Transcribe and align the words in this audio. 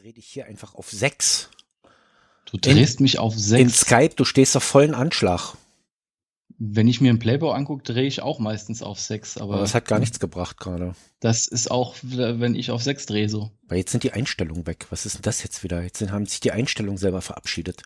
dreh 0.00 0.12
dich 0.12 0.26
hier 0.26 0.46
einfach 0.46 0.74
auf 0.74 0.90
sechs. 0.90 1.50
Du 2.46 2.56
drehst 2.56 3.00
in, 3.00 3.02
mich 3.02 3.18
auf 3.18 3.34
sechs. 3.36 3.60
In 3.60 3.68
Skype, 3.68 4.14
du 4.16 4.24
stehst 4.24 4.56
auf 4.56 4.64
vollen 4.64 4.94
Anschlag. 4.94 5.54
Wenn 6.58 6.88
ich 6.88 7.00
mir 7.00 7.10
einen 7.10 7.18
Playboy 7.18 7.54
angucke, 7.54 7.82
drehe 7.82 8.06
ich 8.06 8.22
auch 8.22 8.38
meistens 8.38 8.82
auf 8.82 8.98
sechs. 8.98 9.36
Aber, 9.36 9.54
aber 9.54 9.62
das 9.62 9.74
hat 9.74 9.86
gar 9.86 9.98
nichts 9.98 10.18
gebracht 10.18 10.58
gerade. 10.58 10.94
Das 11.20 11.46
ist 11.46 11.70
auch, 11.70 11.96
wenn 12.02 12.54
ich 12.54 12.70
auf 12.70 12.82
sechs 12.82 13.04
drehe 13.06 13.28
so. 13.28 13.50
Weil 13.68 13.78
jetzt 13.78 13.92
sind 13.92 14.02
die 14.02 14.12
Einstellungen 14.12 14.66
weg. 14.66 14.86
Was 14.90 15.04
ist 15.04 15.16
denn 15.16 15.22
das 15.22 15.42
jetzt 15.42 15.62
wieder? 15.62 15.82
Jetzt 15.82 16.00
haben 16.10 16.26
sich 16.26 16.40
die 16.40 16.52
Einstellungen 16.52 16.98
selber 16.98 17.20
verabschiedet. 17.20 17.82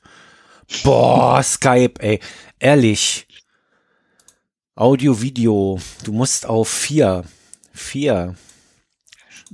Boah, 0.85 1.43
Skype, 1.45 2.01
ey. 2.01 2.21
Ehrlich. 2.61 3.27
Audio, 4.77 5.21
Video. 5.21 5.81
Du 6.05 6.13
musst 6.13 6.47
auf 6.47 6.69
vier. 6.69 7.25
Vier. 7.73 8.37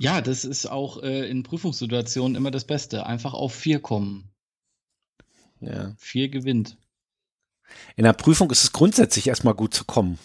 Ja, 0.00 0.22
das 0.22 0.46
ist 0.46 0.64
auch 0.64 1.02
äh, 1.02 1.28
in 1.28 1.42
Prüfungssituationen 1.42 2.34
immer 2.34 2.50
das 2.50 2.64
Beste. 2.64 3.04
Einfach 3.04 3.34
auf 3.34 3.52
vier 3.54 3.80
kommen. 3.80 4.30
Ja. 5.60 5.94
Vier 5.98 6.30
gewinnt. 6.30 6.78
In 7.96 8.04
der 8.04 8.14
Prüfung 8.14 8.50
ist 8.50 8.64
es 8.64 8.72
grundsätzlich 8.72 9.26
erstmal 9.26 9.52
gut 9.52 9.74
zu 9.74 9.84
kommen. 9.84 10.18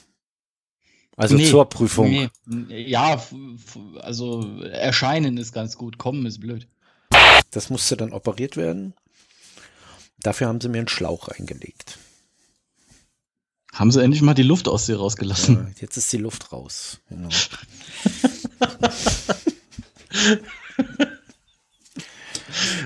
Also 1.17 1.35
nee, 1.35 1.49
zur 1.49 1.67
Prüfung. 1.67 2.09
Nee. 2.09 2.29
Ja, 2.87 3.21
also 3.99 4.61
erscheinen 4.63 5.35
ist 5.35 5.51
ganz 5.51 5.75
gut, 5.75 5.97
kommen 5.97 6.25
ist 6.25 6.39
blöd. 6.39 6.69
Das 7.51 7.69
musste 7.69 7.97
dann 7.97 8.13
operiert 8.13 8.55
werden. 8.55 8.93
Dafür 10.19 10.47
haben 10.47 10.61
sie 10.61 10.69
mir 10.69 10.77
einen 10.77 10.87
Schlauch 10.87 11.27
eingelegt. 11.27 11.97
Haben 13.73 13.91
sie 13.91 14.01
endlich 14.01 14.21
mal 14.21 14.35
die 14.35 14.43
Luft 14.43 14.69
aus 14.69 14.85
dir 14.85 14.95
rausgelassen? 14.95 15.55
Ja, 15.55 15.81
jetzt 15.81 15.97
ist 15.97 16.13
die 16.13 16.17
Luft 16.17 16.53
raus. 16.53 17.01
Genau. 17.09 17.27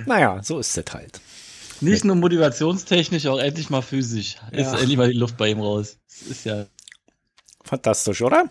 naja, 0.06 0.42
so 0.44 0.60
ist 0.60 0.78
es 0.78 0.94
halt. 0.94 1.20
Nicht 1.82 2.04
nur 2.04 2.16
motivationstechnisch, 2.16 3.28
auch 3.28 3.40
endlich 3.40 3.70
mal 3.70 3.82
physisch. 3.82 4.36
Ja. 4.52 4.60
Ist 4.60 4.80
endlich 4.80 4.98
mal 4.98 5.12
die 5.12 5.18
Luft 5.18 5.38
bei 5.38 5.50
ihm 5.50 5.62
raus. 5.62 5.98
Das 6.08 6.22
ist 6.24 6.46
ja. 6.46 6.66
Fantastisch, 7.64 8.22
oder? 8.22 8.50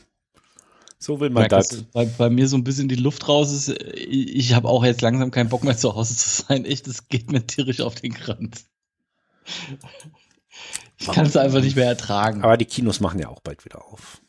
So 0.99 1.21
will 1.21 1.31
man 1.31 1.45
ja, 1.45 1.49
das. 1.49 1.85
Bei, 1.93 2.07
bei, 2.07 2.31
mir 2.31 2.49
so 2.49 2.57
ein 2.57 2.65
bisschen 2.65 2.89
die 2.89 2.97
Luft 2.97 3.29
raus 3.29 3.53
ist. 3.53 3.69
Ich, 3.69 4.37
ich 4.37 4.55
habe 4.55 4.69
auch 4.69 4.85
jetzt 4.85 5.01
langsam 5.01 5.31
keinen 5.31 5.49
Bock 5.49 5.63
mehr 5.63 5.77
zu 5.77 5.95
Hause 5.95 6.17
zu 6.17 6.43
sein. 6.43 6.65
Echt, 6.65 6.87
das 6.87 7.09
geht 7.09 7.31
mir 7.31 7.47
tierisch 7.47 7.81
auf 7.81 7.95
den 7.95 8.15
Kranz. 8.15 8.65
Ich 10.99 11.07
kann 11.07 11.27
es 11.27 11.37
einfach 11.37 11.61
nicht 11.61 11.77
mehr 11.77 11.87
ertragen. 11.87 12.43
Aber 12.43 12.57
die 12.57 12.65
Kinos 12.65 13.01
machen 13.01 13.21
ja 13.21 13.29
auch 13.29 13.41
bald 13.41 13.65
wieder 13.65 13.85
auf. 13.85 14.21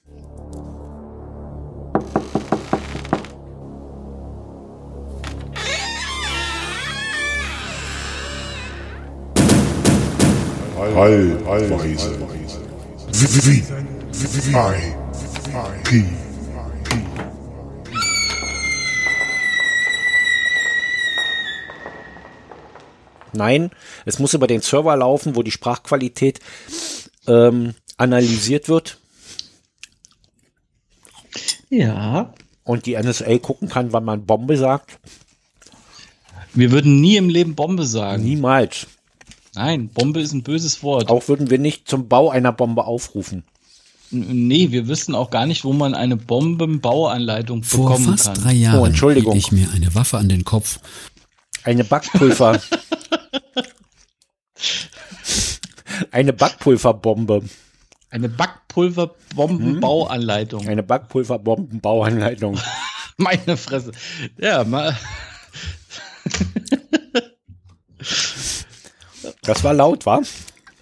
Heilweise. 10.79 12.17
P. 15.83 16.05
Nein, 23.33 23.71
es 24.05 24.19
muss 24.19 24.33
über 24.33 24.47
den 24.47 24.61
Server 24.61 24.95
laufen, 24.95 25.35
wo 25.35 25.43
die 25.43 25.51
Sprachqualität 25.51 26.39
ähm, 27.27 27.75
analysiert 27.97 28.69
wird. 28.69 28.97
Ja. 31.69 32.33
Und 32.63 32.85
die 32.85 32.97
NSA 32.97 33.37
gucken 33.39 33.67
kann, 33.67 33.91
wann 33.93 34.05
man 34.05 34.25
Bombe 34.25 34.57
sagt. 34.57 34.99
Wir 36.53 36.71
würden 36.71 37.01
nie 37.01 37.17
im 37.17 37.29
Leben 37.29 37.55
Bombe 37.55 37.85
sagen. 37.85 38.23
Niemals. 38.23 38.87
Nein, 39.55 39.89
Bombe 39.89 40.21
ist 40.21 40.33
ein 40.33 40.43
böses 40.43 40.83
Wort. 40.83 41.09
Auch 41.09 41.27
würden 41.27 41.49
wir 41.49 41.57
nicht 41.57 41.87
zum 41.87 42.07
Bau 42.07 42.29
einer 42.29 42.51
Bombe 42.51 42.85
aufrufen. 42.85 43.43
Nee, 44.11 44.71
wir 44.71 44.87
wissen 44.87 45.13
auch 45.13 45.29
gar 45.29 45.45
nicht, 45.45 45.63
wo 45.63 45.73
man 45.73 45.93
eine 45.93 46.17
Bombenbauanleitung 46.17 47.61
Vor 47.63 47.89
bekommen 47.89 48.07
kann. 48.07 48.17
Vor 48.17 48.33
fast 48.33 48.43
drei 48.43 48.53
Jahren 48.53 48.79
oh, 48.79 48.85
Entschuldigung. 48.85 49.35
ich 49.35 49.51
mir 49.51 49.69
eine 49.71 49.93
Waffe 49.93 50.17
an 50.17 50.29
den 50.29 50.43
Kopf. 50.43 50.79
Eine 51.63 51.83
Backpulver. 51.83 52.59
eine 56.11 56.33
Backpulverbombe. 56.33 57.43
Eine 58.09 58.29
Backpulverbombenbauanleitung. 58.29 60.67
Eine 60.67 60.81
Backpulverbombenbauanleitung. 60.81 62.57
Meine 63.17 63.57
Fresse. 63.57 63.91
Ja, 64.39 64.63
mal. 64.63 64.97
Das 69.49 69.63
war 69.63 69.73
laut, 69.73 70.05
war? 70.05 70.21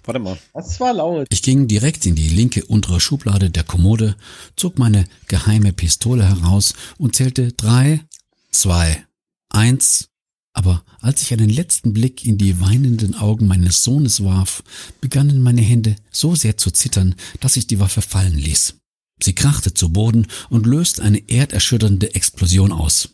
Warte 0.04 0.18
mal. 0.18 0.38
Das 0.52 0.78
war 0.78 0.92
laut. 0.92 1.26
Ich 1.30 1.42
ging 1.42 1.68
direkt 1.68 2.04
in 2.04 2.14
die 2.14 2.28
linke 2.28 2.66
untere 2.66 3.00
Schublade 3.00 3.48
der 3.48 3.64
Kommode, 3.64 4.14
zog 4.56 4.78
meine 4.78 5.06
geheime 5.26 5.72
Pistole 5.72 6.28
heraus 6.28 6.74
und 6.98 7.16
zählte 7.16 7.52
drei, 7.52 8.04
zwei, 8.50 9.06
eins. 9.48 10.10
Aber 10.52 10.84
als 11.00 11.22
ich 11.22 11.32
einen 11.32 11.48
letzten 11.48 11.94
Blick 11.94 12.26
in 12.26 12.36
die 12.36 12.60
weinenden 12.60 13.14
Augen 13.14 13.46
meines 13.46 13.82
Sohnes 13.82 14.22
warf, 14.22 14.62
begannen 15.00 15.42
meine 15.42 15.62
Hände 15.62 15.96
so 16.10 16.34
sehr 16.34 16.58
zu 16.58 16.70
zittern, 16.70 17.14
dass 17.40 17.56
ich 17.56 17.68
die 17.68 17.80
Waffe 17.80 18.02
fallen 18.02 18.36
ließ. 18.36 18.74
Sie 19.22 19.34
krachte 19.34 19.72
zu 19.72 19.94
Boden 19.94 20.26
und 20.50 20.66
löste 20.66 21.02
eine 21.02 21.26
erderschütternde 21.26 22.14
Explosion 22.14 22.72
aus. 22.72 23.08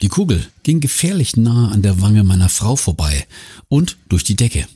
Die 0.00 0.08
Kugel 0.08 0.46
ging 0.62 0.78
gefährlich 0.78 1.36
nah 1.36 1.72
an 1.72 1.82
der 1.82 2.00
Wange 2.00 2.22
meiner 2.22 2.48
Frau 2.48 2.76
vorbei 2.76 3.26
und 3.66 3.98
durch 4.08 4.22
die 4.22 4.36
Decke. 4.36 4.68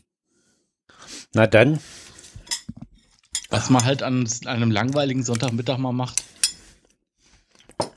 Na 1.36 1.46
dann. 1.46 1.80
Was 3.50 3.68
man 3.68 3.84
halt 3.84 4.02
an 4.02 4.26
einem 4.46 4.70
langweiligen 4.70 5.22
Sonntagmittag 5.22 5.76
mal 5.76 5.92
macht. 5.92 6.24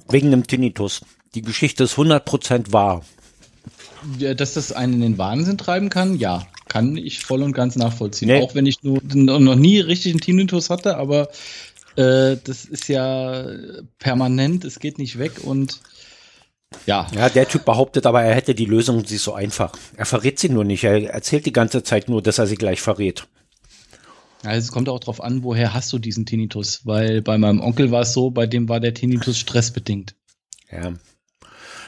Wegen 0.09 0.27
einem 0.27 0.45
Tinnitus. 0.45 1.05
Die 1.35 1.41
Geschichte 1.41 1.85
ist 1.85 1.94
100% 1.94 2.73
wahr. 2.73 3.05
Ja, 4.17 4.33
dass 4.33 4.55
das 4.55 4.73
einen 4.73 4.95
in 4.95 5.01
den 5.01 5.17
Wahnsinn 5.17 5.57
treiben 5.57 5.89
kann, 5.89 6.17
ja. 6.17 6.47
Kann 6.67 6.97
ich 6.97 7.23
voll 7.23 7.41
und 7.41 7.53
ganz 7.53 7.78
nachvollziehen. 7.78 8.28
Nee. 8.28 8.41
Auch 8.41 8.55
wenn 8.55 8.66
ich 8.66 8.83
nur, 8.83 8.99
noch 9.03 9.55
nie 9.55 9.79
richtig 9.79 10.11
einen 10.11 10.22
Tinnitus 10.22 10.69
hatte, 10.69 10.97
aber 10.97 11.29
äh, 11.95 12.35
das 12.44 12.66
ist 12.66 12.89
ja 12.89 13.45
permanent, 13.99 14.66
es 14.66 14.79
geht 14.79 14.97
nicht 14.97 15.17
weg 15.17 15.45
und 15.45 15.79
ja. 16.85 17.07
Ja, 17.13 17.30
der 17.30 17.47
Typ 17.47 17.66
behauptet 17.66 18.06
aber, 18.06 18.24
er 18.24 18.35
hätte 18.35 18.56
die 18.56 18.66
Lösung, 18.66 19.06
sie 19.06 19.16
ist 19.16 19.24
so 19.24 19.34
einfach. 19.34 19.74
Er 19.97 20.06
verrät 20.06 20.40
sie 20.40 20.50
nur 20.50 20.63
nicht. 20.63 20.84
Er 20.84 21.09
erzählt 21.09 21.46
die 21.46 21.53
ganze 21.53 21.84
Zeit 21.84 22.09
nur, 22.09 22.22
dass 22.22 22.38
er 22.38 22.47
sie 22.47 22.56
gleich 22.56 22.81
verrät. 22.81 23.28
Also 24.44 24.68
es 24.68 24.72
kommt 24.72 24.88
auch 24.88 25.00
darauf 25.00 25.22
an, 25.22 25.44
woher 25.44 25.74
hast 25.74 25.91
du 25.91 26.00
diesen 26.00 26.25
Tinnitus? 26.25 26.85
Weil 26.85 27.22
bei 27.22 27.38
meinem 27.38 27.59
Onkel 27.59 27.91
war 27.91 28.02
es 28.02 28.13
so, 28.13 28.31
bei 28.31 28.47
dem 28.47 28.69
war 28.69 28.79
der 28.79 28.94
Tinnitus 28.94 29.38
stressbedingt. 29.38 30.16
Ja. 30.72 30.94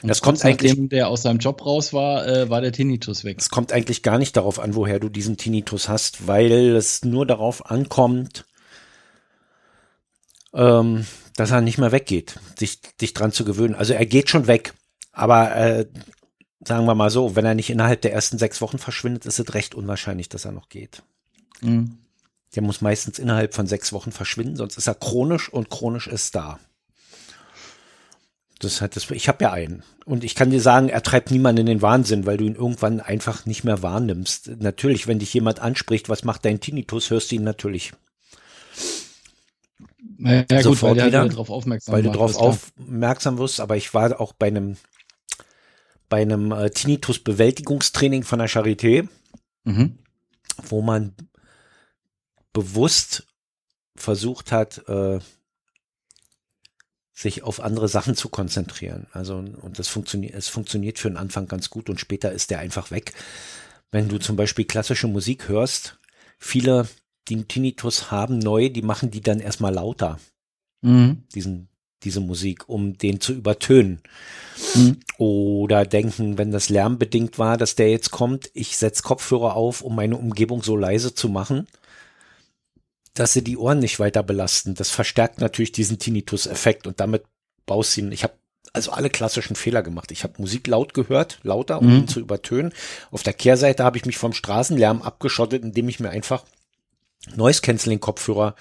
Und 0.01 0.07
das 0.07 0.21
kommt 0.21 0.43
eigentlich, 0.43 0.71
nachdem 0.71 0.89
der 0.89 1.07
aus 1.07 1.21
seinem 1.21 1.37
Job 1.37 1.63
raus 1.65 1.93
war, 1.93 2.27
äh, 2.27 2.49
war 2.49 2.61
der 2.61 2.71
Tinnitus 2.71 3.23
weg. 3.23 3.37
Es 3.39 3.49
kommt 3.49 3.71
eigentlich 3.71 4.01
gar 4.01 4.17
nicht 4.17 4.35
darauf 4.35 4.59
an, 4.59 4.75
woher 4.75 4.99
du 4.99 5.09
diesen 5.09 5.37
Tinnitus 5.37 5.87
hast, 5.87 6.27
weil 6.27 6.75
es 6.75 7.05
nur 7.05 7.25
darauf 7.27 7.69
ankommt, 7.69 8.45
ähm, 10.53 11.05
dass 11.41 11.51
er 11.51 11.61
nicht 11.61 11.79
mehr 11.79 11.91
weggeht, 11.91 12.39
sich 12.57 12.81
dich 13.01 13.13
dran 13.13 13.31
zu 13.31 13.43
gewöhnen. 13.43 13.73
Also 13.73 13.93
er 13.93 14.05
geht 14.05 14.29
schon 14.29 14.45
weg, 14.45 14.75
aber 15.11 15.55
äh, 15.55 15.87
sagen 16.63 16.85
wir 16.85 16.93
mal 16.93 17.09
so, 17.09 17.35
wenn 17.35 17.45
er 17.45 17.55
nicht 17.55 17.71
innerhalb 17.71 18.01
der 18.01 18.13
ersten 18.13 18.37
sechs 18.37 18.61
Wochen 18.61 18.77
verschwindet, 18.77 19.25
ist 19.25 19.39
es 19.39 19.53
recht 19.55 19.73
unwahrscheinlich, 19.73 20.29
dass 20.29 20.45
er 20.45 20.51
noch 20.51 20.69
geht. 20.69 21.01
Mhm. 21.61 21.97
Der 22.53 22.61
muss 22.61 22.81
meistens 22.81 23.17
innerhalb 23.17 23.55
von 23.55 23.65
sechs 23.65 23.91
Wochen 23.91 24.11
verschwinden, 24.11 24.55
sonst 24.55 24.77
ist 24.77 24.85
er 24.85 24.93
chronisch 24.93 25.49
und 25.49 25.69
chronisch 25.69 26.05
ist 26.05 26.35
da. 26.35 26.59
Das 28.59 28.79
hat 28.79 28.95
das, 28.95 29.09
ich 29.09 29.27
habe 29.27 29.43
ja 29.43 29.51
einen. 29.51 29.81
Und 30.05 30.23
ich 30.23 30.35
kann 30.35 30.51
dir 30.51 30.61
sagen, 30.61 30.89
er 30.89 31.01
treibt 31.01 31.31
niemanden 31.31 31.61
in 31.61 31.65
den 31.65 31.81
Wahnsinn, 31.81 32.27
weil 32.27 32.37
du 32.37 32.43
ihn 32.43 32.53
irgendwann 32.53 32.99
einfach 32.99 33.47
nicht 33.47 33.63
mehr 33.63 33.81
wahrnimmst. 33.81 34.51
Natürlich, 34.59 35.07
wenn 35.07 35.17
dich 35.17 35.33
jemand 35.33 35.59
anspricht, 35.59 36.07
was 36.07 36.23
macht 36.23 36.45
dein 36.45 36.59
Tinnitus, 36.59 37.09
hörst 37.09 37.31
du 37.31 37.35
ihn 37.35 37.43
natürlich. 37.43 37.93
Ja, 40.23 40.45
ja 40.49 40.61
gut, 40.61 40.81
weil, 40.83 40.95
wieder, 40.95 41.27
darauf 41.27 41.49
aufmerksam 41.49 41.93
weil 41.93 42.03
du 42.03 42.11
darauf 42.11 42.35
aufmerksam 42.35 43.37
wirst, 43.37 43.59
aber 43.59 43.75
ich 43.75 43.93
war 43.93 44.19
auch 44.19 44.33
bei 44.33 44.47
einem 44.47 44.77
bei 46.09 46.21
einem 46.21 46.51
äh, 46.51 46.69
Tinnitus-Bewältigungstraining 46.69 48.23
von 48.23 48.39
der 48.39 48.49
Charité, 48.49 49.07
mhm. 49.63 49.97
wo 50.61 50.81
man 50.81 51.15
bewusst 52.51 53.27
versucht 53.95 54.51
hat, 54.51 54.87
äh, 54.89 55.19
sich 57.13 57.43
auf 57.43 57.61
andere 57.61 57.87
Sachen 57.87 58.15
zu 58.15 58.29
konzentrieren. 58.29 59.07
Also, 59.13 59.37
und 59.37 59.79
das 59.79 59.87
funktioniert, 59.87 60.33
es 60.33 60.49
funktioniert 60.49 60.99
für 60.99 61.09
den 61.09 61.17
Anfang 61.17 61.47
ganz 61.47 61.69
gut 61.69 61.89
und 61.89 61.99
später 61.99 62.31
ist 62.31 62.49
der 62.49 62.59
einfach 62.59 62.91
weg. 62.91 63.13
Wenn 63.91 64.09
du 64.09 64.17
zum 64.17 64.35
Beispiel 64.35 64.65
klassische 64.65 65.07
Musik 65.07 65.47
hörst, 65.47 65.97
viele 66.39 66.87
die 67.27 67.35
einen 67.35 67.47
Tinnitus 67.47 68.11
haben 68.11 68.39
neu, 68.39 68.69
die 68.69 68.81
machen 68.81 69.11
die 69.11 69.21
dann 69.21 69.39
erstmal 69.39 69.73
lauter. 69.73 70.19
Mhm. 70.81 71.23
Diesen 71.33 71.71
diese 72.03 72.19
Musik, 72.19 72.67
um 72.67 72.97
den 72.97 73.19
zu 73.19 73.33
übertönen. 73.33 74.01
Mhm. 74.75 74.97
Oder 75.17 75.85
denken, 75.85 76.37
wenn 76.37 76.51
das 76.51 76.69
lärmbedingt 76.69 77.37
war, 77.37 77.57
dass 77.57 77.75
der 77.75 77.91
jetzt 77.91 78.11
kommt, 78.11 78.49
ich 78.53 78.77
setze 78.77 79.03
Kopfhörer 79.03 79.55
auf, 79.55 79.81
um 79.81 79.95
meine 79.95 80.17
Umgebung 80.17 80.63
so 80.63 80.75
leise 80.75 81.13
zu 81.13 81.29
machen, 81.29 81.67
dass 83.13 83.33
sie 83.33 83.43
die 83.43 83.57
Ohren 83.57 83.79
nicht 83.79 83.99
weiter 83.99 84.23
belasten. 84.23 84.73
Das 84.75 84.89
verstärkt 84.89 85.41
natürlich 85.41 85.71
diesen 85.71 85.99
Tinnitus-Effekt 85.99 86.87
und 86.87 86.99
damit 86.99 87.23
baust 87.65 87.95
du 87.95 88.01
ihn. 88.01 88.11
Ich 88.11 88.23
habe 88.23 88.33
also 88.73 88.91
alle 88.91 89.09
klassischen 89.09 89.55
Fehler 89.55 89.83
gemacht. 89.83 90.11
Ich 90.11 90.23
habe 90.23 90.33
Musik 90.37 90.65
laut 90.67 90.93
gehört, 90.93 91.39
lauter, 91.43 91.79
um 91.79 91.87
mhm. 91.87 91.95
ihn 91.99 92.07
zu 92.07 92.19
übertönen. 92.19 92.73
Auf 93.11 93.21
der 93.21 93.33
Kehrseite 93.33 93.83
habe 93.83 93.97
ich 93.97 94.05
mich 94.05 94.17
vom 94.17 94.33
Straßenlärm 94.33 95.01
abgeschottet, 95.01 95.63
indem 95.63 95.89
ich 95.89 95.99
mir 95.99 96.09
einfach 96.09 96.45
Noise 97.35 97.61
Canceling 97.61 97.99
Kopfhörer 97.99 98.55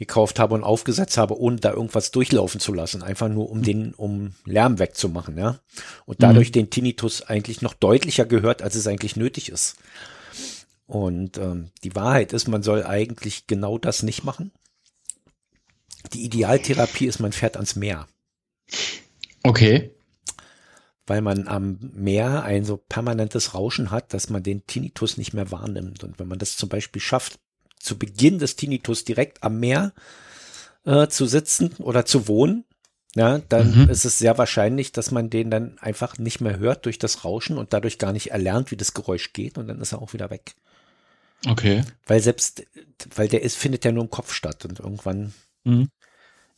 gekauft 0.00 0.38
habe 0.38 0.54
und 0.54 0.64
aufgesetzt 0.64 1.18
habe, 1.18 1.38
ohne 1.38 1.56
da 1.56 1.72
irgendwas 1.72 2.10
durchlaufen 2.10 2.58
zu 2.58 2.72
lassen, 2.72 3.02
einfach 3.02 3.28
nur 3.28 3.50
um 3.50 3.62
den, 3.62 3.92
um 3.92 4.32
Lärm 4.46 4.78
wegzumachen, 4.78 5.36
ja. 5.36 5.58
Und 6.06 6.22
dadurch 6.22 6.48
mhm. 6.48 6.52
den 6.52 6.70
Tinnitus 6.70 7.20
eigentlich 7.22 7.60
noch 7.60 7.74
deutlicher 7.74 8.24
gehört, 8.24 8.62
als 8.62 8.76
es 8.76 8.86
eigentlich 8.86 9.16
nötig 9.16 9.50
ist. 9.50 9.76
Und 10.86 11.36
ähm, 11.36 11.68
die 11.84 11.94
Wahrheit 11.94 12.32
ist, 12.32 12.48
man 12.48 12.62
soll 12.62 12.82
eigentlich 12.82 13.46
genau 13.46 13.76
das 13.76 14.02
nicht 14.02 14.24
machen. 14.24 14.52
Die 16.14 16.24
Idealtherapie 16.24 17.06
ist, 17.06 17.20
man 17.20 17.32
fährt 17.32 17.56
ans 17.56 17.76
Meer. 17.76 18.08
Okay. 19.42 19.90
Weil 21.06 21.20
man 21.20 21.46
am 21.46 21.78
Meer 21.92 22.42
ein 22.42 22.64
so 22.64 22.78
permanentes 22.78 23.52
Rauschen 23.52 23.90
hat, 23.90 24.14
dass 24.14 24.30
man 24.30 24.42
den 24.42 24.66
Tinnitus 24.66 25.18
nicht 25.18 25.34
mehr 25.34 25.50
wahrnimmt. 25.50 26.02
Und 26.04 26.18
wenn 26.18 26.26
man 26.28 26.38
das 26.38 26.56
zum 26.56 26.70
Beispiel 26.70 27.02
schafft, 27.02 27.38
zu 27.80 27.98
Beginn 27.98 28.38
des 28.38 28.54
Tinnitus 28.54 29.04
direkt 29.04 29.42
am 29.42 29.58
Meer 29.58 29.92
äh, 30.84 31.08
zu 31.08 31.26
sitzen 31.26 31.74
oder 31.78 32.06
zu 32.06 32.28
wohnen, 32.28 32.64
ja, 33.16 33.38
dann 33.48 33.84
mhm. 33.84 33.90
ist 33.90 34.04
es 34.04 34.18
sehr 34.18 34.38
wahrscheinlich, 34.38 34.92
dass 34.92 35.10
man 35.10 35.30
den 35.30 35.50
dann 35.50 35.78
einfach 35.80 36.18
nicht 36.18 36.40
mehr 36.40 36.58
hört 36.58 36.86
durch 36.86 36.98
das 36.98 37.24
Rauschen 37.24 37.58
und 37.58 37.72
dadurch 37.72 37.98
gar 37.98 38.12
nicht 38.12 38.30
erlernt, 38.30 38.70
wie 38.70 38.76
das 38.76 38.94
Geräusch 38.94 39.32
geht 39.32 39.58
und 39.58 39.66
dann 39.66 39.80
ist 39.80 39.92
er 39.92 40.00
auch 40.00 40.12
wieder 40.12 40.30
weg. 40.30 40.54
Okay. 41.46 41.82
Weil 42.06 42.20
selbst, 42.20 42.64
weil 43.14 43.26
der 43.26 43.42
ist, 43.42 43.56
findet 43.56 43.84
ja 43.84 43.90
nur 43.90 44.04
im 44.04 44.10
Kopf 44.10 44.32
statt 44.32 44.64
und 44.64 44.78
irgendwann 44.78 45.34
mhm. 45.64 45.88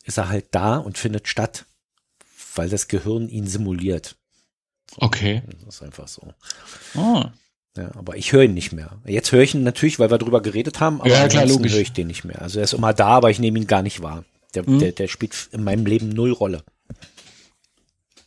ist 0.03 0.17
er 0.17 0.29
halt 0.29 0.47
da 0.51 0.77
und 0.77 0.97
findet 0.97 1.27
statt, 1.27 1.65
weil 2.53 2.69
das 2.69 2.87
Gehirn 2.87 3.29
ihn 3.29 3.47
simuliert. 3.47 4.15
Okay. 4.97 5.41
Das 5.65 5.75
ist 5.75 5.81
einfach 5.81 6.07
so. 6.07 6.33
Oh. 6.95 7.23
Ja, 7.75 7.89
aber 7.95 8.17
ich 8.17 8.31
höre 8.31 8.43
ihn 8.43 8.53
nicht 8.53 8.71
mehr. 8.71 8.91
Jetzt 9.05 9.31
höre 9.31 9.41
ich 9.41 9.55
ihn 9.55 9.63
natürlich, 9.63 9.97
weil 9.97 10.11
wir 10.11 10.19
drüber 10.19 10.41
geredet 10.41 10.79
haben, 10.79 11.01
aber 11.01 11.09
ja, 11.09 11.27
klar, 11.27 11.47
logisch. 11.47 11.73
höre 11.73 11.81
ich 11.81 11.93
den 11.93 12.07
nicht 12.07 12.23
mehr. 12.23 12.41
Also 12.41 12.59
er 12.59 12.65
ist 12.65 12.73
immer 12.73 12.93
da, 12.93 13.07
aber 13.07 13.31
ich 13.31 13.39
nehme 13.39 13.57
ihn 13.57 13.67
gar 13.67 13.81
nicht 13.81 14.03
wahr. 14.03 14.23
Der, 14.53 14.69
mhm. 14.69 14.79
der, 14.79 14.91
der 14.91 15.07
spielt 15.07 15.49
in 15.51 15.63
meinem 15.63 15.85
Leben 15.85 16.09
null 16.09 16.31
Rolle. 16.31 16.63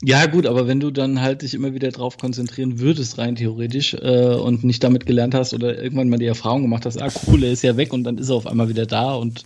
Ja, 0.02 0.26
gut, 0.26 0.46
aber 0.46 0.66
wenn 0.66 0.80
du 0.80 0.90
dann 0.90 1.22
halt 1.22 1.42
dich 1.42 1.54
immer 1.54 1.72
wieder 1.72 1.90
drauf 1.90 2.18
konzentrieren 2.18 2.80
würdest, 2.80 3.16
rein 3.18 3.36
theoretisch, 3.36 3.94
äh, 3.94 4.34
und 4.34 4.62
nicht 4.62 4.84
damit 4.84 5.06
gelernt 5.06 5.34
hast 5.34 5.54
oder 5.54 5.82
irgendwann 5.82 6.10
mal 6.10 6.18
die 6.18 6.26
Erfahrung 6.26 6.62
gemacht 6.62 6.84
hast, 6.84 7.00
ah, 7.00 7.08
cool, 7.26 7.42
er 7.44 7.52
ist 7.52 7.62
ja 7.62 7.76
weg 7.76 7.92
und 7.92 8.04
dann 8.04 8.18
ist 8.18 8.28
er 8.28 8.34
auf 8.34 8.46
einmal 8.46 8.68
wieder 8.68 8.84
da 8.84 9.14
und 9.14 9.44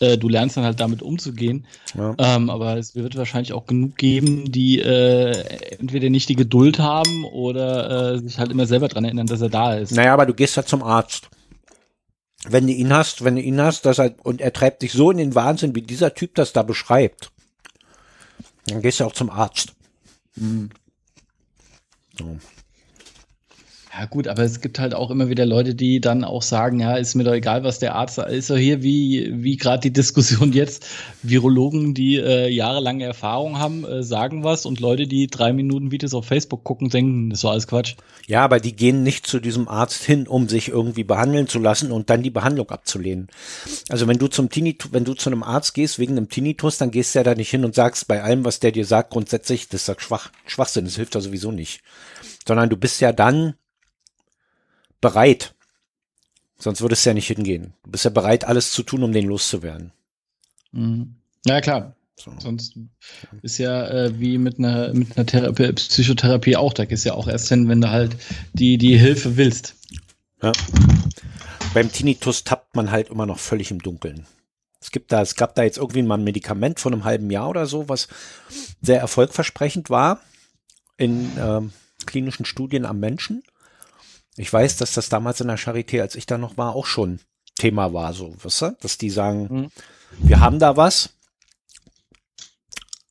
äh, 0.00 0.18
du 0.18 0.28
lernst 0.28 0.56
dann 0.56 0.64
halt 0.64 0.80
damit 0.80 1.02
umzugehen. 1.02 1.66
Ja. 1.94 2.14
Ähm, 2.18 2.50
aber 2.50 2.76
es 2.76 2.94
wird 2.94 3.16
wahrscheinlich 3.16 3.52
auch 3.52 3.66
genug 3.66 3.96
geben, 3.96 4.50
die 4.50 4.80
äh, 4.80 5.30
entweder 5.78 6.10
nicht 6.10 6.28
die 6.28 6.36
Geduld 6.36 6.78
haben 6.78 7.24
oder 7.24 8.14
äh, 8.14 8.18
sich 8.18 8.38
halt 8.38 8.50
immer 8.50 8.66
selber 8.66 8.88
dran 8.88 9.04
erinnern, 9.04 9.26
dass 9.26 9.40
er 9.40 9.50
da 9.50 9.74
ist. 9.74 9.92
Naja, 9.92 10.14
aber 10.14 10.26
du 10.26 10.34
gehst 10.34 10.56
ja 10.56 10.64
zum 10.64 10.82
Arzt. 10.82 11.28
Wenn 12.48 12.66
du 12.66 12.72
ihn 12.72 12.92
hast, 12.92 13.22
wenn 13.22 13.36
du 13.36 13.42
ihn 13.42 13.60
hast, 13.60 13.84
dass 13.84 13.98
er, 13.98 14.14
und 14.22 14.40
er 14.40 14.52
treibt 14.52 14.82
dich 14.82 14.92
so 14.92 15.10
in 15.10 15.18
den 15.18 15.34
Wahnsinn, 15.34 15.74
wie 15.74 15.82
dieser 15.82 16.14
Typ 16.14 16.34
das 16.34 16.54
da 16.54 16.62
beschreibt, 16.62 17.30
dann 18.66 18.80
gehst 18.80 19.00
du 19.00 19.04
auch 19.04 19.12
zum 19.12 19.28
Arzt. 19.28 19.74
Mhm. 20.36 20.70
So. 22.18 22.38
Ja, 23.92 24.06
gut, 24.06 24.28
aber 24.28 24.44
es 24.44 24.60
gibt 24.60 24.78
halt 24.78 24.94
auch 24.94 25.10
immer 25.10 25.28
wieder 25.28 25.44
Leute, 25.44 25.74
die 25.74 26.00
dann 26.00 26.22
auch 26.22 26.42
sagen, 26.42 26.78
ja, 26.78 26.94
ist 26.94 27.16
mir 27.16 27.24
doch 27.24 27.32
egal, 27.32 27.64
was 27.64 27.80
der 27.80 27.96
Arzt 27.96 28.18
ist. 28.18 28.46
So 28.46 28.56
hier 28.56 28.84
wie, 28.84 29.30
wie 29.42 29.56
gerade 29.56 29.80
die 29.80 29.92
Diskussion 29.92 30.52
jetzt. 30.52 30.86
Virologen, 31.24 31.92
die 31.92 32.16
äh, 32.16 32.48
jahrelange 32.48 33.04
Erfahrung 33.04 33.58
haben, 33.58 33.84
äh, 33.84 34.04
sagen 34.04 34.44
was 34.44 34.64
und 34.64 34.78
Leute, 34.78 35.08
die 35.08 35.26
drei 35.26 35.52
Minuten 35.52 35.90
Videos 35.90 36.14
auf 36.14 36.24
Facebook 36.24 36.62
gucken, 36.62 36.88
denken, 36.88 37.30
das 37.30 37.42
war 37.42 37.50
alles 37.50 37.66
Quatsch. 37.66 37.96
Ja, 38.28 38.44
aber 38.44 38.60
die 38.60 38.76
gehen 38.76 39.02
nicht 39.02 39.26
zu 39.26 39.40
diesem 39.40 39.66
Arzt 39.66 40.04
hin, 40.04 40.28
um 40.28 40.48
sich 40.48 40.68
irgendwie 40.68 41.02
behandeln 41.02 41.48
zu 41.48 41.58
lassen 41.58 41.90
und 41.90 42.10
dann 42.10 42.22
die 42.22 42.30
Behandlung 42.30 42.70
abzulehnen. 42.70 43.26
Also 43.88 44.06
wenn 44.06 44.18
du 44.18 44.28
zum 44.28 44.50
Tinnitus, 44.50 44.92
wenn 44.92 45.04
du 45.04 45.14
zu 45.14 45.30
einem 45.30 45.42
Arzt 45.42 45.74
gehst 45.74 45.98
wegen 45.98 46.16
einem 46.16 46.28
Tinnitus, 46.28 46.78
dann 46.78 46.92
gehst 46.92 47.14
du 47.14 47.18
ja 47.18 47.22
da 47.24 47.34
nicht 47.34 47.50
hin 47.50 47.64
und 47.64 47.74
sagst 47.74 48.06
bei 48.06 48.22
allem, 48.22 48.44
was 48.44 48.60
der 48.60 48.70
dir 48.70 48.86
sagt, 48.86 49.10
grundsätzlich, 49.10 49.68
das 49.68 49.88
ist 49.88 50.00
Schwach, 50.00 50.30
Schwachsinn, 50.46 50.84
das 50.84 50.94
hilft 50.94 51.16
ja 51.16 51.20
sowieso 51.20 51.50
nicht. 51.50 51.80
Sondern 52.46 52.70
du 52.70 52.76
bist 52.76 53.00
ja 53.00 53.12
dann 53.12 53.54
bereit. 55.00 55.54
Sonst 56.58 56.82
würdest 56.82 57.04
du 57.04 57.10
ja 57.10 57.14
nicht 57.14 57.28
hingehen. 57.28 57.72
Du 57.84 57.90
bist 57.90 58.04
ja 58.04 58.10
bereit, 58.10 58.44
alles 58.44 58.72
zu 58.72 58.82
tun, 58.82 59.02
um 59.02 59.12
den 59.12 59.26
loszuwerden. 59.26 59.92
Mhm. 60.72 61.16
Ja, 61.46 61.60
klar. 61.60 61.96
So. 62.16 62.32
Sonst 62.38 62.74
ist 63.40 63.56
ja 63.56 63.88
äh, 63.88 64.20
wie 64.20 64.36
mit 64.36 64.58
einer, 64.58 64.92
mit 64.92 65.16
einer 65.16 65.24
Therapie, 65.24 65.72
Psychotherapie 65.72 66.56
auch. 66.56 66.74
Da 66.74 66.84
gehst 66.84 67.04
du 67.04 67.10
ja 67.10 67.14
auch 67.14 67.28
erst 67.28 67.48
hin, 67.48 67.68
wenn 67.68 67.80
du 67.80 67.90
halt 67.90 68.16
die, 68.52 68.76
die 68.76 68.98
Hilfe 68.98 69.38
willst. 69.38 69.74
Ja. 70.42 70.52
Beim 71.72 71.90
Tinnitus 71.90 72.44
tappt 72.44 72.76
man 72.76 72.90
halt 72.90 73.08
immer 73.08 73.24
noch 73.24 73.38
völlig 73.38 73.70
im 73.70 73.80
Dunkeln. 73.80 74.26
Es 74.82 74.90
gibt 74.90 75.12
da, 75.12 75.22
es 75.22 75.34
gab 75.34 75.54
da 75.54 75.62
jetzt 75.62 75.78
irgendwie 75.78 76.02
mal 76.02 76.18
ein 76.18 76.24
Medikament 76.24 76.80
von 76.80 76.92
einem 76.92 77.04
halben 77.04 77.30
Jahr 77.30 77.48
oder 77.48 77.66
so, 77.66 77.88
was 77.88 78.08
sehr 78.82 79.00
erfolgversprechend 79.00 79.88
war 79.88 80.20
in 80.96 81.36
äh, 81.38 81.60
klinischen 82.06 82.44
Studien 82.44 82.84
am 82.84 82.98
Menschen. 82.98 83.42
Ich 84.40 84.50
weiß, 84.50 84.78
dass 84.78 84.94
das 84.94 85.10
damals 85.10 85.42
in 85.42 85.48
der 85.48 85.58
Charité, 85.58 86.00
als 86.00 86.14
ich 86.14 86.24
da 86.24 86.38
noch 86.38 86.56
war, 86.56 86.74
auch 86.74 86.86
schon 86.86 87.20
Thema 87.56 87.92
war, 87.92 88.14
so, 88.14 88.34
weißt 88.42 88.62
du? 88.62 88.76
Dass 88.80 88.96
die 88.96 89.10
sagen, 89.10 89.48
mhm. 89.50 89.70
wir 90.18 90.40
haben 90.40 90.58
da 90.58 90.78
was, 90.78 91.10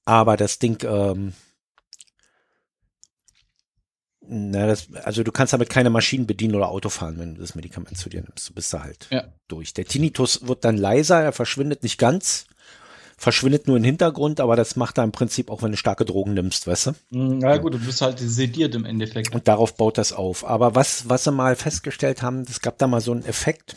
aber 0.05 0.37
das 0.37 0.57
Ding, 0.57 0.83
ähm, 0.83 1.33
na, 4.21 4.65
das, 4.65 4.91
also 5.03 5.21
du 5.21 5.31
kannst 5.31 5.53
damit 5.53 5.69
keine 5.69 5.91
Maschinen 5.91 6.25
bedienen 6.25 6.55
oder 6.55 6.69
Auto 6.69 6.89
fahren, 6.89 7.19
wenn 7.19 7.35
du 7.35 7.41
das 7.41 7.53
Medikament 7.53 7.95
zu 7.97 8.09
dir 8.09 8.23
nimmst. 8.23 8.49
Du 8.49 8.53
bist 8.53 8.73
da 8.73 8.81
halt 8.81 9.07
ja. 9.11 9.31
durch. 9.47 9.75
Der 9.75 9.85
Tinnitus 9.85 10.47
wird 10.47 10.65
dann 10.65 10.77
leiser, 10.77 11.21
er 11.21 11.31
verschwindet 11.31 11.83
nicht 11.83 11.99
ganz, 11.99 12.45
verschwindet 13.19 13.67
nur 13.67 13.77
im 13.77 13.83
Hintergrund, 13.83 14.39
aber 14.39 14.55
das 14.55 14.75
macht 14.75 14.97
er 14.97 15.03
im 15.03 15.11
Prinzip 15.11 15.51
auch, 15.51 15.61
wenn 15.61 15.71
du 15.71 15.77
starke 15.77 16.05
Drogen 16.05 16.33
nimmst, 16.33 16.65
weißt 16.65 16.87
du? 16.87 16.91
Mhm, 17.11 17.41
ja 17.41 17.57
gut, 17.57 17.73
du 17.73 17.79
bist 17.79 18.01
halt 18.01 18.17
sediert 18.19 18.73
im 18.75 18.85
Endeffekt. 18.85 19.35
Und 19.35 19.47
darauf 19.47 19.75
baut 19.75 19.97
das 19.97 20.13
auf. 20.13 20.45
Aber 20.45 20.73
was, 20.73 21.09
was 21.09 21.25
sie 21.25 21.31
mal 21.31 21.55
festgestellt 21.55 22.21
haben, 22.21 22.45
es 22.49 22.61
gab 22.61 22.77
da 22.77 22.87
mal 22.87 23.01
so 23.01 23.11
einen 23.11 23.25
Effekt. 23.25 23.75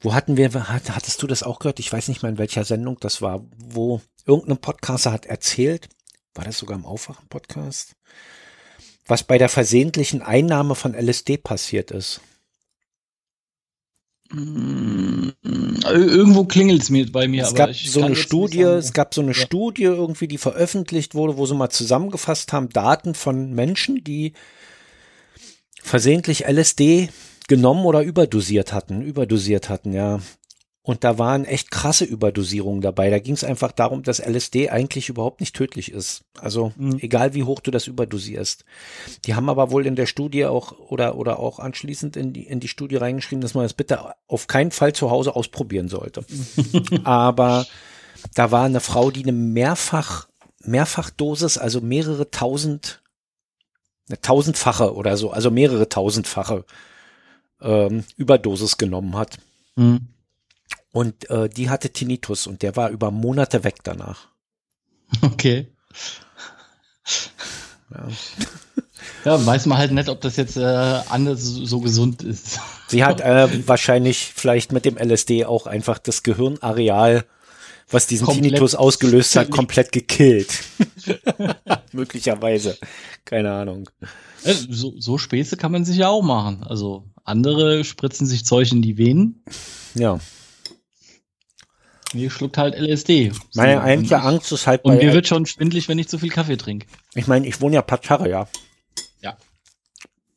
Wo 0.00 0.14
hatten 0.14 0.36
wir, 0.36 0.52
hattest 0.68 1.22
du 1.22 1.26
das 1.26 1.42
auch 1.42 1.58
gehört? 1.58 1.78
Ich 1.78 1.92
weiß 1.92 2.08
nicht 2.08 2.22
mal 2.22 2.30
in 2.30 2.38
welcher 2.38 2.64
Sendung 2.64 2.96
das 3.00 3.22
war, 3.22 3.44
wo 3.56 4.00
irgendein 4.24 4.58
Podcaster 4.58 5.12
hat 5.12 5.26
erzählt, 5.26 5.88
war 6.34 6.44
das 6.44 6.58
sogar 6.58 6.78
im 6.78 6.86
Aufwachen-Podcast, 6.86 7.94
was 9.06 9.22
bei 9.22 9.38
der 9.38 9.48
versehentlichen 9.48 10.22
Einnahme 10.22 10.74
von 10.74 10.94
LSD 10.94 11.36
passiert 11.38 11.90
ist. 11.90 12.20
Mm, 14.32 15.30
irgendwo 15.84 16.44
klingelt 16.44 16.82
es 16.82 16.90
mir 16.90 17.10
bei 17.10 17.28
mir. 17.28 17.44
Es 17.44 17.54
gab 17.54 17.74
so 17.74 18.02
eine 18.02 18.16
Studie, 18.16 18.62
es 18.62 18.92
gab 18.92 19.14
so 19.14 19.20
eine 19.20 19.32
ja. 19.32 19.34
Studie 19.34 19.84
irgendwie, 19.84 20.28
die 20.28 20.38
veröffentlicht 20.38 21.14
wurde, 21.14 21.36
wo 21.36 21.46
sie 21.46 21.54
mal 21.54 21.70
zusammengefasst 21.70 22.52
haben, 22.52 22.68
Daten 22.70 23.14
von 23.14 23.52
Menschen, 23.52 24.02
die 24.02 24.32
versehentlich 25.82 26.46
LSD 26.48 27.08
genommen 27.48 27.84
oder 27.84 28.02
überdosiert 28.02 28.72
hatten, 28.72 29.02
überdosiert 29.02 29.68
hatten, 29.68 29.92
ja. 29.92 30.20
Und 30.86 31.02
da 31.02 31.18
waren 31.18 31.44
echt 31.44 31.72
krasse 31.72 32.04
Überdosierungen 32.04 32.80
dabei. 32.80 33.10
Da 33.10 33.18
ging 33.18 33.34
es 33.34 33.42
einfach 33.42 33.72
darum, 33.72 34.04
dass 34.04 34.24
LSD 34.24 34.70
eigentlich 34.70 35.08
überhaupt 35.08 35.40
nicht 35.40 35.56
tödlich 35.56 35.90
ist. 35.90 36.22
Also 36.40 36.72
mhm. 36.76 36.98
egal 37.00 37.34
wie 37.34 37.42
hoch 37.42 37.58
du 37.58 37.72
das 37.72 37.88
überdosierst. 37.88 38.64
Die 39.24 39.34
haben 39.34 39.48
aber 39.48 39.72
wohl 39.72 39.84
in 39.84 39.96
der 39.96 40.06
Studie 40.06 40.46
auch 40.46 40.78
oder 40.78 41.16
oder 41.16 41.40
auch 41.40 41.58
anschließend 41.58 42.16
in 42.16 42.32
die 42.32 42.44
in 42.46 42.60
die 42.60 42.68
Studie 42.68 42.94
reingeschrieben, 42.94 43.40
dass 43.40 43.54
man 43.54 43.64
das 43.64 43.74
bitte 43.74 44.14
auf 44.28 44.46
keinen 44.46 44.70
Fall 44.70 44.92
zu 44.92 45.10
Hause 45.10 45.34
ausprobieren 45.34 45.88
sollte. 45.88 46.24
aber 47.02 47.66
da 48.34 48.52
war 48.52 48.66
eine 48.66 48.78
Frau, 48.78 49.10
die 49.10 49.24
eine 49.24 49.32
mehrfach 49.32 50.28
Mehrfachdosis, 50.60 51.58
also 51.58 51.80
mehrere 51.80 52.30
tausend, 52.30 53.02
eine 54.08 54.20
tausendfache 54.20 54.94
oder 54.94 55.16
so, 55.16 55.32
also 55.32 55.50
mehrere 55.50 55.88
tausendfache 55.88 56.64
ähm, 57.60 58.04
Überdosis 58.16 58.78
genommen 58.78 59.16
hat. 59.16 59.38
Mhm. 59.74 60.10
Und 60.96 61.28
äh, 61.28 61.50
die 61.50 61.68
hatte 61.68 61.90
Tinnitus 61.90 62.46
und 62.46 62.62
der 62.62 62.74
war 62.74 62.88
über 62.88 63.10
Monate 63.10 63.64
weg 63.64 63.80
danach. 63.82 64.28
Okay. 65.20 65.66
Ja. 67.90 68.08
ja, 69.26 69.46
weiß 69.46 69.66
man 69.66 69.76
halt 69.76 69.92
nicht, 69.92 70.08
ob 70.08 70.22
das 70.22 70.36
jetzt 70.36 70.56
äh, 70.56 70.62
anders 70.62 71.42
so 71.42 71.80
gesund 71.80 72.22
ist. 72.22 72.60
Sie 72.88 73.04
hat 73.04 73.20
äh, 73.20 73.68
wahrscheinlich 73.68 74.32
vielleicht 74.34 74.72
mit 74.72 74.86
dem 74.86 74.96
LSD 74.96 75.44
auch 75.44 75.66
einfach 75.66 75.98
das 75.98 76.22
Gehirnareal 76.22 77.26
was 77.90 78.06
diesen 78.06 78.24
komplett 78.24 78.44
Tinnitus 78.44 78.74
ausgelöst 78.74 79.36
hat, 79.36 79.50
komplett 79.50 79.92
gekillt. 79.92 80.64
Möglicherweise. 81.92 82.78
Keine 83.26 83.52
Ahnung. 83.52 83.90
Äh, 84.44 84.54
so, 84.54 84.94
so 84.98 85.18
Späße 85.18 85.58
kann 85.58 85.72
man 85.72 85.84
sich 85.84 85.98
ja 85.98 86.08
auch 86.08 86.22
machen. 86.22 86.64
Also 86.64 87.04
andere 87.22 87.84
spritzen 87.84 88.26
sich 88.26 88.46
Zeug 88.46 88.72
in 88.72 88.80
die 88.80 88.96
Venen. 88.96 89.44
Ja. 89.94 90.18
Mir 92.16 92.30
schluckt 92.30 92.56
halt 92.56 92.74
LSD. 92.74 93.32
Meine 93.54 93.82
eigentliche 93.82 94.22
Angst 94.22 94.50
ist 94.50 94.66
halt. 94.66 94.84
Und 94.84 94.96
mir 94.96 95.12
wird 95.12 95.26
schon 95.26 95.44
schwindlig, 95.44 95.86
wenn 95.88 95.98
ich 95.98 96.08
zu 96.08 96.18
viel 96.18 96.30
Kaffee 96.30 96.56
trinke. 96.56 96.86
Ich 97.14 97.26
meine, 97.26 97.46
ich 97.46 97.60
wohne 97.60 97.74
ja 97.74 97.82
Patarre, 97.82 98.30
ja. 98.30 98.48
Ja. 99.20 99.36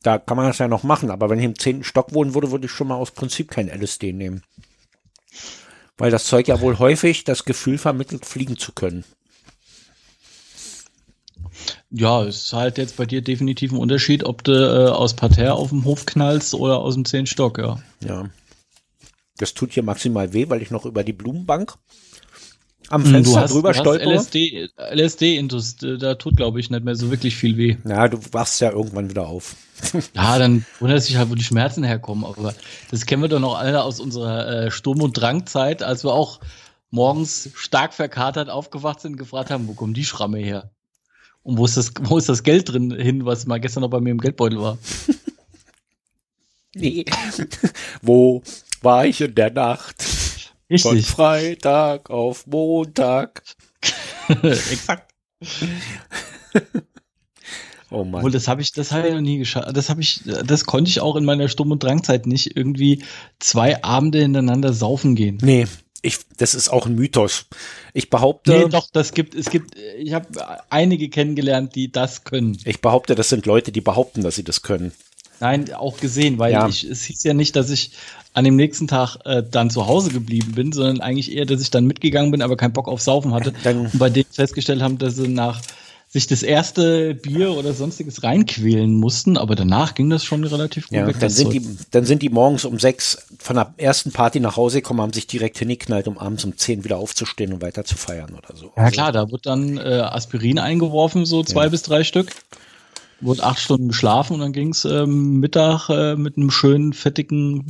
Da 0.02 0.18
kann 0.18 0.36
man 0.36 0.46
das 0.46 0.58
ja 0.58 0.68
noch 0.68 0.82
machen, 0.82 1.10
aber 1.10 1.30
wenn 1.30 1.38
ich 1.38 1.44
im 1.46 1.58
zehnten 1.58 1.84
Stock 1.84 2.12
wohnen 2.12 2.34
würde, 2.34 2.50
würde 2.50 2.66
ich 2.66 2.70
schon 2.70 2.88
mal 2.88 2.96
aus 2.96 3.12
Prinzip 3.12 3.50
kein 3.50 3.68
LSD 3.68 4.12
nehmen. 4.12 4.42
Weil 5.96 6.10
das 6.10 6.26
Zeug 6.26 6.48
ja 6.48 6.60
wohl 6.60 6.78
häufig 6.78 7.24
das 7.24 7.44
Gefühl 7.44 7.78
vermittelt, 7.78 8.26
fliegen 8.26 8.58
zu 8.58 8.72
können. 8.72 9.04
Ja, 11.90 12.22
es 12.22 12.44
ist 12.44 12.52
halt 12.52 12.76
jetzt 12.76 12.98
bei 12.98 13.06
dir 13.06 13.22
definitiv 13.22 13.72
ein 13.72 13.78
Unterschied, 13.78 14.24
ob 14.24 14.44
du 14.44 14.52
äh, 14.52 14.90
aus 14.90 15.14
Parterre 15.14 15.54
auf 15.54 15.70
dem 15.70 15.84
Hof 15.84 16.04
knallst 16.04 16.54
oder 16.54 16.78
aus 16.78 16.94
dem 16.94 17.06
zehnten 17.06 17.26
Stock, 17.26 17.58
ja. 17.58 17.82
Ja. 18.04 18.28
Das 19.40 19.54
tut 19.54 19.72
hier 19.72 19.82
maximal 19.82 20.32
weh, 20.34 20.50
weil 20.50 20.60
ich 20.60 20.70
noch 20.70 20.84
über 20.84 21.02
die 21.02 21.14
Blumenbank 21.14 21.76
am 22.90 23.04
hm, 23.04 23.10
Fenster 23.10 23.40
hast, 23.40 23.54
drüber 23.54 23.72
stolpere. 23.72 24.14
LSD, 24.14 24.68
LSD 24.92 25.48
da 25.98 26.16
tut, 26.16 26.36
glaube 26.36 26.60
ich, 26.60 26.68
nicht 26.68 26.84
mehr 26.84 26.94
so 26.94 27.10
wirklich 27.10 27.36
viel 27.36 27.56
weh. 27.56 27.76
Ja, 27.88 28.08
du 28.08 28.18
wachst 28.32 28.60
ja 28.60 28.70
irgendwann 28.70 29.08
wieder 29.08 29.28
auf. 29.28 29.56
ja, 30.14 30.38
dann 30.38 30.66
wundert 30.78 31.02
sich 31.02 31.16
halt, 31.16 31.30
wo 31.30 31.34
die 31.34 31.44
Schmerzen 31.44 31.84
herkommen. 31.84 32.24
Aber 32.24 32.54
das 32.90 33.06
kennen 33.06 33.22
wir 33.22 33.28
doch 33.28 33.40
noch 33.40 33.56
alle 33.56 33.82
aus 33.82 33.98
unserer 33.98 34.66
äh, 34.66 34.70
Sturm- 34.70 35.02
und 35.02 35.14
Drangzeit, 35.14 35.82
als 35.82 36.04
wir 36.04 36.12
auch 36.12 36.40
morgens 36.90 37.50
stark 37.54 37.94
verkatert 37.94 38.50
aufgewacht 38.50 39.00
sind 39.00 39.12
und 39.12 39.18
gefragt 39.18 39.50
haben, 39.50 39.68
wo 39.68 39.74
kommen 39.74 39.94
die 39.94 40.04
Schramme 40.04 40.38
her? 40.38 40.70
Und 41.42 41.56
wo 41.56 41.64
ist 41.64 41.76
das, 41.76 41.92
wo 42.02 42.18
ist 42.18 42.28
das 42.28 42.42
Geld 42.42 42.68
drin 42.68 42.90
hin, 42.90 43.24
was 43.24 43.46
mal 43.46 43.60
gestern 43.60 43.82
noch 43.82 43.90
bei 43.90 44.00
mir 44.00 44.10
im 44.10 44.20
Geldbeutel 44.20 44.60
war? 44.60 44.78
nee. 46.74 47.04
wo 48.02 48.42
war 48.82 49.06
ich 49.06 49.20
in 49.20 49.34
der 49.34 49.50
Nacht? 49.50 49.96
Richtig. 50.70 50.82
Von 50.82 51.02
Freitag 51.02 52.10
auf 52.10 52.46
Montag. 52.46 53.42
Exakt. 54.42 55.12
oh 57.90 58.04
Mann. 58.04 58.16
Obwohl, 58.16 58.30
das 58.30 58.46
habe 58.46 58.62
ich, 58.62 58.72
das 58.72 58.92
habe 58.92 59.08
ich 59.08 59.14
noch 59.14 59.20
nie 59.20 59.38
geschafft. 59.38 59.76
Das 59.76 59.88
habe 59.88 60.00
ich, 60.00 60.22
das 60.24 60.64
konnte 60.66 60.88
ich 60.90 61.00
auch 61.00 61.16
in 61.16 61.24
meiner 61.24 61.48
Sturm- 61.48 61.72
und 61.72 61.82
Drangzeit 61.82 62.26
nicht 62.26 62.56
irgendwie 62.56 63.02
zwei 63.40 63.82
Abende 63.82 64.20
hintereinander 64.20 64.72
saufen 64.72 65.16
gehen. 65.16 65.38
Nee, 65.42 65.66
ich, 66.02 66.18
das 66.36 66.54
ist 66.54 66.70
auch 66.70 66.86
ein 66.86 66.94
Mythos. 66.94 67.46
Ich 67.92 68.08
behaupte. 68.08 68.52
Nee, 68.52 68.68
doch, 68.68 68.88
das 68.90 69.12
gibt, 69.12 69.34
es 69.34 69.50
gibt, 69.50 69.74
ich 69.98 70.14
habe 70.14 70.28
einige 70.70 71.10
kennengelernt, 71.10 71.74
die 71.74 71.92
das 71.92 72.24
können. 72.24 72.56
Ich 72.64 72.80
behaupte, 72.80 73.14
das 73.14 73.28
sind 73.28 73.44
Leute, 73.44 73.72
die 73.72 73.80
behaupten, 73.80 74.22
dass 74.22 74.36
sie 74.36 74.44
das 74.44 74.62
können. 74.62 74.92
Nein, 75.40 75.72
auch 75.72 75.96
gesehen, 75.98 76.38
weil 76.38 76.52
ja. 76.52 76.68
ich, 76.68 76.84
es 76.84 77.04
hieß 77.04 77.24
ja 77.24 77.34
nicht, 77.34 77.56
dass 77.56 77.70
ich 77.70 77.92
an 78.32 78.44
dem 78.44 78.56
nächsten 78.56 78.86
Tag 78.86 79.16
äh, 79.24 79.42
dann 79.48 79.70
zu 79.70 79.86
Hause 79.86 80.10
geblieben 80.10 80.52
bin, 80.52 80.72
sondern 80.72 81.00
eigentlich 81.00 81.34
eher, 81.34 81.46
dass 81.46 81.60
ich 81.60 81.70
dann 81.70 81.86
mitgegangen 81.86 82.30
bin, 82.30 82.42
aber 82.42 82.56
keinen 82.56 82.72
Bock 82.72 82.88
auf 82.88 83.00
Saufen 83.00 83.34
hatte. 83.34 83.52
Dann, 83.64 83.86
und 83.86 83.98
bei 83.98 84.10
denen 84.10 84.26
festgestellt 84.30 84.82
haben, 84.82 84.98
dass 84.98 85.16
sie 85.16 85.28
nach 85.28 85.60
sich 86.12 86.26
das 86.26 86.42
erste 86.42 87.14
Bier 87.14 87.52
oder 87.52 87.72
sonstiges 87.72 88.24
reinquälen 88.24 88.94
mussten, 88.94 89.36
aber 89.36 89.54
danach 89.54 89.94
ging 89.94 90.10
das 90.10 90.24
schon 90.24 90.42
relativ 90.42 90.88
gut 90.88 90.98
ja, 90.98 91.06
weg. 91.06 91.16
Dann 91.20 91.30
sind, 91.30 91.52
die, 91.52 91.64
dann 91.92 92.04
sind 92.04 92.22
die 92.22 92.30
morgens 92.30 92.64
um 92.64 92.80
sechs 92.80 93.28
von 93.38 93.54
der 93.54 93.72
ersten 93.76 94.10
Party 94.10 94.40
nach 94.40 94.56
Hause 94.56 94.78
gekommen, 94.78 95.00
haben 95.00 95.12
sich 95.12 95.28
direkt 95.28 95.58
hingeknallt, 95.58 96.08
um 96.08 96.18
abends 96.18 96.44
um 96.44 96.56
zehn 96.56 96.82
wieder 96.82 96.98
aufzustehen 96.98 97.52
und 97.52 97.62
weiter 97.62 97.84
zu 97.84 97.96
feiern 97.96 98.34
oder 98.36 98.56
so. 98.56 98.72
Ja 98.76 98.82
also, 98.82 98.92
klar, 98.92 99.12
da 99.12 99.30
wird 99.30 99.46
dann 99.46 99.78
äh, 99.78 99.80
Aspirin 99.80 100.58
eingeworfen, 100.58 101.26
so 101.26 101.44
zwei 101.44 101.64
ja. 101.64 101.68
bis 101.68 101.82
drei 101.82 102.02
Stück 102.02 102.32
wurde 103.20 103.44
acht 103.44 103.60
Stunden 103.60 103.88
geschlafen 103.88 104.34
und 104.34 104.40
dann 104.40 104.52
ging's 104.52 104.84
ähm, 104.84 105.40
Mittag 105.40 105.88
äh, 105.88 106.16
mit 106.16 106.36
einem 106.36 106.50
schönen, 106.50 106.92
fettigen 106.92 107.66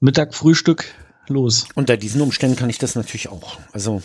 Mittagfrühstück 0.00 0.84
los. 1.28 1.66
Unter 1.74 1.96
diesen 1.96 2.20
Umständen 2.20 2.56
kann 2.56 2.70
ich 2.70 2.78
das 2.78 2.94
natürlich 2.94 3.28
auch. 3.28 3.58
Also. 3.72 4.02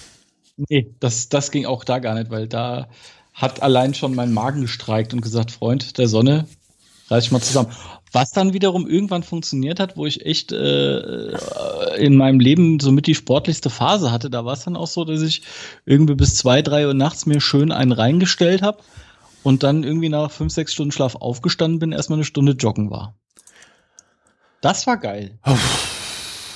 Nee, 0.57 0.93
das, 0.99 1.29
das 1.29 1.51
ging 1.51 1.65
auch 1.65 1.83
da 1.83 1.99
gar 1.99 2.15
nicht, 2.15 2.31
weil 2.31 2.47
da 2.47 2.89
hat 3.33 3.61
allein 3.61 3.93
schon 3.93 4.15
mein 4.15 4.33
Magen 4.33 4.61
gestreikt 4.61 5.13
und 5.13 5.21
gesagt, 5.21 5.51
Freund 5.51 5.97
der 5.97 6.07
Sonne, 6.07 6.45
reiß 7.09 7.25
ich 7.25 7.31
mal 7.31 7.41
zusammen. 7.41 7.71
Was 8.11 8.31
dann 8.31 8.53
wiederum 8.53 8.87
irgendwann 8.87 9.23
funktioniert 9.23 9.79
hat, 9.79 9.95
wo 9.95 10.05
ich 10.05 10.25
echt 10.25 10.51
äh, 10.51 11.37
in 11.97 12.17
meinem 12.17 12.39
Leben 12.39 12.79
somit 12.79 13.05
die 13.05 13.15
sportlichste 13.15 13.69
Phase 13.69 14.11
hatte, 14.11 14.29
da 14.29 14.45
war 14.45 14.53
es 14.53 14.63
dann 14.63 14.75
auch 14.75 14.87
so, 14.87 15.05
dass 15.05 15.21
ich 15.21 15.43
irgendwie 15.85 16.15
bis 16.15 16.35
zwei, 16.35 16.61
drei 16.61 16.87
Uhr 16.87 16.95
nachts 16.95 17.27
mir 17.27 17.39
schön 17.39 17.71
einen 17.71 17.91
reingestellt 17.91 18.63
habe 18.63 18.79
und 19.43 19.63
dann 19.63 19.83
irgendwie 19.83 20.09
nach 20.09 20.31
fünf, 20.31 20.53
sechs 20.53 20.73
Stunden 20.73 20.91
Schlaf 20.91 21.15
aufgestanden 21.15 21.79
bin, 21.79 21.91
erstmal 21.91 22.17
eine 22.17 22.25
Stunde 22.25 22.53
joggen 22.53 22.89
war. 22.89 23.15
Das 24.61 24.87
war 24.87 24.97
geil. 24.97 25.39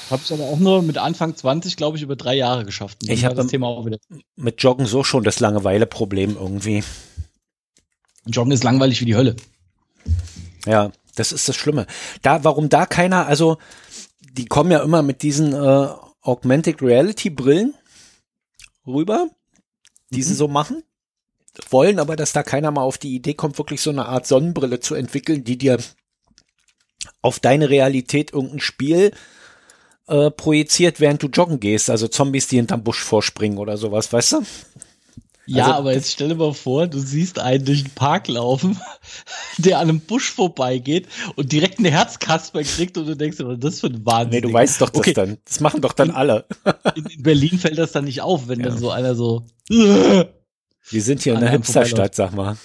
Habe 0.10 0.22
ich 0.24 0.34
aber 0.34 0.44
auch 0.44 0.60
nur 0.60 0.82
mit 0.82 0.98
Anfang 0.98 1.36
20, 1.36 1.78
glaube 1.78 1.98
ich, 1.98 2.04
über 2.04 2.16
drei 2.16 2.36
Jahre 2.36 2.66
geschafft. 2.66 2.98
Ich 3.08 3.24
habe 3.26 3.36
das 3.36 3.48
Thema 3.48 3.68
auch 3.68 3.86
wieder. 3.86 3.98
Mit 4.36 4.62
Joggen 4.62 4.86
so 4.86 5.04
schon 5.04 5.24
das 5.24 5.40
Langeweile-Problem 5.40 6.36
irgendwie. 6.36 6.84
Joggen 8.26 8.52
ist 8.52 8.64
langweilig 8.64 9.00
wie 9.02 9.06
die 9.06 9.16
Hölle. 9.16 9.36
Ja, 10.66 10.92
das 11.16 11.32
ist 11.32 11.48
das 11.48 11.56
Schlimme. 11.56 11.88
Da, 12.22 12.44
warum 12.44 12.70
da 12.70 12.86
keiner, 12.86 13.28
also 13.28 13.58
die 14.20 14.46
kommen 14.46 14.72
ja 14.72 14.84
immer 14.84 15.02
mit 15.02 15.22
diesen 15.24 15.54
äh, 15.54 15.88
Augmented 16.22 16.82
Reality 16.82 17.30
Brillen 17.30 17.74
rüber, 18.86 19.30
die 20.10 20.20
mhm. 20.20 20.24
sie 20.24 20.34
so 20.36 20.48
machen 20.48 20.84
wollen 21.70 22.00
aber, 22.00 22.16
dass 22.16 22.34
da 22.34 22.44
keiner 22.44 22.72
mal 22.72 22.82
auf 22.82 22.98
die 22.98 23.14
Idee 23.16 23.34
kommt, 23.34 23.58
wirklich 23.58 23.82
so 23.82 23.90
eine 23.90 24.08
Art 24.08 24.28
Sonnenbrille 24.28 24.80
zu 24.80 24.96
entwickeln, 24.96 25.44
die 25.44 25.58
dir 25.58 25.78
auf 27.22 27.40
deine 27.40 27.70
Realität 27.70 28.34
irgendein 28.34 28.60
Spiel 28.60 29.12
äh, 30.08 30.32
projiziert, 30.32 31.00
während 31.00 31.22
du 31.22 31.28
joggen 31.28 31.60
gehst. 31.60 31.90
Also 31.90 32.08
Zombies, 32.08 32.48
die 32.48 32.58
hinterm 32.58 32.84
Busch 32.84 33.02
vorspringen 33.04 33.58
oder 33.58 33.78
sowas, 33.78 34.12
weißt 34.12 34.34
du? 34.34 34.42
Ja, 35.46 35.66
also, 35.66 35.76
aber 35.76 35.94
jetzt 35.94 36.12
stell 36.12 36.30
dir 36.30 36.36
mal 36.36 36.54
vor, 36.54 36.88
du 36.88 37.00
siehst 37.00 37.38
einen 37.38 37.66
durch 37.66 37.84
den 37.84 37.92
Park 37.92 38.30
laufen, 38.30 38.80
der 39.58 39.80
an 39.80 39.90
einem 39.90 40.00
Busch 40.00 40.32
vorbeigeht 40.32 41.08
und 41.36 41.52
direkt 41.52 41.80
eine 41.80 41.92
Herzkasper 41.92 42.64
kriegt 42.64 42.98
und 42.98 43.08
du 43.08 43.16
denkst, 43.16 43.40
was 43.40 43.56
ist 43.56 43.64
das 43.64 43.80
für 43.82 43.88
ein 43.88 44.06
Wahnsinn? 44.06 44.30
Nee, 44.32 44.42
du 44.42 44.54
weißt 44.54 44.82
doch 44.82 44.90
das 44.90 45.00
okay. 45.00 45.14
dann. 45.14 45.38
Das 45.46 45.60
machen 45.60 45.82
doch 45.82 45.94
dann 45.94 46.12
alle. 46.12 46.46
in, 46.96 47.06
in 47.08 47.24
Berlin 47.24 47.60
fällt 47.60 47.78
das 47.78 47.92
dann 47.92 48.06
nicht 48.06 48.22
auf, 48.22 48.48
wenn 48.48 48.62
ja. 48.62 48.68
dann 48.68 48.78
so 48.78 48.90
einer 48.90 49.16
so 49.16 49.46
Wir 50.90 51.02
sind 51.02 51.22
hier 51.22 51.34
in 51.34 51.40
der 51.40 51.50
Hipsterstadt, 51.50 52.16
sag 52.16 52.34
mal. 52.34 52.58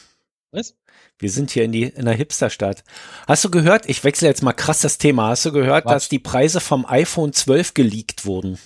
Was? 0.51 0.75
Wir 1.19 1.31
sind 1.31 1.51
hier 1.51 1.65
in, 1.65 1.73
die, 1.73 1.85
in 1.85 2.05
der 2.05 2.15
Hipsterstadt. 2.15 2.85
Hast 3.27 3.45
du 3.45 3.51
gehört, 3.51 3.89
ich 3.89 4.05
wechsle 4.05 4.29
jetzt 4.29 4.43
mal 4.43 4.53
krass 4.53 4.81
das 4.81 4.99
Thema, 4.99 5.29
hast 5.29 5.45
du 5.45 5.53
gehört, 5.53 5.85
Was? 5.85 5.93
dass 5.93 6.09
die 6.09 6.21
Preise 6.21 6.61
vom 6.61 6.87
iPhone 6.87 7.33
12 7.33 7.75
geleakt 7.75 8.25
wurden? 8.25 8.59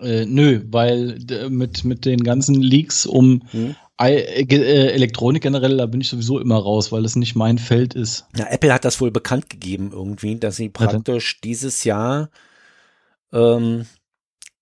Äh, 0.00 0.26
nö, 0.26 0.62
weil 0.68 1.18
mit, 1.48 1.84
mit 1.84 2.04
den 2.04 2.22
ganzen 2.22 2.54
Leaks 2.54 3.06
um 3.06 3.42
hm. 3.50 3.76
I, 4.00 4.14
äh, 4.14 4.92
Elektronik 4.92 5.42
generell, 5.42 5.76
da 5.76 5.86
bin 5.86 6.00
ich 6.00 6.08
sowieso 6.08 6.38
immer 6.38 6.56
raus, 6.56 6.92
weil 6.92 7.04
es 7.04 7.16
nicht 7.16 7.34
mein 7.34 7.58
Feld 7.58 7.94
ist. 7.94 8.26
Ja, 8.36 8.46
Apple 8.48 8.72
hat 8.72 8.84
das 8.84 9.00
wohl 9.00 9.10
bekannt 9.10 9.50
gegeben 9.50 9.90
irgendwie, 9.92 10.36
dass 10.36 10.56
sie 10.56 10.68
praktisch 10.68 11.40
dieses 11.40 11.82
Jahr 11.82 12.30
ähm, 13.32 13.86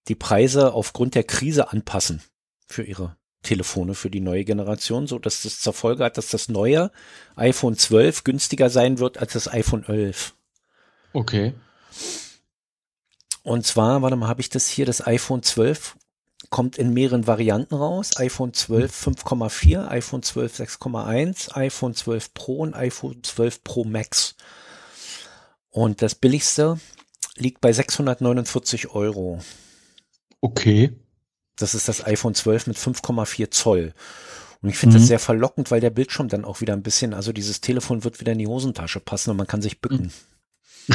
die 0.08 0.14
Preise 0.14 0.72
aufgrund 0.72 1.14
der 1.14 1.24
Krise 1.24 1.70
anpassen 1.70 2.22
für 2.66 2.82
ihre 2.82 3.16
Telefone 3.42 3.94
für 3.94 4.10
die 4.10 4.20
neue 4.20 4.44
Generation, 4.44 5.06
so 5.06 5.18
dass 5.18 5.42
das 5.42 5.60
zur 5.60 5.72
Folge 5.72 6.04
hat, 6.04 6.18
dass 6.18 6.28
das 6.30 6.48
neue 6.48 6.90
iPhone 7.36 7.76
12 7.76 8.24
günstiger 8.24 8.70
sein 8.70 8.98
wird 8.98 9.18
als 9.18 9.34
das 9.34 9.52
iPhone 9.52 9.84
11. 9.84 10.34
Okay. 11.12 11.54
Und 13.42 13.64
zwar, 13.64 14.02
warte 14.02 14.16
mal, 14.16 14.28
habe 14.28 14.40
ich 14.40 14.50
das 14.50 14.68
hier, 14.68 14.86
das 14.86 15.06
iPhone 15.06 15.42
12 15.42 15.96
kommt 16.50 16.78
in 16.78 16.92
mehreren 16.92 17.26
Varianten 17.26 17.74
raus. 17.74 18.16
iPhone 18.16 18.52
12 18.52 19.06
5,4, 19.06 19.88
iPhone 19.88 20.22
12 20.22 20.60
6,1, 20.60 21.56
iPhone 21.56 21.94
12 21.94 22.34
Pro 22.34 22.58
und 22.58 22.74
iPhone 22.74 23.22
12 23.22 23.62
Pro 23.62 23.84
Max. 23.84 24.34
Und 25.70 26.02
das 26.02 26.14
billigste 26.14 26.80
liegt 27.36 27.60
bei 27.60 27.72
649 27.72 28.90
Euro. 28.90 29.40
Okay. 30.40 30.92
Das 31.56 31.74
ist 31.74 31.88
das 31.88 32.06
iPhone 32.06 32.34
12 32.34 32.66
mit 32.66 32.76
5,4 32.76 33.50
Zoll. 33.50 33.94
Und 34.62 34.70
ich 34.70 34.78
finde 34.78 34.96
mhm. 34.96 35.00
das 35.00 35.08
sehr 35.08 35.18
verlockend, 35.18 35.70
weil 35.70 35.80
der 35.80 35.90
Bildschirm 35.90 36.28
dann 36.28 36.44
auch 36.44 36.60
wieder 36.60 36.72
ein 36.72 36.82
bisschen, 36.82 37.14
also 37.14 37.32
dieses 37.32 37.60
Telefon 37.60 38.04
wird 38.04 38.20
wieder 38.20 38.32
in 38.32 38.38
die 38.38 38.46
Hosentasche 38.46 39.00
passen 39.00 39.30
und 39.30 39.36
man 39.36 39.46
kann 39.46 39.62
sich 39.62 39.80
bücken. 39.80 40.12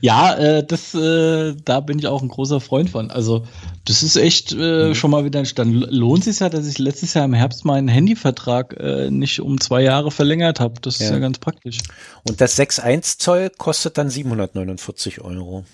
ja, 0.00 0.34
äh, 0.34 0.66
das, 0.66 0.94
äh, 0.94 1.54
da 1.64 1.80
bin 1.80 1.98
ich 1.98 2.06
auch 2.06 2.22
ein 2.22 2.28
großer 2.28 2.60
Freund 2.60 2.90
von. 2.90 3.10
Also, 3.10 3.44
das 3.84 4.02
ist 4.02 4.16
echt 4.16 4.52
äh, 4.52 4.88
mhm. 4.88 4.94
schon 4.94 5.10
mal 5.10 5.24
wieder 5.24 5.42
Dann 5.42 5.72
lohnt 5.72 6.24
sich 6.24 6.40
ja, 6.40 6.48
dass 6.48 6.66
ich 6.66 6.78
letztes 6.78 7.14
Jahr 7.14 7.24
im 7.24 7.34
Herbst 7.34 7.64
meinen 7.64 7.88
Handyvertrag 7.88 8.76
äh, 8.78 9.10
nicht 9.10 9.40
um 9.40 9.60
zwei 9.60 9.82
Jahre 9.82 10.10
verlängert 10.10 10.60
habe. 10.60 10.80
Das 10.80 10.98
ja. 10.98 11.06
ist 11.06 11.12
ja 11.12 11.18
ganz 11.18 11.38
praktisch. 11.38 11.78
Und 12.28 12.40
das 12.40 12.58
6,1 12.58 13.18
Zoll 13.18 13.50
kostet 13.50 13.98
dann 13.98 14.10
749 14.10 15.20
Euro. 15.20 15.64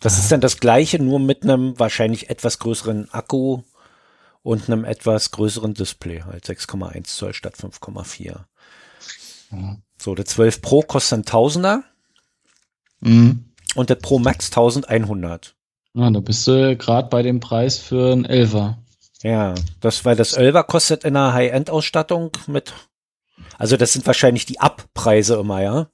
Das 0.00 0.18
ist 0.18 0.32
dann 0.32 0.40
das 0.40 0.58
gleiche, 0.58 0.98
nur 0.98 1.20
mit 1.20 1.42
einem 1.42 1.78
wahrscheinlich 1.78 2.30
etwas 2.30 2.58
größeren 2.58 3.12
Akku 3.12 3.62
und 4.42 4.68
einem 4.68 4.84
etwas 4.84 5.30
größeren 5.30 5.74
Display, 5.74 6.22
halt 6.22 6.46
6,1 6.46 7.04
Zoll 7.04 7.34
statt 7.34 7.54
5,4. 7.56 8.40
Mhm. 9.50 9.82
So, 9.98 10.14
der 10.14 10.24
12 10.24 10.62
Pro 10.62 10.80
kostet 10.80 11.18
ein 11.18 11.24
Tausender 11.26 11.84
mhm. 13.00 13.44
und 13.74 13.90
der 13.90 13.96
Pro 13.96 14.18
Max 14.18 14.46
1100. 14.48 15.54
Ja, 15.92 16.10
da 16.10 16.20
bist 16.20 16.46
du 16.46 16.76
gerade 16.76 17.08
bei 17.08 17.22
dem 17.22 17.40
Preis 17.40 17.78
für 17.78 18.12
ein 18.12 18.24
Elfer. 18.24 18.78
Ja, 19.22 19.54
das, 19.80 20.06
weil 20.06 20.16
das 20.16 20.32
Elfer 20.32 20.64
kostet 20.64 21.04
in 21.04 21.14
einer 21.16 21.34
High-End-Ausstattung 21.34 22.30
mit, 22.46 22.72
also 23.58 23.76
das 23.76 23.92
sind 23.92 24.06
wahrscheinlich 24.06 24.46
die 24.46 24.60
Abpreise 24.60 25.34
immer, 25.36 25.60
ja. 25.60 25.88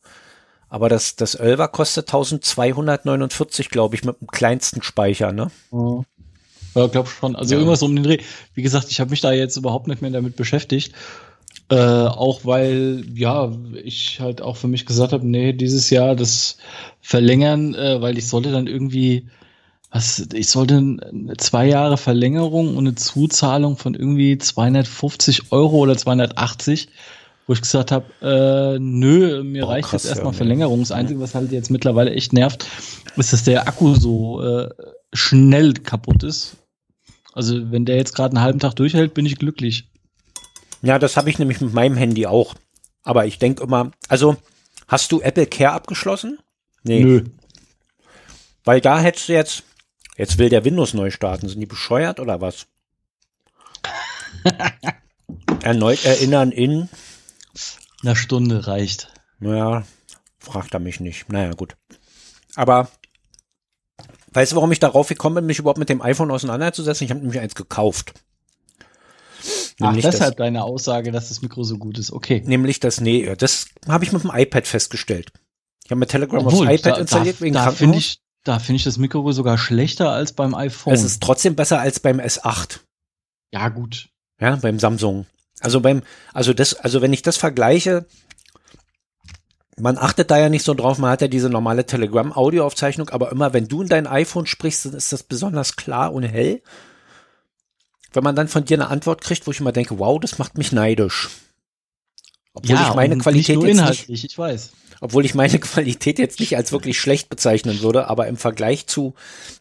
Aber 0.68 0.88
das, 0.88 1.16
das 1.16 1.35
Elfer 1.35 1.68
kostet 1.68 2.08
1249, 2.08 3.70
glaube 3.70 3.94
ich, 3.94 4.04
mit 4.04 4.20
dem 4.20 4.26
kleinsten 4.26 4.82
Speicher, 4.82 5.32
ne? 5.32 5.50
Ja, 5.73 6.04
ja 6.75 6.87
glaube 6.88 7.08
schon. 7.08 7.37
Also 7.37 7.54
ja. 7.54 7.61
irgendwas 7.61 7.82
um 7.82 7.94
den 7.94 8.04
Dreh. 8.04 8.18
Wie 8.54 8.62
gesagt, 8.62 8.90
ich 8.90 9.00
habe 9.00 9.11
mich 9.11 9.20
da 9.20 9.32
jetzt 9.32 9.56
überhaupt 9.56 9.87
nicht 9.87 10.02
mehr 10.02 10.11
damit 10.11 10.37
beschäftigt. 10.37 10.92
Äh, 11.68 11.76
auch 11.76 12.44
weil, 12.44 13.04
ja, 13.14 13.52
ich 13.82 14.20
halt 14.20 14.40
auch 14.40 14.56
für 14.56 14.68
mich 14.68 14.87
gesagt 14.87 15.12
habe, 15.12 15.26
nee, 15.26 15.52
dieses 15.52 15.90
Jahr 15.90 16.14
das 16.14 16.58
verlängern, 17.00 17.75
äh, 17.75 18.00
weil 18.00 18.18
ich 18.18 18.28
sollte 18.28 18.52
dann 18.52 18.66
irgendwie 18.66 19.28
was, 19.90 20.28
ich 20.35 20.49
sollte 20.49 20.76
eine 20.76 21.37
zwei 21.38 21.66
Jahre 21.66 21.96
Verlängerung 21.96 22.76
und 22.76 22.87
eine 22.87 22.94
Zuzahlung 22.96 23.76
von 23.76 23.94
irgendwie 23.94 24.37
250 24.37 25.52
Euro 25.52 25.78
oder 25.78 25.96
280, 25.96 26.88
wo 27.47 27.53
ich 27.53 27.61
gesagt 27.61 27.93
habe, 27.93 28.07
äh, 28.23 28.79
nö, 28.79 29.43
mir 29.45 29.65
oh, 29.65 29.69
reicht 29.69 29.88
krass, 29.88 30.03
jetzt 30.03 30.11
erstmal 30.11 30.33
ja, 30.33 30.37
Verlängerung. 30.37 30.81
Das 30.81 30.93
Einzige, 30.93 31.21
was 31.21 31.35
halt 31.35 31.53
jetzt 31.53 31.71
mittlerweile 31.71 32.12
echt 32.12 32.33
nervt, 32.33 32.67
ist, 33.17 33.33
dass 33.33 33.45
der 33.45 33.69
Akku 33.69 33.95
so 33.95 34.43
äh, 34.43 34.69
schnell 35.12 35.73
kaputt 35.75 36.23
ist. 36.23 36.57
Also 37.33 37.71
wenn 37.71 37.85
der 37.85 37.97
jetzt 37.97 38.15
gerade 38.15 38.37
einen 38.37 38.45
halben 38.45 38.59
Tag 38.59 38.75
durchhält, 38.75 39.15
bin 39.15 39.26
ich 39.26 39.37
glücklich. 39.37 39.88
Ja, 40.83 40.99
das 40.99 41.17
habe 41.17 41.31
ich 41.31 41.38
nämlich 41.38 41.61
mit 41.61 41.73
meinem 41.73 41.97
Handy 41.97 42.26
auch. 42.26 42.55
Aber 43.03 43.26
ich 43.26 43.38
denke 43.38 43.62
immer, 43.62 43.93
also 44.09 44.37
hast 44.88 45.12
du 45.12 45.21
Apple 45.21 45.47
Care 45.47 45.73
abgeschlossen? 45.73 46.38
Nee. 46.83 47.05
Nö. 47.05 47.25
Weil 48.65 48.81
da 48.81 48.99
hättest 48.99 49.29
du 49.29 49.33
jetzt, 49.33 49.62
Jetzt 50.17 50.38
will 50.38 50.49
der 50.49 50.65
Windows 50.65 50.95
neu 50.95 51.11
starten. 51.11 51.49
Sind 51.49 51.61
die 51.61 51.67
bescheuert 51.67 52.21
oder 52.21 52.41
was? 52.41 52.67
Erneut 55.62 56.05
erinnern 56.05 56.53
in. 56.53 56.88
Eine 58.02 58.16
Stunde 58.16 58.66
reicht. 58.66 59.12
Naja, 59.38 59.84
fragt 60.38 60.75
er 60.75 60.80
mich 60.80 61.00
nicht. 61.00 61.30
Naja, 61.30 61.52
gut. 61.52 61.76
Aber 62.54 62.88
weißt 64.32 64.52
du, 64.52 64.56
warum 64.56 64.72
ich 64.72 64.80
darauf 64.80 65.08
gekommen 65.08 65.36
bin, 65.36 65.46
mich 65.46 65.58
überhaupt 65.58 65.78
mit 65.78 65.88
dem 65.88 66.02
iPhone 66.02 66.30
auseinanderzusetzen? 66.30 67.04
Ich 67.04 67.10
habe 67.10 67.20
nämlich 67.20 67.40
eins 67.40 67.54
gekauft. 67.54 68.14
Nämlich 69.78 70.06
Ach, 70.06 70.10
deshalb 70.10 70.36
das, 70.36 70.38
deine 70.38 70.64
Aussage, 70.64 71.12
dass 71.12 71.28
das 71.28 71.42
Mikro 71.42 71.62
so 71.62 71.76
gut 71.76 71.98
ist. 71.98 72.10
Okay. 72.10 72.42
Nämlich 72.44 72.80
das, 72.80 73.00
nee, 73.00 73.34
das 73.36 73.66
habe 73.86 74.04
ich 74.04 74.12
mit 74.12 74.22
dem 74.22 74.30
iPad 74.34 74.66
festgestellt. 74.66 75.32
Ich 75.84 75.90
habe 75.90 75.98
mir 75.98 76.06
Telegram 76.06 76.46
Obwohl, 76.46 76.66
aufs 76.66 76.80
iPad 76.80 76.96
da, 76.96 77.00
installiert 77.00 77.36
da, 77.36 77.40
wegen 77.42 77.54
da 77.54 77.70
finde 77.70 77.98
ich, 77.98 78.20
da 78.42 78.58
finde 78.58 78.76
ich 78.76 78.84
das 78.84 78.96
Mikro 78.96 79.30
sogar 79.32 79.58
schlechter 79.58 80.10
als 80.10 80.32
beim 80.32 80.54
iPhone. 80.54 80.94
Es 80.94 81.02
ist 81.02 81.22
trotzdem 81.22 81.54
besser 81.56 81.78
als 81.78 82.00
beim 82.00 82.20
S8. 82.20 82.80
Ja, 83.52 83.68
gut. 83.68 84.08
Ja, 84.40 84.56
beim 84.56 84.78
Samsung. 84.78 85.26
Also 85.60 85.80
beim, 85.80 86.02
also 86.32 86.52
das, 86.52 86.75
also 86.75 87.02
wenn 87.02 87.12
ich 87.12 87.22
das 87.22 87.36
vergleiche, 87.36 88.06
man 89.78 89.98
achtet 89.98 90.30
da 90.30 90.38
ja 90.38 90.48
nicht 90.48 90.64
so 90.64 90.75
drauf, 90.75 90.98
man 90.98 91.10
hat 91.10 91.22
ja 91.22 91.28
diese 91.28 91.50
normale 91.50 91.86
Telegram-Audioaufzeichnung, 91.86 93.10
aber 93.10 93.30
immer 93.30 93.52
wenn 93.52 93.68
du 93.68 93.82
in 93.82 93.88
dein 93.88 94.06
iPhone 94.06 94.46
sprichst, 94.46 94.86
dann 94.86 94.94
ist 94.94 95.12
das 95.12 95.22
besonders 95.22 95.76
klar 95.76 96.12
und 96.12 96.22
hell. 96.22 96.62
Wenn 98.12 98.25
man 98.25 98.36
dann 98.36 98.48
von 98.48 98.64
dir 98.64 98.76
eine 98.78 98.88
Antwort 98.88 99.20
kriegt, 99.20 99.46
wo 99.46 99.50
ich 99.50 99.60
immer 99.60 99.72
denke, 99.72 99.98
wow, 99.98 100.18
das 100.18 100.38
macht 100.38 100.56
mich 100.56 100.72
neidisch. 100.72 101.28
Obwohl 102.54 102.76
ja, 102.76 102.88
ich 102.88 102.94
meine 102.94 103.18
Qualität 103.18 103.58
nicht 103.58 103.76
jetzt 103.76 104.08
nicht, 104.08 104.25
ich 104.25 104.38
weiß 104.38 104.70
obwohl 105.00 105.25
ich 105.25 105.34
meine 105.34 105.58
Qualität 105.60 106.19
jetzt 106.19 106.40
nicht 106.40 106.56
als 106.56 106.73
wirklich 106.73 106.99
schlecht 106.99 107.28
bezeichnen 107.28 107.80
würde, 107.82 108.08
aber 108.08 108.26
im 108.26 108.36
Vergleich 108.36 108.86
zu 108.86 109.14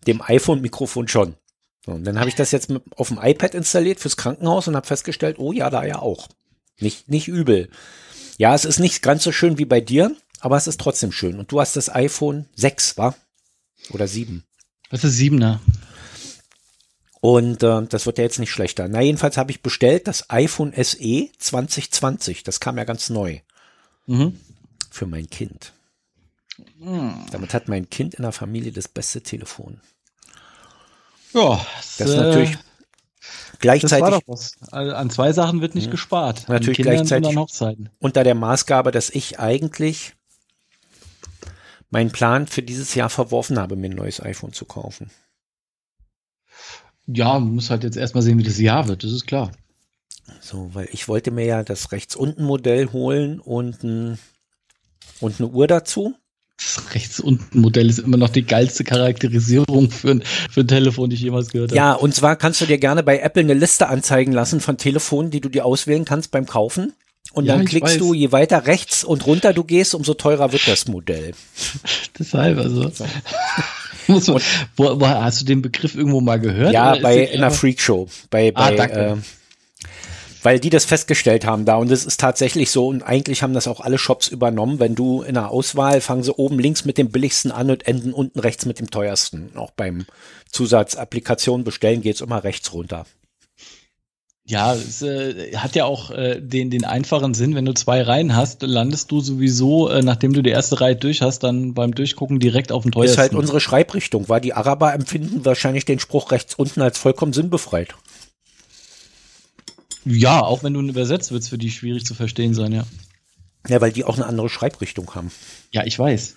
dem 0.08 0.22
iPhone-Mikrofon 0.22 1.08
schon. 1.08 1.36
So, 1.86 1.92
und 1.92 2.04
dann 2.04 2.20
habe 2.20 2.30
ich 2.30 2.36
das 2.36 2.52
jetzt 2.52 2.74
auf 2.96 3.10
dem 3.10 3.20
iPad 3.22 3.54
installiert 3.54 4.00
fürs 4.00 4.18
Krankenhaus 4.18 4.68
und 4.68 4.76
habe 4.76 4.88
festgestellt, 4.88 5.38
oh 5.40 5.52
ja, 5.52 5.70
da 5.70 5.84
ja 5.86 6.00
auch. 6.00 6.28
Nicht, 6.80 7.10
nicht 7.10 7.28
übel. 7.28 7.70
Ja, 8.38 8.56
es 8.56 8.66
ist 8.66 8.80
nicht 8.80 9.02
ganz 9.02 9.24
so 9.24 9.32
schön 9.32 9.58
wie 9.58 9.66
bei 9.66 9.82
dir, 9.82 10.16
aber 10.40 10.58
es 10.58 10.68
ist 10.68 10.80
trotzdem 10.80 11.12
schön. 11.12 11.40
Und 11.40 11.52
du 11.52 11.60
hast 11.60 11.76
das 11.76 11.94
iPhone 11.94 12.48
6, 12.56 12.98
wa? 12.98 13.16
Oder 13.92 14.08
7? 14.08 14.44
Das 14.90 15.04
ist 15.04 15.18
7er. 15.18 15.60
Und 17.22 17.64
äh, 17.64 17.84
das 17.88 18.06
wird 18.06 18.18
ja 18.18 18.24
jetzt 18.24 18.40
nicht 18.40 18.52
schlechter. 18.52 18.88
Na, 18.88 19.02
jedenfalls 19.02 19.38
habe 19.38 19.52
ich 19.52 19.62
bestellt 19.62 20.08
das 20.08 20.30
iPhone 20.30 20.74
SE 20.76 21.30
2020. 21.38 22.44
Das 22.44 22.60
kam 22.60 22.78
ja 22.78 22.84
ganz 22.84 23.10
neu. 23.10 23.40
Mhm 24.06 24.38
für 24.96 25.06
mein 25.06 25.30
Kind. 25.30 25.74
Hm. 26.80 27.26
Damit 27.32 27.54
hat 27.54 27.68
mein 27.68 27.90
Kind 27.90 28.16
in 28.16 28.24
der 28.24 28.32
Familie 28.32 28.72
das 28.72 28.88
beste 28.88 29.22
Telefon. 29.22 29.82
Ja, 31.36 31.66
das, 31.78 31.98
das 31.98 32.10
ist 32.10 32.16
natürlich 32.16 32.54
äh, 32.54 32.58
gleichzeitig. 33.60 34.24
An 34.72 35.10
zwei 35.10 35.34
Sachen 35.34 35.62
wird 35.62 35.76
nicht 35.76 35.92
gespart. 35.92 36.48
Natürlich 36.48 36.78
gleichzeitig 36.78 37.38
unter 38.00 38.24
der 38.24 38.36
Maßgabe, 38.36 38.92
dass 38.92 39.10
ich 39.10 39.40
eigentlich 39.40 40.14
meinen 41.90 42.12
Plan 42.12 42.48
für 42.48 42.64
dieses 42.64 42.96
Jahr 42.96 43.10
verworfen 43.10 43.60
habe, 43.60 43.76
mir 43.76 43.90
ein 43.90 43.96
neues 43.96 44.22
iPhone 44.22 44.54
zu 44.54 44.66
kaufen. 44.66 45.12
Ja, 47.08 47.34
man 47.38 47.56
muss 47.56 47.70
halt 47.70 47.84
jetzt 47.84 47.98
erstmal 47.98 48.24
sehen, 48.24 48.40
wie 48.40 48.44
das 48.44 48.58
Jahr 48.58 48.88
wird, 48.88 49.04
das 49.04 49.12
ist 49.12 49.28
klar. 49.28 49.52
So, 50.42 50.74
weil 50.74 50.90
ich 50.92 51.08
wollte 51.08 51.32
mir 51.32 51.46
ja 51.46 51.64
das 51.64 51.92
rechts 51.92 52.16
unten 52.16 52.44
Modell 52.44 52.92
holen 52.92 53.40
und 53.40 53.84
ein 53.84 54.18
und 55.20 55.40
eine 55.40 55.50
Uhr 55.50 55.68
dazu. 55.68 56.16
Das 56.58 56.94
rechts 56.94 57.20
unten 57.20 57.60
Modell 57.60 57.90
ist 57.90 58.00
immer 58.00 58.18
noch 58.18 58.30
die 58.30 58.46
geilste 58.46 58.86
Charakterisierung 58.86 59.92
für 59.92 60.12
ein, 60.12 60.24
für 60.50 60.62
ein 60.62 60.68
Telefon, 60.68 61.10
die 61.10 61.16
ich 61.16 61.22
jemals 61.22 61.50
gehört 61.50 61.72
habe. 61.72 61.78
Ja, 61.78 61.94
und 61.94 62.16
zwar 62.16 62.38
kannst 62.38 62.62
du 62.62 62.66
dir 62.66 62.78
gerne 62.78 63.04
bei 63.04 63.20
Apple 63.20 63.44
eine 63.44 63.54
Liste 63.54 63.88
anzeigen 63.88 64.32
lassen 64.32 64.62
von 64.62 64.78
Telefonen, 64.78 65.32
die 65.32 65.42
du 65.42 65.50
dir 65.50 65.66
auswählen 65.66 66.06
kannst 66.06 66.32
beim 66.32 66.46
Kaufen. 66.46 66.94
Und 67.34 67.46
ja, 67.46 67.58
dann 67.58 67.66
klickst 67.66 68.00
du, 68.00 68.14
je 68.14 68.32
weiter 68.32 68.66
rechts 68.68 69.04
und 69.04 69.26
runter 69.26 69.52
du 69.52 69.66
gehst, 69.66 69.94
umso 69.94 70.14
teurer 70.14 70.54
wird 70.54 70.68
das 70.68 70.88
Modell. 70.88 71.34
Deshalb 72.20 72.58
also. 72.58 72.90
So. 72.90 73.06
wo, 74.78 75.00
wo, 75.00 75.08
hast 75.08 75.42
du 75.42 75.46
den 75.46 75.62
Begriff 75.62 75.96
irgendwo 75.96 76.22
mal 76.22 76.40
gehört? 76.40 76.72
Ja, 76.72 76.96
bei 76.96 77.24
in 77.24 77.42
einer 77.42 77.52
Freakshow. 77.52 78.08
Bei, 78.30 78.54
ah, 78.56 78.72
bei 78.72 78.94
ah, 78.94 79.14
äh, 79.14 79.18
weil 80.46 80.60
die 80.60 80.70
das 80.70 80.86
festgestellt 80.86 81.44
haben 81.44 81.66
da 81.66 81.76
und 81.76 81.92
es 81.92 82.06
ist 82.06 82.20
tatsächlich 82.20 82.70
so 82.70 82.88
und 82.88 83.02
eigentlich 83.02 83.42
haben 83.42 83.56
das 83.56 83.68
auch 83.68 83.80
alle 83.80 83.98
Shops 83.98 84.28
übernommen. 84.28 84.80
Wenn 84.80 84.94
du 84.94 85.24
in 85.24 85.34
der 85.34 85.50
Auswahl 85.50 86.02
fangen 86.02 86.22
sie 86.22 86.38
oben 86.38 86.60
links 86.60 86.86
mit 86.86 87.00
dem 87.00 87.10
billigsten 87.10 87.52
an 87.52 87.72
und 87.72 87.88
enden 87.88 88.14
unten 88.14 88.40
rechts 88.40 88.68
mit 88.68 88.78
dem 88.78 88.92
teuersten. 88.92 89.50
Auch 89.56 89.72
beim 89.72 90.06
Zusatzapplikation 90.52 91.64
bestellen 91.64 92.02
geht's 92.02 92.22
immer 92.22 92.44
rechts 92.44 92.72
runter. 92.74 93.08
Ja, 94.48 94.76
es 94.76 95.02
äh, 95.02 95.56
hat 95.56 95.76
ja 95.76 95.86
auch 95.86 96.12
äh, 96.12 96.40
den, 96.40 96.70
den 96.70 96.86
einfachen 96.86 97.34
Sinn, 97.34 97.56
wenn 97.56 97.66
du 97.66 97.74
zwei 97.74 98.04
Reihen 98.04 98.36
hast, 98.36 98.62
landest 98.62 99.10
du 99.10 99.22
sowieso, 99.22 99.90
äh, 99.90 100.04
nachdem 100.04 100.34
du 100.34 100.44
die 100.44 100.52
erste 100.52 100.80
Reihe 100.80 100.96
durch 100.96 101.24
hast, 101.24 101.40
dann 101.40 101.74
beim 101.74 101.96
Durchgucken 101.96 102.40
direkt 102.40 102.72
auf 102.72 102.84
dem 102.84 102.92
teuersten. 102.92 103.14
Ist 103.14 103.18
halt 103.18 103.34
unsere 103.34 103.60
Schreibrichtung, 103.60 104.30
weil 104.30 104.42
die 104.42 104.54
Araber 104.54 104.94
empfinden 104.94 105.44
wahrscheinlich 105.44 105.86
den 105.86 105.98
Spruch 105.98 106.30
rechts 106.30 106.54
unten 106.54 106.84
als 106.84 107.00
vollkommen 107.00 107.34
sinnbefreit. 107.34 107.96
Ja, 110.06 110.42
auch 110.42 110.64
wenn 110.64 110.74
du 110.74 110.82
ihn 110.82 110.90
übersetzt, 110.90 111.32
wird 111.32 111.44
es 111.44 111.50
für 111.50 111.58
die 111.58 111.72
schwierig 111.72 112.06
zu 112.06 112.14
verstehen 112.14 112.54
sein, 112.54 112.72
ja. 112.72 112.86
Ja, 113.68 113.82
weil 113.82 113.92
die 113.92 114.04
auch 114.04 114.16
eine 114.16 114.28
andere 114.28 114.50
Schreibrichtung 114.50 115.14
haben. 115.16 115.32
Ja, 115.72 115.84
ich 115.86 115.98
weiß. 115.98 116.36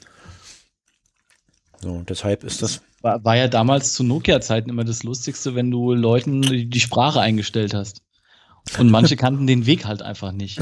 So, 1.82 2.02
deshalb 2.08 2.44
ist 2.44 2.62
das. 2.62 2.80
War, 3.02 3.24
war 3.24 3.36
ja 3.36 3.46
damals 3.46 3.92
zu 3.92 4.02
Nokia-Zeiten 4.02 4.70
immer 4.70 4.84
das 4.84 5.02
Lustigste, 5.02 5.54
wenn 5.54 5.70
du 5.70 5.92
Leuten 5.92 6.42
die, 6.42 6.66
die 6.66 6.80
Sprache 6.80 7.20
eingestellt 7.20 7.74
hast. 7.74 8.02
Und 8.78 8.90
manche 8.90 9.16
kannten 9.18 9.46
den 9.46 9.66
Weg 9.66 9.84
halt 9.84 10.02
einfach 10.02 10.32
nicht. 10.32 10.58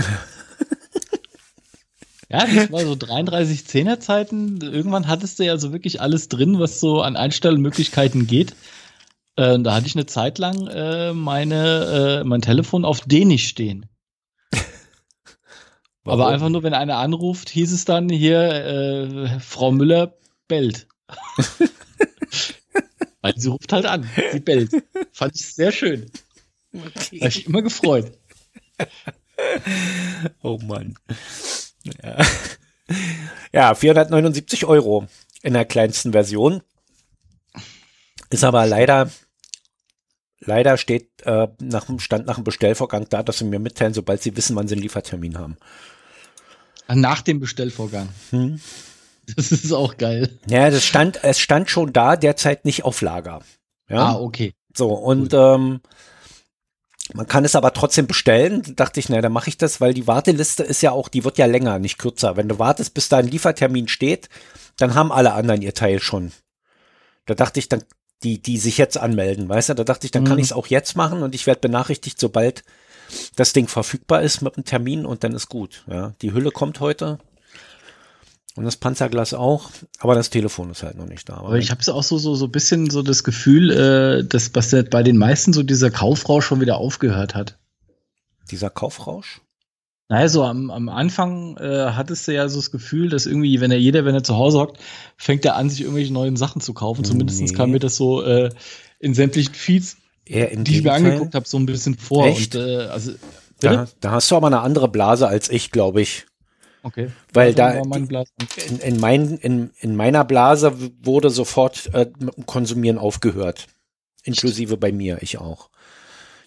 Ja, 2.29 2.45
das 2.45 2.73
war 2.73 2.81
so 2.81 2.93
33-10er 2.93 4.01
Zeiten. 4.01 4.61
Irgendwann 4.61 5.07
hattest 5.07 5.39
du 5.39 5.45
ja 5.45 5.59
so 5.59 5.73
wirklich 5.73 6.01
alles 6.01 6.29
drin, 6.29 6.59
was 6.59 6.81
so 6.81 7.01
an 7.01 7.17
Einstellmöglichkeiten 7.17 8.27
geht. 8.27 8.57
Äh, 9.37 9.59
da 9.61 9.75
hatte 9.75 9.87
ich 9.87 9.95
eine 9.95 10.07
Zeit 10.07 10.39
lang 10.39 10.67
äh, 10.67 11.13
meine, 11.13 12.21
äh, 12.23 12.25
mein 12.25 12.41
Telefon 12.41 12.85
auf 12.85 13.01
Dänisch 13.01 13.47
stehen. 13.49 13.87
Aber 16.05 16.29
einfach 16.29 16.49
nur, 16.49 16.63
wenn 16.63 16.75
einer 16.75 16.97
anruft, 16.97 17.51
hieß 17.51 17.73
es 17.73 17.85
dann 17.85 18.09
hier, 18.09 18.41
äh, 18.41 19.41
Frau 19.41 19.71
Müller 19.73 20.17
bellt. 20.49 20.89
Weil 23.21 23.35
sie 23.37 23.49
ruft 23.49 23.73
halt 23.73 23.87
an, 23.87 24.09
sie 24.33 24.41
bellt. 24.41 24.71
Fand 25.13 25.35
ich 25.35 25.55
sehr 25.55 25.73
schön. 25.73 26.11
Okay. 26.73 27.21
Habe 27.21 27.29
ich 27.29 27.47
immer 27.47 27.63
gefreut. 27.63 28.13
Oh 30.43 30.59
Mann. 30.63 30.95
Ja. 32.03 32.25
ja, 33.53 33.75
479 33.75 34.65
Euro 34.65 35.07
in 35.43 35.53
der 35.53 35.67
kleinsten 35.67 36.13
Version. 36.13 36.63
Ist 38.31 38.45
aber 38.45 38.67
leider, 38.67 39.11
leider 40.41 40.77
steht 40.77 41.11
äh, 41.25 41.49
nach 41.61 41.87
dem 41.87 41.99
Stand 41.99 42.27
nach 42.27 42.37
dem 42.37 42.45
Bestellvorgang 42.45 43.07
da, 43.09 43.23
dass 43.23 43.39
sie 43.39 43.45
mir 43.45 43.59
mitteilen, 43.59 43.95
sobald 43.95 44.23
sie 44.23 44.37
wissen, 44.37 44.57
wann 44.57 44.69
sie 44.69 44.75
einen 44.75 44.83
Liefertermin 44.83 45.39
haben. 45.39 45.57
Nach 46.89 47.23
dem 47.23 47.41
Bestellvorgang. 47.41 48.09
Hm. 48.31 48.61
Das 49.35 49.51
ist 49.51 49.73
auch 49.73 49.97
geil. 49.97 50.39
Ja, 50.49 50.71
das 50.71 50.85
stand, 50.85 51.25
es 51.25 51.41
stand 51.41 51.69
schon 51.69 51.93
da, 51.93 52.15
derzeit 52.15 52.65
nicht 52.65 52.85
auf 52.85 53.01
Lager. 53.01 53.41
Ja? 53.89 54.11
Ah, 54.11 54.21
okay. 54.21 54.55
So, 54.73 54.93
und 54.93 55.35
ähm, 55.35 55.81
man 57.13 57.27
kann 57.27 57.45
es 57.45 57.57
aber 57.57 57.73
trotzdem 57.73 58.07
bestellen. 58.07 58.63
Da 58.63 58.73
dachte 58.73 59.01
ich, 59.01 59.09
na, 59.09 59.21
dann 59.21 59.33
mache 59.33 59.49
ich 59.49 59.59
das, 59.59 59.81
weil 59.81 59.95
die 59.95 60.07
Warteliste 60.07 60.63
ist 60.63 60.83
ja 60.83 60.93
auch, 60.93 61.09
die 61.09 61.25
wird 61.25 61.39
ja 61.39 61.47
länger, 61.47 61.79
nicht 61.79 61.99
kürzer. 61.99 62.37
Wenn 62.37 62.49
du 62.49 62.59
wartest, 62.59 62.95
bis 62.95 63.09
da 63.09 63.19
ein 63.19 63.29
Liefertermin 63.29 63.89
steht, 63.89 64.29
dann 64.77 64.95
haben 64.95 65.13
alle 65.13 65.33
anderen 65.33 65.63
ihr 65.63 65.75
Teil 65.75 66.01
schon. 66.01 66.33
Da 67.25 67.35
dachte 67.35 67.59
ich, 67.59 67.69
dann, 67.69 67.83
die, 68.23 68.41
die 68.41 68.59
sich 68.59 68.79
jetzt 68.79 68.99
anmelden, 68.99 69.49
weißt 69.49 69.71
du, 69.71 69.75
da 69.75 69.85
dachte 69.85 70.07
ich, 70.07 70.11
dann 70.11 70.25
mhm. 70.25 70.29
kann 70.29 70.39
ich 70.39 70.47
es 70.47 70.53
auch 70.53 70.67
jetzt 70.67 70.97
machen 70.97 71.23
und 71.23 71.35
ich 71.35 71.47
werde 71.47 71.61
benachrichtigt, 71.61 72.19
sobald 72.19 72.65
das 73.37 73.53
Ding 73.53 73.69
verfügbar 73.69 74.23
ist 74.23 74.41
mit 74.41 74.57
einem 74.57 74.65
Termin 74.65 75.07
und 75.07 75.23
dann 75.23 75.33
ist 75.33 75.49
gut. 75.49 75.85
Ja, 75.89 76.15
die 76.23 76.33
Hülle 76.33 76.51
kommt 76.51 76.81
heute. 76.81 77.19
Und 78.57 78.65
das 78.65 78.77
Panzerglas 78.77 79.35
auch, 79.35 79.71
aber 79.99 80.15
das 80.15 80.31
Telefon 80.31 80.71
ist 80.71 80.83
halt 80.83 80.97
noch 80.97 81.07
nicht 81.07 81.29
da. 81.29 81.35
Aber, 81.35 81.49
aber 81.49 81.59
ich 81.59 81.71
habe 81.71 81.93
auch 81.93 82.03
so 82.03 82.17
so 82.17 82.35
so 82.35 82.49
bisschen 82.49 82.89
so 82.89 83.03
das 83.03 83.23
Gefühl, 83.23 83.71
äh, 83.71 84.25
dass 84.25 84.55
was 84.55 84.75
bei 84.91 85.03
den 85.03 85.19
meisten 85.19 85.53
so 85.53 85.63
dieser 85.63 85.91
Kaufrausch 85.91 86.47
schon 86.47 86.63
wieder 86.63 86.79
aufgehört 86.79 87.35
hat. 87.35 87.59
Dieser 88.51 88.71
Kaufrausch? 88.71 89.43
Naja, 90.09 90.29
so 90.29 90.45
am, 90.45 90.71
am 90.71 90.89
Anfang 90.89 91.57
äh, 91.57 91.91
hattest 91.91 92.29
du 92.29 92.35
ja 92.35 92.49
so 92.49 92.59
das 92.59 92.71
Gefühl, 92.71 93.09
dass 93.09 93.27
irgendwie, 93.27 93.61
wenn 93.61 93.73
er 93.73 93.79
jeder, 93.79 94.05
wenn 94.05 94.15
er 94.15 94.23
zu 94.23 94.37
Hause 94.37 94.61
hockt, 94.61 94.79
fängt 95.17 95.45
er 95.45 95.57
an, 95.57 95.69
sich 95.69 95.81
irgendwelche 95.81 96.13
neuen 96.13 96.37
Sachen 96.37 96.61
zu 96.61 96.75
kaufen. 96.75 97.05
Zumindest 97.05 97.41
nee. 97.41 97.53
kam 97.53 97.73
mir 97.73 97.81
das 97.81 97.97
so 97.97 98.23
äh, 98.23 98.51
in 99.01 99.15
sämtlichen 99.15 99.55
Feeds, 99.55 99.97
die 100.29 100.77
ich 100.77 100.83
mir 100.85 100.93
angeguckt 100.93 101.35
habe, 101.35 101.49
so 101.49 101.59
ein 101.59 101.67
bisschen 101.67 101.99
vor. 101.99 102.27
Echt? 102.27 102.55
Und, 102.55 102.63
äh, 102.63 102.87
also, 102.87 103.13
da, 103.61 103.89
da, 104.01 104.11
hast 104.13 104.31
du 104.31 104.37
aber 104.37 104.47
eine 104.47 104.61
andere 104.61 104.89
Blase 104.89 105.27
als 105.27 105.49
ich, 105.49 105.73
glaube 105.73 106.03
ich. 106.03 106.27
Okay. 106.83 107.11
Weil 107.33 107.53
da 107.53 107.73
in, 107.73 108.79
in, 108.79 109.01
mein, 109.01 109.39
in, 109.39 109.71
in 109.81 109.97
meiner 109.97 110.25
Blase 110.25 110.73
wurde 111.03 111.31
sofort 111.31 111.91
äh, 111.93 112.07
mit 112.21 112.37
dem 112.37 112.47
Konsumieren 112.47 112.99
aufgehört. 112.99 113.67
Inklusive 114.23 114.77
bei 114.77 114.93
mir, 114.93 115.19
ich 115.21 115.39
auch. 115.39 115.71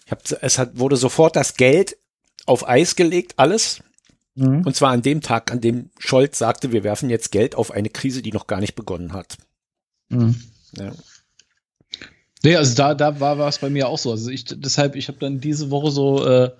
Ich 0.06 0.12
hab, 0.12 0.22
es 0.42 0.58
hat, 0.58 0.78
wurde 0.78 0.96
sofort 0.96 1.36
das 1.36 1.56
Geld 1.56 1.96
auf 2.50 2.68
Eis 2.68 2.96
gelegt, 2.96 3.34
alles. 3.36 3.82
Mhm. 4.34 4.62
Und 4.66 4.74
zwar 4.74 4.90
an 4.90 5.02
dem 5.02 5.20
Tag, 5.20 5.52
an 5.52 5.60
dem 5.60 5.90
Scholz 5.98 6.38
sagte, 6.38 6.72
wir 6.72 6.84
werfen 6.84 7.08
jetzt 7.08 7.30
Geld 7.32 7.54
auf 7.54 7.70
eine 7.70 7.88
Krise, 7.88 8.22
die 8.22 8.32
noch 8.32 8.46
gar 8.46 8.60
nicht 8.60 8.74
begonnen 8.74 9.12
hat. 9.12 9.38
Mhm. 10.08 10.34
Ja. 10.76 10.92
Nee, 12.42 12.56
also 12.56 12.74
da, 12.74 12.94
da 12.94 13.20
war 13.20 13.38
es 13.48 13.58
bei 13.58 13.70
mir 13.70 13.88
auch 13.88 13.98
so. 13.98 14.10
Also 14.10 14.30
ich, 14.30 14.44
deshalb, 14.46 14.96
ich 14.96 15.08
habe 15.08 15.18
dann 15.18 15.40
diese 15.40 15.70
Woche 15.70 15.90
so 15.90 16.26
äh, 16.26 16.50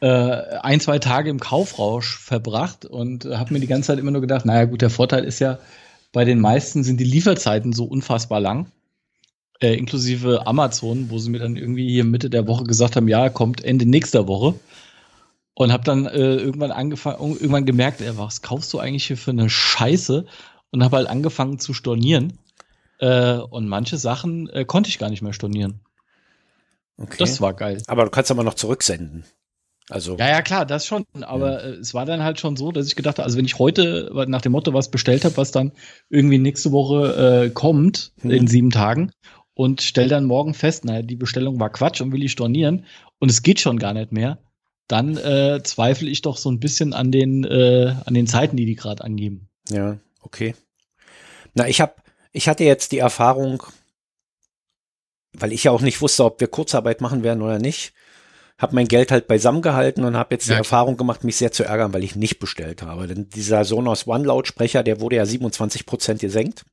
äh, 0.00 0.58
ein, 0.62 0.80
zwei 0.80 0.98
Tage 0.98 1.30
im 1.30 1.40
Kaufrausch 1.40 2.18
verbracht 2.18 2.84
und 2.84 3.24
habe 3.24 3.54
mir 3.54 3.60
die 3.60 3.66
ganze 3.66 3.88
Zeit 3.88 3.98
immer 3.98 4.10
nur 4.10 4.20
gedacht, 4.20 4.44
naja 4.44 4.64
gut, 4.64 4.82
der 4.82 4.90
Vorteil 4.90 5.24
ist 5.24 5.38
ja, 5.38 5.58
bei 6.12 6.24
den 6.24 6.40
meisten 6.40 6.84
sind 6.84 6.98
die 6.98 7.04
Lieferzeiten 7.04 7.72
so 7.72 7.84
unfassbar 7.84 8.40
lang. 8.40 8.66
Äh, 9.60 9.74
inklusive 9.74 10.46
Amazon, 10.46 11.10
wo 11.10 11.18
sie 11.18 11.30
mir 11.30 11.38
dann 11.38 11.56
irgendwie 11.56 11.88
hier 11.88 12.04
Mitte 12.04 12.28
der 12.28 12.46
Woche 12.46 12.64
gesagt 12.64 12.96
haben, 12.96 13.08
ja, 13.08 13.30
kommt 13.30 13.64
Ende 13.64 13.86
nächster 13.86 14.26
Woche. 14.26 14.54
Und 15.54 15.72
habe 15.72 15.84
dann 15.84 16.06
äh, 16.06 16.36
irgendwann 16.36 16.72
angefangen, 16.72 17.32
irgendwann 17.34 17.64
gemerkt, 17.64 18.00
ey, 18.00 18.18
was 18.18 18.42
kaufst 18.42 18.72
du 18.72 18.80
eigentlich 18.80 19.06
hier 19.06 19.16
für 19.16 19.30
eine 19.30 19.48
Scheiße? 19.48 20.26
Und 20.70 20.82
habe 20.82 20.96
halt 20.96 21.08
angefangen 21.08 21.60
zu 21.60 21.72
stornieren. 21.72 22.38
Äh, 22.98 23.36
und 23.36 23.68
manche 23.68 23.96
Sachen 23.96 24.48
äh, 24.48 24.64
konnte 24.64 24.88
ich 24.88 24.98
gar 24.98 25.10
nicht 25.10 25.22
mehr 25.22 25.32
stornieren. 25.32 25.80
Okay. 26.96 27.16
Das 27.18 27.40
war 27.40 27.54
geil. 27.54 27.82
Aber 27.86 28.04
du 28.04 28.10
kannst 28.10 28.30
aber 28.30 28.42
noch 28.42 28.54
zurücksenden. 28.54 29.24
Also. 29.90 30.16
Ja, 30.16 30.28
ja, 30.28 30.42
klar, 30.42 30.64
das 30.64 30.86
schon. 30.86 31.04
Aber 31.20 31.62
ja. 31.62 31.70
Äh, 31.70 31.74
es 31.74 31.94
war 31.94 32.06
dann 32.06 32.22
halt 32.22 32.40
schon 32.40 32.56
so, 32.56 32.72
dass 32.72 32.86
ich 32.86 32.96
gedacht 32.96 33.18
habe, 33.18 33.24
also 33.24 33.36
wenn 33.36 33.44
ich 33.44 33.58
heute 33.58 34.10
nach 34.26 34.40
dem 34.40 34.52
Motto 34.52 34.72
was 34.72 34.90
bestellt 34.90 35.24
habe, 35.24 35.36
was 35.36 35.50
dann 35.52 35.72
irgendwie 36.08 36.38
nächste 36.38 36.72
Woche 36.72 37.44
äh, 37.44 37.50
kommt, 37.50 38.12
hm. 38.20 38.30
in 38.30 38.46
sieben 38.46 38.70
Tagen, 38.70 39.12
und 39.54 39.82
stell 39.82 40.08
dann 40.08 40.24
morgen 40.24 40.54
fest, 40.54 40.84
naja, 40.84 41.02
die 41.02 41.16
Bestellung 41.16 41.60
war 41.60 41.70
Quatsch 41.70 42.00
und 42.00 42.12
will 42.12 42.24
ich 42.24 42.32
stornieren 42.32 42.86
und 43.18 43.30
es 43.30 43.42
geht 43.42 43.60
schon 43.60 43.78
gar 43.78 43.94
nicht 43.94 44.10
mehr, 44.10 44.38
dann 44.88 45.16
äh, 45.16 45.62
zweifle 45.62 46.10
ich 46.10 46.22
doch 46.22 46.36
so 46.36 46.50
ein 46.50 46.60
bisschen 46.60 46.92
an 46.92 47.10
den, 47.10 47.44
äh, 47.44 47.94
an 48.04 48.14
den 48.14 48.26
Zeiten, 48.26 48.56
die 48.56 48.66
die 48.66 48.74
gerade 48.74 49.02
angeben. 49.02 49.48
Ja, 49.70 49.98
okay. 50.20 50.54
Na, 51.54 51.68
ich 51.68 51.80
habe, 51.80 51.94
ich 52.32 52.48
hatte 52.48 52.64
jetzt 52.64 52.92
die 52.92 52.98
Erfahrung, 52.98 53.62
weil 55.32 55.52
ich 55.52 55.64
ja 55.64 55.70
auch 55.70 55.80
nicht 55.80 56.00
wusste, 56.00 56.24
ob 56.24 56.40
wir 56.40 56.48
Kurzarbeit 56.48 57.00
machen 57.00 57.22
werden 57.22 57.42
oder 57.42 57.58
nicht, 57.58 57.94
habe 58.58 58.74
mein 58.74 58.88
Geld 58.88 59.10
halt 59.10 59.26
beisammen 59.26 59.62
gehalten 59.62 60.04
und 60.04 60.16
habe 60.16 60.34
jetzt 60.34 60.48
ja. 60.48 60.54
die 60.54 60.58
Erfahrung 60.58 60.96
gemacht, 60.96 61.24
mich 61.24 61.36
sehr 61.36 61.50
zu 61.50 61.64
ärgern, 61.64 61.92
weil 61.92 62.04
ich 62.04 62.14
nicht 62.14 62.38
bestellt 62.38 62.82
habe. 62.82 63.06
Denn 63.06 63.28
dieser 63.30 63.64
Sonos 63.64 64.06
One 64.06 64.24
Lautsprecher, 64.24 64.82
der 64.82 65.00
wurde 65.00 65.16
ja 65.16 65.26
27 65.26 65.86
Prozent 65.86 66.20
gesenkt 66.20 66.64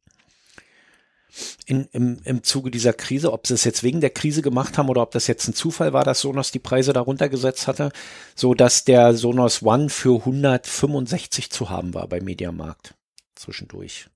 in, 1.66 1.88
im, 1.92 2.20
im 2.24 2.44
Zuge 2.44 2.72
dieser 2.72 2.94
Krise, 2.94 3.32
ob 3.32 3.48
sie 3.48 3.54
es 3.54 3.64
jetzt 3.64 3.84
wegen 3.84 4.02
der 4.02 4.10
Krise 4.10 4.42
gemacht 4.42 4.78
haben 4.78 4.90
oder 4.90 5.02
ob 5.02 5.12
das 5.12 5.28
jetzt 5.28 5.48
ein 5.48 5.54
Zufall 5.54 5.94
war, 5.94 6.04
dass 6.04 6.22
Sonos 6.22 6.52
die 6.52 6.60
Preise 6.60 6.94
darunter 6.94 7.30
gesetzt 7.30 7.68
hatte, 7.68 7.92
so 8.36 8.54
dass 8.54 8.84
der 8.84 9.14
Sonos 9.14 9.64
One 9.64 9.90
für 9.90 10.20
165 10.20 11.50
zu 11.50 11.70
haben 11.70 11.94
war 11.94 12.08
bei 12.08 12.20
Mediamarkt 12.20 12.96
zwischendurch. 13.36 14.08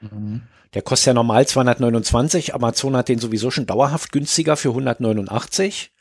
Mhm. 0.00 0.42
Der 0.74 0.82
kostet 0.82 1.08
ja 1.08 1.14
normal 1.14 1.46
229, 1.46 2.54
Amazon 2.54 2.96
hat 2.96 3.08
den 3.08 3.18
sowieso 3.18 3.50
schon 3.50 3.66
dauerhaft 3.66 4.12
günstiger 4.12 4.56
für 4.56 4.68
189. 4.70 5.92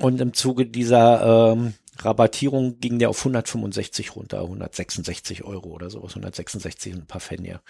Und 0.00 0.20
im 0.20 0.34
Zuge 0.34 0.66
dieser 0.66 1.52
ähm, 1.52 1.74
Rabattierung 1.98 2.78
ging 2.78 2.98
der 2.98 3.10
auf 3.10 3.18
165 3.18 4.14
runter, 4.14 4.42
166 4.42 5.44
Euro 5.44 5.70
oder 5.70 5.90
sowas, 5.90 6.12
166 6.12 6.94
und 6.94 7.00
ein 7.00 7.06
paar 7.06 7.20
Pfennige. 7.20 7.60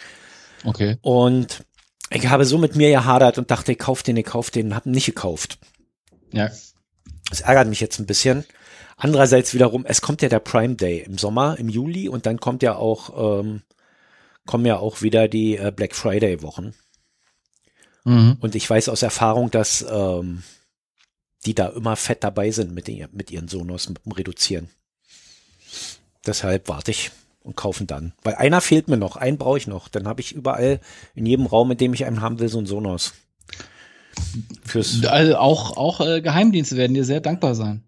Okay. 0.64 0.96
Und 1.02 1.64
ich 2.10 2.26
habe 2.28 2.44
so 2.44 2.58
mit 2.58 2.76
mir 2.76 2.90
gehadert 2.90 3.38
und 3.38 3.50
dachte, 3.50 3.72
ich 3.72 3.78
kauf 3.78 4.02
den, 4.02 4.16
ich 4.16 4.24
kauf 4.26 4.50
den, 4.50 4.74
habe 4.74 4.90
nicht 4.90 5.06
gekauft. 5.06 5.58
Ja. 6.32 6.50
Das 7.28 7.40
ärgert 7.42 7.68
mich 7.68 7.80
jetzt 7.80 7.98
ein 7.98 8.06
bisschen. 8.06 8.44
Andererseits 8.96 9.54
wiederum, 9.54 9.84
es 9.86 10.00
kommt 10.00 10.22
ja 10.22 10.28
der 10.28 10.40
Prime 10.40 10.74
Day 10.74 11.00
im 11.00 11.18
Sommer, 11.18 11.58
im 11.58 11.68
Juli 11.68 12.08
und 12.08 12.26
dann 12.26 12.40
kommt 12.40 12.62
ja 12.62 12.74
auch, 12.74 13.40
ähm, 13.40 13.62
kommen 14.44 14.66
ja 14.66 14.78
auch 14.78 15.02
wieder 15.02 15.28
die 15.28 15.56
äh, 15.56 15.70
Black 15.74 15.94
Friday 15.94 16.42
Wochen. 16.42 16.74
Mhm. 18.04 18.38
Und 18.40 18.54
ich 18.54 18.68
weiß 18.68 18.88
aus 18.88 19.02
Erfahrung, 19.02 19.50
dass 19.50 19.84
ähm, 19.88 20.42
die 21.46 21.54
da 21.54 21.68
immer 21.68 21.94
fett 21.94 22.24
dabei 22.24 22.50
sind 22.50 22.74
mit, 22.74 22.88
den, 22.88 23.06
mit 23.12 23.30
ihren 23.30 23.48
Sonos, 23.48 23.88
mit 23.88 24.04
dem 24.04 24.12
Reduzieren. 24.12 24.68
Deshalb 26.26 26.68
warte 26.68 26.90
ich 26.90 27.10
und 27.48 27.56
kaufen 27.56 27.86
dann. 27.86 28.12
Weil 28.22 28.34
einer 28.34 28.60
fehlt 28.60 28.88
mir 28.88 28.98
noch, 28.98 29.16
einen 29.16 29.38
brauche 29.38 29.56
ich 29.56 29.66
noch. 29.66 29.88
Dann 29.88 30.06
habe 30.06 30.20
ich 30.20 30.32
überall 30.32 30.80
in 31.14 31.24
jedem 31.24 31.46
Raum, 31.46 31.70
in 31.70 31.78
dem 31.78 31.94
ich 31.94 32.04
einen 32.04 32.20
haben 32.20 32.38
will, 32.38 32.50
so 32.50 32.58
ein 32.58 32.66
Sonos. 32.66 33.14
Fürs 34.64 35.02
also 35.06 35.36
auch 35.38 35.76
auch 35.78 36.00
äh, 36.02 36.20
Geheimdienste 36.20 36.76
werden 36.76 36.92
dir 36.92 37.06
sehr 37.06 37.20
dankbar 37.20 37.54
sein. 37.54 37.84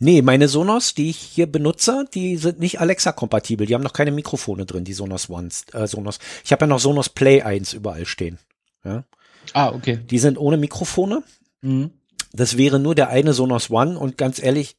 Nee, 0.00 0.20
meine 0.20 0.48
Sonos, 0.48 0.94
die 0.94 1.10
ich 1.10 1.16
hier 1.16 1.46
benutze, 1.46 2.06
die 2.12 2.36
sind 2.36 2.58
nicht 2.58 2.80
Alexa-kompatibel. 2.80 3.68
Die 3.68 3.74
haben 3.74 3.84
noch 3.84 3.92
keine 3.92 4.10
Mikrofone 4.10 4.66
drin, 4.66 4.84
die 4.84 4.92
Sonos 4.92 5.30
Ones. 5.30 5.66
Äh, 5.72 5.86
Sonos. 5.86 6.18
Ich 6.44 6.50
habe 6.50 6.64
ja 6.64 6.66
noch 6.66 6.80
Sonos 6.80 7.08
Play 7.08 7.42
1 7.42 7.72
überall 7.72 8.04
stehen. 8.04 8.38
Ja? 8.84 9.04
Ah, 9.52 9.68
okay. 9.68 10.00
Die 10.10 10.18
sind 10.18 10.38
ohne 10.38 10.56
Mikrofone. 10.56 11.22
Mhm. 11.62 11.92
Das 12.32 12.56
wäre 12.56 12.80
nur 12.80 12.96
der 12.96 13.10
eine 13.10 13.32
Sonos 13.32 13.70
One 13.70 13.96
und 13.96 14.18
ganz 14.18 14.42
ehrlich, 14.42 14.74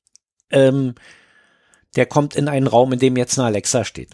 ähm, 0.51 0.95
der 1.95 2.05
kommt 2.05 2.35
in 2.35 2.47
einen 2.47 2.67
Raum, 2.67 2.91
in 2.93 2.99
dem 2.99 3.15
jetzt 3.15 3.39
eine 3.39 3.47
Alexa 3.47 3.85
steht. 3.85 4.11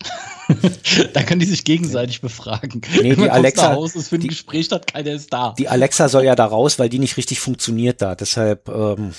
da 1.12 1.22
können 1.22 1.40
die 1.40 1.46
sich 1.46 1.64
gegenseitig 1.64 2.20
befragen. 2.20 2.80
Nee, 3.02 3.16
die 3.16 3.30
Alexa. 3.30 3.74
Haus 3.74 3.96
ist 3.96 4.08
für 4.08 4.16
ein 4.16 4.20
die, 4.20 4.28
Gespräch 4.28 4.66
statt 4.66 4.86
keiner 4.92 5.12
ist 5.12 5.32
da. 5.32 5.54
Die 5.58 5.68
Alexa 5.68 6.08
soll 6.08 6.24
ja 6.24 6.34
da 6.34 6.46
raus, 6.46 6.78
weil 6.78 6.88
die 6.88 6.98
nicht 6.98 7.16
richtig 7.16 7.40
funktioniert 7.40 8.00
da. 8.00 8.14
Deshalb 8.14 8.68
ähm, 8.68 9.12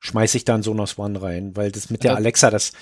schmeiße 0.00 0.36
ich 0.36 0.44
da 0.44 0.54
einen 0.54 0.62
Sonos 0.62 0.98
One 0.98 1.20
rein, 1.20 1.56
weil 1.56 1.72
das 1.72 1.90
mit 1.90 2.04
der 2.04 2.16
Alexa, 2.16 2.50
das, 2.50 2.72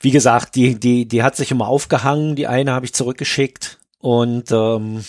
wie 0.00 0.12
gesagt, 0.12 0.54
die, 0.54 0.78
die, 0.78 1.06
die 1.06 1.22
hat 1.22 1.36
sich 1.36 1.50
immer 1.50 1.68
aufgehangen. 1.68 2.36
Die 2.36 2.46
eine 2.46 2.72
habe 2.72 2.86
ich 2.86 2.94
zurückgeschickt 2.94 3.78
und 3.98 4.50
ähm, 4.52 5.04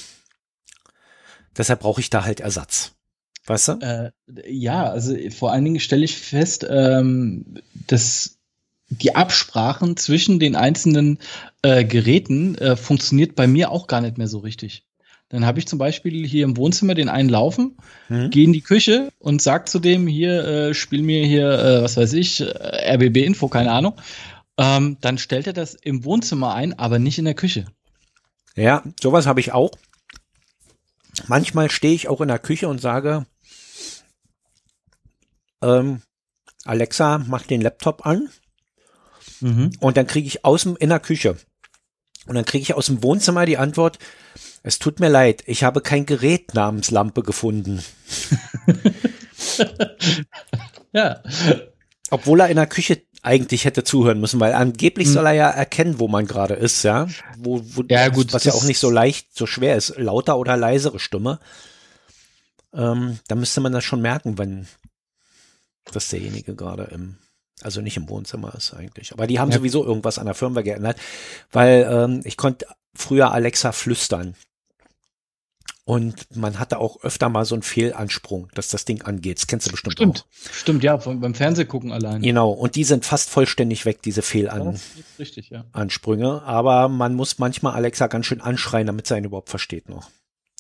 deshalb 1.58 1.82
brauche 1.82 2.02
ich 2.02 2.10
da 2.10 2.26
halt 2.26 2.40
Ersatz. 2.40 2.92
Weißt 3.46 3.68
du? 3.68 3.72
Äh, 3.74 4.12
ja, 4.48 4.90
also 4.90 5.16
vor 5.32 5.52
allen 5.52 5.66
Dingen 5.66 5.80
stelle 5.80 6.06
ich 6.06 6.18
fest, 6.18 6.66
ähm, 6.70 7.60
dass 7.88 8.38
die 8.98 9.16
Absprachen 9.16 9.98
zwischen 9.98 10.40
den 10.40 10.56
einzelnen 10.56 11.20
äh, 11.62 11.84
Geräten 11.86 12.56
äh, 12.56 12.76
funktioniert 12.76 13.36
bei 13.36 13.48
mir 13.48 13.72
auch 13.72 13.88
gar 13.88 14.02
nicht 14.02 14.18
mehr 14.18 14.28
so 14.28 14.40
richtig. 14.40 14.86
Dann 15.30 15.46
habe 15.46 15.58
ich 15.58 15.68
zum 15.68 15.80
Beispiel 15.80 16.28
hier 16.28 16.44
im 16.44 16.58
Wohnzimmer 16.58 16.94
den 16.94 17.10
einen 17.10 17.30
laufen, 17.30 17.78
mhm. 18.08 18.30
gehe 18.30 18.44
in 18.44 18.54
die 18.54 18.62
Küche 18.62 19.10
und 19.18 19.42
sag 19.42 19.68
zu 19.68 19.80
dem 19.80 20.06
hier, 20.06 20.46
äh, 20.46 20.74
spiel 20.76 21.02
mir 21.02 21.26
hier, 21.26 21.50
äh, 21.50 21.82
was 21.82 21.98
weiß 21.98 22.14
ich, 22.14 22.42
äh, 22.42 22.94
RBB-Info, 22.94 23.48
keine 23.48 23.72
Ahnung. 23.72 23.96
Ähm, 24.58 24.98
dann 25.02 25.18
stellt 25.18 25.48
er 25.48 25.54
das 25.54 25.74
im 25.74 26.04
Wohnzimmer 26.06 26.54
ein, 26.54 26.78
aber 26.78 27.00
nicht 27.00 27.18
in 27.18 27.26
der 27.26 27.34
Küche. 27.34 27.66
Ja, 28.56 28.84
sowas 29.02 29.26
habe 29.26 29.40
ich 29.40 29.52
auch. 29.52 29.72
manchmal 31.28 31.72
stehe 31.72 31.96
ich 31.96 32.08
auch 32.10 32.22
in 32.22 32.28
der 32.28 32.40
Küche 32.40 32.68
und 32.68 32.80
sage, 32.80 33.26
ähm, 35.64 36.02
Alexa, 36.66 37.18
mach 37.18 37.48
den 37.48 37.62
Laptop 37.62 38.06
an. 38.06 38.30
Mhm. 39.44 39.72
Und 39.80 39.98
dann 39.98 40.08
kriege 40.08 40.28
ich 40.28 40.46
aus 40.46 40.64
dem, 40.64 40.78
in 40.78 40.90
der 40.90 41.00
Küche. 41.00 41.36
Und 42.26 42.36
dann 42.36 42.46
kriege 42.46 42.62
ich 42.62 42.74
aus 42.74 42.86
dem 42.86 43.04
Wohnzimmer 43.04 43.46
die 43.46 43.58
Antwort, 43.58 44.00
es 44.64 44.80
tut 44.80 45.02
mir 45.02 45.10
leid, 45.10 45.44
ich 45.46 45.66
habe 45.66 45.82
kein 45.82 46.06
Gerät 46.06 46.54
namens 46.54 46.90
Lampe 46.90 47.22
gefunden. 47.22 47.84
ja. 50.94 51.22
Obwohl 52.10 52.40
er 52.40 52.48
in 52.48 52.56
der 52.56 52.68
Küche 52.68 53.02
eigentlich 53.22 53.66
hätte 53.66 53.84
zuhören 53.84 54.22
müssen, 54.22 54.40
weil 54.40 54.54
angeblich 54.54 55.08
hm. 55.08 55.14
soll 55.14 55.26
er 55.26 55.34
ja 55.34 55.50
erkennen, 55.50 56.00
wo 56.00 56.08
man 56.08 56.26
gerade 56.26 56.54
ist, 56.54 56.84
ja. 56.84 57.08
Wo, 57.38 57.62
wo, 57.64 57.84
ja, 57.90 58.08
gut. 58.08 58.32
Was 58.32 58.46
ja 58.46 58.54
auch 58.54 58.64
nicht 58.64 58.80
so 58.80 58.90
leicht, 58.90 59.38
so 59.38 59.46
schwer 59.46 59.76
ist. 59.76 59.98
Lauter 59.98 60.38
oder 60.38 60.56
leisere 60.56 61.00
Stimme. 61.00 61.40
Ähm, 62.74 63.20
da 63.28 63.36
müsste 63.36 63.60
man 63.60 63.74
das 63.74 63.84
schon 63.84 64.02
merken, 64.02 64.38
wenn 64.38 64.68
das 65.92 66.08
derjenige 66.08 66.56
gerade 66.56 66.84
im, 66.86 67.18
also 67.64 67.82
nicht 67.82 67.98
im 67.98 68.10
Wohnzimmer 68.10 68.54
ist 68.56 68.74
eigentlich. 68.74 69.14
Aber 69.14 69.28
die 69.28 69.40
haben 69.40 69.52
ja. 69.52 69.58
sowieso 69.58 69.86
irgendwas 69.86 70.20
an 70.20 70.26
der 70.26 70.36
Firmware 70.36 70.64
geändert, 70.64 70.98
weil 71.52 71.88
ähm, 71.90 72.22
ich 72.24 72.38
konnte 72.38 72.66
früher 72.96 73.32
Alexa 73.32 73.72
flüstern. 73.72 74.36
Und 75.86 76.34
man 76.34 76.60
hatte 76.60 76.78
auch 76.78 77.04
öfter 77.04 77.28
mal 77.28 77.44
so 77.44 77.56
einen 77.56 77.62
Fehlansprung, 77.62 78.48
dass 78.54 78.70
das 78.70 78.86
Ding 78.86 79.02
angeht. 79.02 79.38
Das 79.38 79.48
kennst 79.48 79.68
du 79.68 79.72
bestimmt 79.72 79.96
Stimmt. 79.96 80.20
auch. 80.20 80.54
Stimmt, 80.54 80.84
ja, 80.84 80.96
beim 80.96 81.36
Fernsehgucken 81.36 81.92
allein. 81.92 82.22
Genau, 82.22 82.52
und 82.52 82.76
die 82.76 82.86
sind 82.86 83.06
fast 83.06 83.30
vollständig 83.30 83.86
weg, 83.86 84.02
diese 84.02 84.22
Fehlansprünge. 84.22 86.24
Ja, 86.24 86.38
ja. 86.38 86.42
Aber 86.44 86.88
man 86.88 87.16
muss 87.16 87.38
manchmal 87.38 87.74
Alexa 87.74 88.08
ganz 88.08 88.28
schön 88.28 88.40
anschreien, 88.40 88.88
damit 88.88 89.08
sie 89.08 89.16
einen 89.16 89.26
überhaupt 89.26 89.50
versteht 89.50 89.90
noch. 89.90 90.10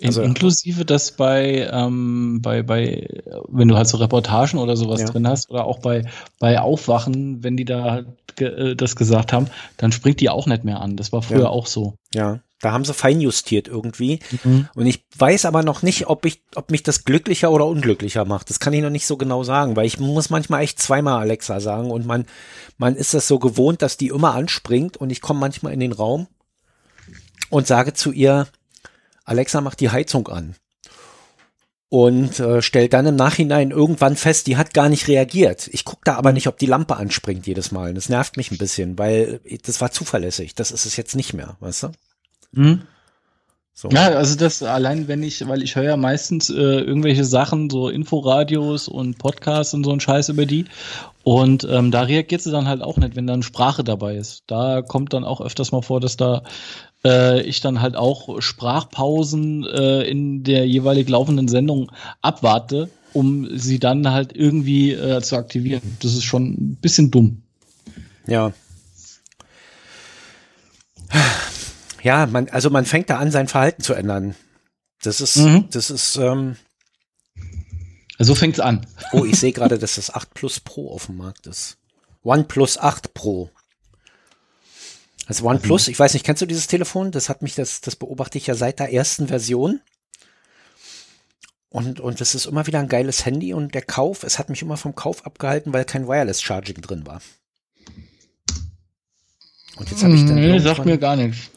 Also, 0.01 0.21
inklusive 0.21 0.85
das 0.85 1.11
bei, 1.11 1.69
ähm, 1.71 2.41
bei, 2.41 2.63
bei, 2.63 3.07
wenn 3.47 3.67
du 3.67 3.77
halt 3.77 3.87
so 3.87 3.97
Reportagen 3.97 4.57
oder 4.57 4.75
sowas 4.75 5.01
ja. 5.01 5.07
drin 5.07 5.27
hast, 5.27 5.51
oder 5.51 5.65
auch 5.65 5.79
bei, 5.79 6.05
bei 6.39 6.59
Aufwachen, 6.59 7.43
wenn 7.43 7.57
die 7.57 7.65
da 7.65 7.83
halt 7.91 8.07
ge 8.35 8.71
äh, 8.71 8.75
das 8.75 8.95
gesagt 8.95 9.33
haben, 9.33 9.47
dann 9.77 9.91
springt 9.91 10.19
die 10.19 10.29
auch 10.29 10.47
nicht 10.47 10.63
mehr 10.63 10.81
an. 10.81 10.97
Das 10.97 11.11
war 11.11 11.21
früher 11.21 11.41
ja. 11.41 11.49
auch 11.49 11.67
so. 11.67 11.93
Ja, 12.13 12.39
da 12.63 12.71
haben 12.71 12.85
sie 12.85 12.93
feinjustiert 12.93 13.67
irgendwie. 13.67 14.19
Mhm. 14.43 14.69
Und 14.73 14.85
ich 14.85 15.05
weiß 15.17 15.45
aber 15.45 15.63
noch 15.63 15.81
nicht, 15.83 16.07
ob 16.07 16.25
ich, 16.25 16.41
ob 16.55 16.71
mich 16.71 16.81
das 16.81 17.03
glücklicher 17.03 17.51
oder 17.51 17.67
unglücklicher 17.67 18.23
macht. 18.23 18.49
Das 18.49 18.59
kann 18.59 18.71
ich 18.71 18.81
noch 18.81 18.89
nicht 18.89 19.05
so 19.05 19.17
genau 19.17 19.43
sagen, 19.43 19.75
weil 19.75 19.85
ich 19.85 19.99
muss 19.99 20.29
manchmal 20.29 20.63
echt 20.63 20.79
zweimal 20.79 21.19
Alexa 21.19 21.59
sagen 21.59 21.91
und 21.91 22.05
man, 22.05 22.25
man 22.77 22.95
ist 22.95 23.13
das 23.13 23.27
so 23.27 23.37
gewohnt, 23.37 23.81
dass 23.81 23.97
die 23.97 24.07
immer 24.07 24.33
anspringt 24.33 24.95
und 24.95 25.09
ich 25.09 25.19
komme 25.19 25.41
manchmal 25.41 25.73
in 25.73 25.81
den 25.81 25.91
Raum 25.91 26.27
und 27.49 27.67
sage 27.67 27.93
zu 27.93 28.13
ihr, 28.13 28.47
Alexa 29.23 29.61
macht 29.61 29.79
die 29.79 29.89
Heizung 29.89 30.27
an. 30.27 30.55
Und 31.89 32.39
äh, 32.39 32.63
stellt 32.63 32.93
dann 32.93 33.05
im 33.05 33.15
Nachhinein 33.15 33.69
irgendwann 33.69 34.15
fest, 34.15 34.47
die 34.47 34.57
hat 34.57 34.73
gar 34.73 34.89
nicht 34.89 35.07
reagiert. 35.07 35.69
Ich 35.71 35.85
gucke 35.85 36.01
da 36.05 36.15
aber 36.15 36.33
nicht, 36.33 36.47
ob 36.47 36.57
die 36.57 36.65
Lampe 36.65 36.97
anspringt 36.97 37.45
jedes 37.45 37.71
Mal. 37.71 37.89
Und 37.89 37.95
das 37.95 38.09
nervt 38.09 38.35
mich 38.35 38.49
ein 38.49 38.57
bisschen, 38.57 38.97
weil 38.97 39.41
das 39.63 39.79
war 39.79 39.91
zuverlässig. 39.91 40.55
Das 40.55 40.71
ist 40.71 40.87
es 40.87 40.97
jetzt 40.97 41.15
nicht 41.15 41.35
mehr, 41.35 41.55
weißt 41.59 41.83
du? 41.83 41.91
Mhm. 42.53 42.81
So. 43.75 43.89
Ja, 43.89 44.09
also 44.09 44.35
das 44.37 44.61
allein, 44.61 45.07
wenn 45.07 45.23
ich, 45.23 45.47
weil 45.47 45.63
ich 45.63 45.75
höre 45.75 45.83
ja 45.83 45.97
meistens 45.97 46.49
äh, 46.51 46.53
irgendwelche 46.53 47.25
Sachen, 47.25 47.71
so 47.71 47.89
Inforadios 47.89 48.87
und 48.87 49.17
Podcasts 49.17 49.73
und 49.73 49.83
so 49.83 49.91
ein 49.91 49.99
Scheiß 49.99 50.29
über 50.29 50.45
die. 50.45 50.65
Und 51.23 51.67
ähm, 51.69 51.89
da 51.89 52.01
reagiert 52.01 52.41
sie 52.41 52.51
dann 52.51 52.67
halt 52.67 52.83
auch 52.83 52.97
nicht, 52.97 53.15
wenn 53.15 53.25
dann 53.25 53.41
Sprache 53.41 53.83
dabei 53.83 54.15
ist. 54.15 54.43
Da 54.45 54.83
kommt 54.83 55.13
dann 55.13 55.23
auch 55.23 55.41
öfters 55.41 55.71
mal 55.71 55.81
vor, 55.81 55.99
dass 55.99 56.17
da 56.17 56.43
äh, 57.05 57.41
ich 57.41 57.61
dann 57.61 57.81
halt 57.81 57.95
auch 57.95 58.41
Sprachpausen 58.41 59.65
äh, 59.65 60.03
in 60.03 60.43
der 60.43 60.67
jeweilig 60.67 61.09
laufenden 61.09 61.47
Sendung 61.47 61.91
abwarte, 62.21 62.89
um 63.13 63.57
sie 63.57 63.79
dann 63.79 64.09
halt 64.11 64.35
irgendwie 64.35 64.91
äh, 64.91 65.21
zu 65.21 65.35
aktivieren. 65.35 65.97
Das 66.01 66.13
ist 66.13 66.23
schon 66.23 66.53
ein 66.53 66.77
bisschen 66.81 67.11
dumm. 67.11 67.43
Ja. 68.27 68.53
Ja, 72.01 72.25
man, 72.25 72.49
also 72.49 72.69
man 72.69 72.85
fängt 72.85 73.09
da 73.09 73.17
an, 73.17 73.31
sein 73.31 73.47
Verhalten 73.47 73.81
zu 73.81 73.93
ändern. 73.93 74.35
Das 75.01 75.21
ist, 75.21 75.37
mhm. 75.37 75.69
das 75.71 75.89
ist, 75.89 76.17
ähm, 76.17 76.57
so 78.19 78.35
fängt's 78.35 78.59
an. 78.59 78.85
Oh, 79.11 79.25
ich 79.25 79.39
sehe 79.39 79.51
gerade, 79.51 79.79
dass 79.79 79.95
das 79.95 80.13
8 80.13 80.33
Plus 80.33 80.59
Pro 80.59 80.91
auf 80.91 81.07
dem 81.07 81.17
Markt 81.17 81.47
ist. 81.47 81.77
OnePlus 82.23 82.77
8 82.77 83.13
Pro. 83.13 83.49
Das 85.27 85.41
OnePlus, 85.41 85.87
ich 85.87 85.97
weiß 85.97 86.13
nicht, 86.13 86.25
kennst 86.25 86.41
du 86.41 86.45
dieses 86.45 86.67
Telefon? 86.67 87.11
Das 87.11 87.29
hat 87.29 87.41
mich, 87.41 87.55
das, 87.55 87.81
das 87.81 87.95
beobachte 87.95 88.37
ich 88.37 88.47
ja 88.47 88.55
seit 88.55 88.79
der 88.79 88.91
ersten 88.91 89.27
Version. 89.27 89.81
Und, 91.69 91.99
und 91.99 92.21
das 92.21 92.35
ist 92.35 92.45
immer 92.45 92.67
wieder 92.67 92.79
ein 92.79 92.89
geiles 92.89 93.25
Handy 93.25 93.53
und 93.53 93.73
der 93.73 93.81
Kauf, 93.81 94.23
es 94.23 94.37
hat 94.37 94.49
mich 94.49 94.61
immer 94.61 94.77
vom 94.77 94.95
Kauf 94.95 95.25
abgehalten, 95.25 95.73
weil 95.73 95.85
kein 95.85 96.07
Wireless 96.07 96.41
Charging 96.41 96.81
drin 96.81 97.07
war. 97.07 97.21
Und 99.77 99.89
jetzt 99.89 100.03
habe 100.03 100.13
ich 100.13 100.25
dann. 100.25 100.35
Nee, 100.35 100.59
sagt 100.59 100.85
mir 100.85 100.99
gar 100.99 101.15
nichts. 101.15 101.49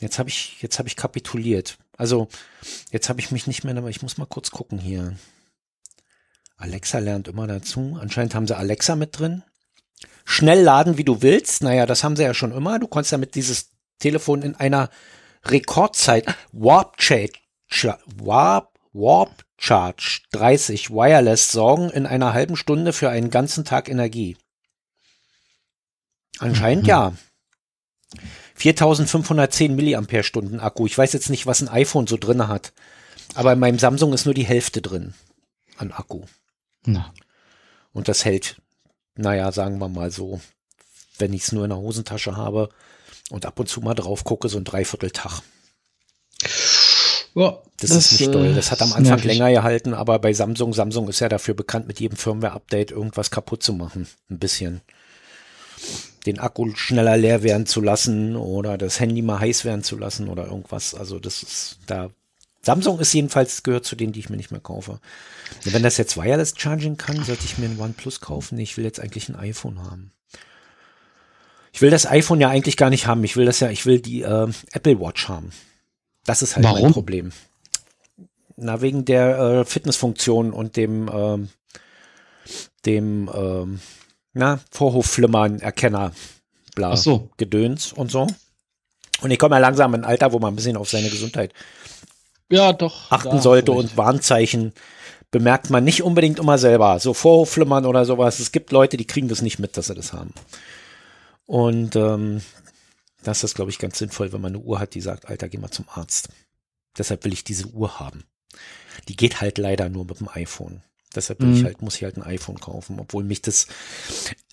Jetzt 0.00 0.18
habe 0.18 0.28
ich, 0.28 0.62
jetzt 0.62 0.78
habe 0.78 0.88
ich 0.88 0.96
kapituliert. 0.96 1.76
Also, 1.98 2.28
jetzt 2.92 3.08
habe 3.08 3.20
ich 3.20 3.30
mich 3.30 3.46
nicht 3.46 3.64
mehr, 3.64 3.76
aber 3.76 3.90
ich 3.90 4.00
muss 4.00 4.16
mal 4.16 4.26
kurz 4.26 4.50
gucken 4.50 4.78
hier. 4.78 5.16
Alexa 6.56 6.98
lernt 6.98 7.28
immer 7.28 7.46
dazu. 7.46 7.98
Anscheinend 8.00 8.34
haben 8.34 8.46
sie 8.46 8.56
Alexa 8.56 8.96
mit 8.96 9.18
drin 9.18 9.42
schnell 10.26 10.62
laden, 10.62 10.98
wie 10.98 11.04
du 11.04 11.22
willst. 11.22 11.62
Naja, 11.62 11.86
das 11.86 12.04
haben 12.04 12.16
sie 12.16 12.24
ja 12.24 12.34
schon 12.34 12.52
immer. 12.52 12.78
Du 12.78 12.88
konntest 12.88 13.12
damit 13.12 13.34
dieses 13.34 13.70
Telefon 13.98 14.42
in 14.42 14.54
einer 14.56 14.90
Rekordzeit 15.46 16.26
Warp 16.52 17.00
Charge, 17.00 17.32
Warp, 18.16 18.78
Warp 18.92 19.44
Charge 19.56 20.20
30 20.32 20.90
Wireless 20.90 21.52
sorgen 21.52 21.88
in 21.90 22.04
einer 22.04 22.34
halben 22.34 22.56
Stunde 22.56 22.92
für 22.92 23.08
einen 23.08 23.30
ganzen 23.30 23.64
Tag 23.64 23.88
Energie. 23.88 24.36
Anscheinend 26.38 26.82
mhm. 26.82 26.88
ja. 26.88 27.12
4510 28.56 29.76
Milliampere-Stunden 29.76 30.60
Akku. 30.60 30.86
Ich 30.86 30.98
weiß 30.98 31.12
jetzt 31.12 31.30
nicht, 31.30 31.46
was 31.46 31.62
ein 31.62 31.68
iPhone 31.68 32.06
so 32.06 32.16
drin 32.16 32.48
hat. 32.48 32.72
Aber 33.34 33.52
in 33.52 33.58
meinem 33.58 33.78
Samsung 33.78 34.12
ist 34.12 34.24
nur 34.24 34.34
die 34.34 34.46
Hälfte 34.46 34.82
drin 34.82 35.14
an 35.76 35.92
Akku. 35.92 36.22
Na. 36.84 37.12
Und 37.92 38.08
das 38.08 38.24
hält 38.24 38.56
naja, 39.16 39.52
sagen 39.52 39.78
wir 39.78 39.88
mal 39.88 40.10
so, 40.10 40.40
wenn 41.18 41.32
ich 41.32 41.42
es 41.42 41.52
nur 41.52 41.64
in 41.64 41.70
der 41.70 41.78
Hosentasche 41.78 42.36
habe 42.36 42.68
und 43.30 43.46
ab 43.46 43.58
und 43.58 43.68
zu 43.68 43.80
mal 43.80 43.94
drauf 43.94 44.24
gucke, 44.24 44.48
so 44.48 44.58
ein 44.58 44.64
Dreivierteltag. 44.64 45.42
Ja, 47.34 47.58
das, 47.80 47.90
das, 47.90 48.12
ist 48.12 48.20
nicht 48.20 48.32
toll. 48.32 48.54
Das 48.54 48.70
hat 48.70 48.80
am 48.80 48.92
Anfang 48.92 49.02
nervig. 49.02 49.26
länger 49.26 49.50
gehalten, 49.50 49.92
aber 49.92 50.18
bei 50.18 50.32
Samsung, 50.32 50.72
Samsung 50.72 51.08
ist 51.08 51.20
ja 51.20 51.28
dafür 51.28 51.52
bekannt, 51.52 51.86
mit 51.86 52.00
jedem 52.00 52.16
Firmware-Update 52.16 52.92
irgendwas 52.92 53.30
kaputt 53.30 53.62
zu 53.62 53.74
machen. 53.74 54.08
Ein 54.30 54.38
bisschen. 54.38 54.80
Den 56.24 56.38
Akku 56.38 56.74
schneller 56.74 57.18
leer 57.18 57.42
werden 57.42 57.66
zu 57.66 57.82
lassen 57.82 58.36
oder 58.36 58.78
das 58.78 59.00
Handy 59.00 59.20
mal 59.20 59.38
heiß 59.38 59.66
werden 59.66 59.84
zu 59.84 59.98
lassen 59.98 60.28
oder 60.28 60.46
irgendwas. 60.46 60.94
Also 60.94 61.18
das 61.18 61.42
ist 61.42 61.78
da. 61.86 62.10
Samsung 62.66 62.98
ist 62.98 63.12
jedenfalls 63.12 63.62
gehört 63.62 63.84
zu 63.84 63.94
denen, 63.94 64.12
die 64.12 64.18
ich 64.18 64.28
mir 64.28 64.36
nicht 64.36 64.50
mehr 64.50 64.60
kaufe. 64.60 64.98
Wenn 65.62 65.84
das 65.84 65.98
jetzt 65.98 66.16
Wireless 66.16 66.54
Charging 66.56 66.96
kann, 66.96 67.22
sollte 67.24 67.44
ich 67.44 67.58
mir 67.58 67.66
ein 67.66 67.78
OnePlus 67.78 68.20
kaufen. 68.20 68.58
Ich 68.58 68.76
will 68.76 68.84
jetzt 68.84 68.98
eigentlich 68.98 69.28
ein 69.28 69.36
iPhone 69.36 69.84
haben. 69.84 70.10
Ich 71.72 71.80
will 71.80 71.90
das 71.90 72.06
iPhone 72.06 72.40
ja 72.40 72.48
eigentlich 72.48 72.76
gar 72.76 72.90
nicht 72.90 73.06
haben. 73.06 73.22
Ich 73.22 73.36
will 73.36 73.46
das 73.46 73.60
ja, 73.60 73.70
ich 73.70 73.86
will 73.86 74.00
die 74.00 74.22
äh, 74.22 74.48
Apple 74.72 74.98
Watch 74.98 75.28
haben. 75.28 75.52
Das 76.24 76.42
ist 76.42 76.56
halt 76.56 76.64
Warum? 76.64 76.82
mein 76.82 76.92
Problem. 76.92 77.30
Na, 78.56 78.80
wegen 78.80 79.04
der 79.04 79.38
äh, 79.38 79.64
Fitnessfunktion 79.64 80.52
und 80.52 80.76
dem, 80.76 81.06
äh, 81.06 81.46
dem, 82.84 83.28
äh, 83.28 83.78
na, 84.32 84.58
Vorhofflimmern, 84.72 85.60
Erkenner, 85.60 86.12
bla, 86.74 86.96
so. 86.96 87.30
Gedöns 87.36 87.92
und 87.92 88.10
so. 88.10 88.26
Und 89.20 89.30
ich 89.30 89.38
komme 89.38 89.54
ja 89.54 89.60
langsam 89.60 89.94
in 89.94 90.02
ein 90.02 90.10
Alter, 90.10 90.32
wo 90.32 90.40
man 90.40 90.52
ein 90.52 90.56
bisschen 90.56 90.76
auf 90.76 90.90
seine 90.90 91.10
Gesundheit 91.10 91.52
ja, 92.50 92.72
doch, 92.72 93.10
achten 93.10 93.40
sollte 93.40 93.72
und 93.72 93.96
Warnzeichen 93.96 94.72
bemerkt 95.30 95.70
man 95.70 95.84
nicht 95.84 96.02
unbedingt 96.02 96.38
immer 96.38 96.58
selber. 96.58 96.98
So 97.00 97.12
Vorhofflimmern 97.12 97.84
oder 97.84 98.04
sowas. 98.04 98.38
Es 98.38 98.52
gibt 98.52 98.72
Leute, 98.72 98.96
die 98.96 99.06
kriegen 99.06 99.28
das 99.28 99.42
nicht 99.42 99.58
mit, 99.58 99.76
dass 99.76 99.86
sie 99.86 99.94
das 99.94 100.12
haben. 100.12 100.32
Und 101.46 101.96
ähm, 101.96 102.40
das 103.22 103.44
ist, 103.44 103.54
glaube 103.54 103.70
ich, 103.70 103.78
ganz 103.78 103.98
sinnvoll, 103.98 104.32
wenn 104.32 104.40
man 104.40 104.54
eine 104.54 104.62
Uhr 104.62 104.78
hat, 104.78 104.94
die 104.94 105.00
sagt, 105.00 105.28
Alter, 105.28 105.48
geh 105.48 105.58
mal 105.58 105.70
zum 105.70 105.86
Arzt. 105.88 106.28
Deshalb 106.96 107.24
will 107.24 107.32
ich 107.32 107.44
diese 107.44 107.66
Uhr 107.66 107.98
haben. 107.98 108.24
Die 109.08 109.16
geht 109.16 109.40
halt 109.40 109.58
leider 109.58 109.88
nur 109.88 110.04
mit 110.04 110.20
dem 110.20 110.28
iPhone. 110.28 110.82
Deshalb 111.14 111.40
mhm. 111.40 111.54
ich 111.54 111.64
halt, 111.64 111.82
muss 111.82 111.96
ich 111.96 112.04
halt 112.04 112.16
ein 112.16 112.22
iPhone 112.22 112.60
kaufen, 112.60 113.00
obwohl 113.00 113.24
mich 113.24 113.42
das, 113.42 113.66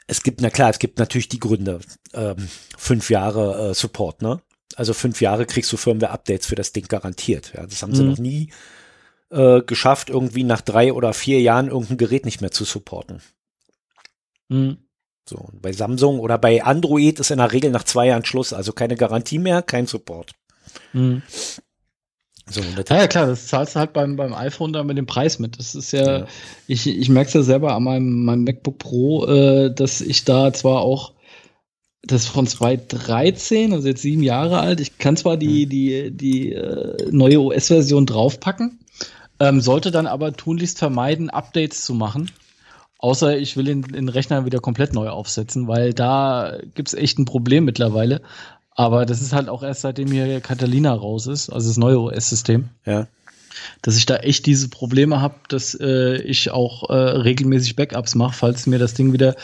es 0.07 0.23
gibt, 0.23 0.41
na 0.41 0.49
klar, 0.49 0.69
es 0.69 0.79
gibt 0.79 0.99
natürlich 0.99 1.29
die 1.29 1.39
Gründe, 1.39 1.79
ähm, 2.13 2.47
fünf 2.77 3.09
Jahre 3.09 3.69
äh, 3.69 3.73
Support, 3.73 4.21
ne? 4.21 4.41
Also 4.75 4.93
fünf 4.93 5.21
Jahre 5.21 5.45
kriegst 5.45 5.71
du 5.71 5.77
Firmware-Updates 5.77 6.47
für 6.47 6.55
das 6.55 6.73
Ding 6.73 6.87
garantiert. 6.87 7.53
Ja, 7.55 7.65
das 7.65 7.81
haben 7.81 7.95
sie 7.95 8.03
mhm. 8.03 8.09
noch 8.09 8.17
nie 8.17 8.49
äh, 9.29 9.61
geschafft, 9.61 10.09
irgendwie 10.09 10.43
nach 10.43 10.61
drei 10.61 10.93
oder 10.93 11.13
vier 11.13 11.41
Jahren 11.41 11.67
irgendein 11.67 11.97
Gerät 11.97 12.25
nicht 12.25 12.41
mehr 12.41 12.51
zu 12.51 12.65
supporten. 12.65 13.21
Mhm. 14.49 14.77
So, 15.27 15.47
bei 15.53 15.71
Samsung 15.71 16.19
oder 16.19 16.37
bei 16.37 16.63
Android 16.63 17.19
ist 17.19 17.31
in 17.31 17.37
der 17.37 17.51
Regel 17.51 17.71
nach 17.71 17.83
zwei 17.83 18.07
Jahren 18.07 18.25
Schluss, 18.25 18.51
also 18.51 18.73
keine 18.73 18.95
Garantie 18.95 19.39
mehr, 19.39 19.61
kein 19.61 19.87
Support. 19.87 20.31
Mhm. 20.91 21.21
So, 22.49 22.59
ja, 22.61 22.97
ja, 22.97 23.07
klar, 23.07 23.27
das 23.27 23.47
zahlst 23.47 23.75
du 23.75 23.79
halt 23.79 23.93
beim, 23.93 24.17
beim 24.17 24.33
iPhone 24.33 24.73
dann 24.73 24.85
mit 24.85 24.97
dem 24.97 25.05
Preis 25.05 25.39
mit. 25.39 25.57
Das 25.57 25.75
ist 25.75 25.93
ja, 25.93 26.19
ja. 26.19 26.27
ich, 26.67 26.85
ich 26.87 27.07
merke 27.07 27.29
es 27.29 27.33
ja 27.33 27.41
selber 27.41 27.73
an 27.73 27.83
meinem, 27.83 28.25
meinem 28.25 28.43
MacBook 28.43 28.79
Pro, 28.79 29.25
äh, 29.27 29.73
dass 29.73 30.01
ich 30.01 30.25
da 30.25 30.51
zwar 30.51 30.81
auch 30.81 31.13
das 32.05 32.27
von 32.27 32.45
2013, 32.45 33.73
also 33.73 33.87
jetzt 33.87 34.01
sieben 34.01 34.23
Jahre 34.23 34.59
alt, 34.59 34.81
ich 34.81 34.97
kann 34.97 35.15
zwar 35.15 35.37
die, 35.37 35.65
die, 35.67 36.11
die 36.11 36.51
äh, 36.51 37.09
neue 37.11 37.39
OS-Version 37.39 38.05
draufpacken, 38.05 38.79
ähm, 39.39 39.61
sollte 39.61 39.89
dann 39.89 40.05
aber 40.05 40.33
tunlichst 40.33 40.79
vermeiden, 40.79 41.29
Updates 41.29 41.85
zu 41.85 41.93
machen. 41.93 42.29
Außer 42.97 43.37
ich 43.37 43.57
will 43.57 43.65
den, 43.65 43.81
den 43.81 44.09
Rechner 44.09 44.45
wieder 44.45 44.59
komplett 44.59 44.93
neu 44.93 45.09
aufsetzen, 45.09 45.67
weil 45.67 45.93
da 45.93 46.57
gibt's 46.75 46.93
echt 46.93 47.19
ein 47.19 47.25
Problem 47.25 47.65
mittlerweile. 47.65 48.21
Aber 48.75 49.05
das 49.05 49.21
ist 49.21 49.33
halt 49.33 49.49
auch 49.49 49.63
erst 49.63 49.81
seitdem 49.81 50.11
hier 50.11 50.41
Catalina 50.41 50.93
raus 50.93 51.27
ist, 51.27 51.49
also 51.49 51.67
das 51.67 51.77
neue 51.77 51.99
OS-System. 51.99 52.69
Ja. 52.85 53.07
Dass 53.81 53.97
ich 53.97 54.05
da 54.05 54.17
echt 54.17 54.45
diese 54.45 54.67
Probleme 54.67 55.21
habe, 55.21 55.35
dass 55.47 55.77
äh, 55.79 56.17
ich 56.23 56.51
auch 56.51 56.89
äh, 56.89 56.93
regelmäßig 56.93 57.75
Backups 57.75 58.15
mache, 58.15 58.33
falls 58.33 58.67
mir 58.67 58.79
das 58.79 58.93
Ding 58.93 59.13
wieder 59.13 59.35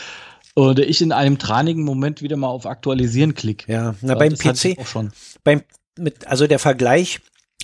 oder 0.60 0.88
ich 0.88 1.02
in 1.02 1.12
einem 1.12 1.38
tranigen 1.40 1.84
Moment 1.84 2.22
wieder 2.22 2.36
mal 2.36 2.48
auf 2.48 2.66
Aktualisieren 2.66 3.34
klicke. 3.34 3.72
Ja, 3.72 3.96
na, 4.02 4.16
beim 4.16 4.34
PC 4.34 4.78
auch 4.78 4.88
schon. 4.88 5.12
Beim, 5.44 5.62
mit, 5.98 6.28
also 6.28 6.48
der 6.48 6.60
Vergleich 6.60 7.22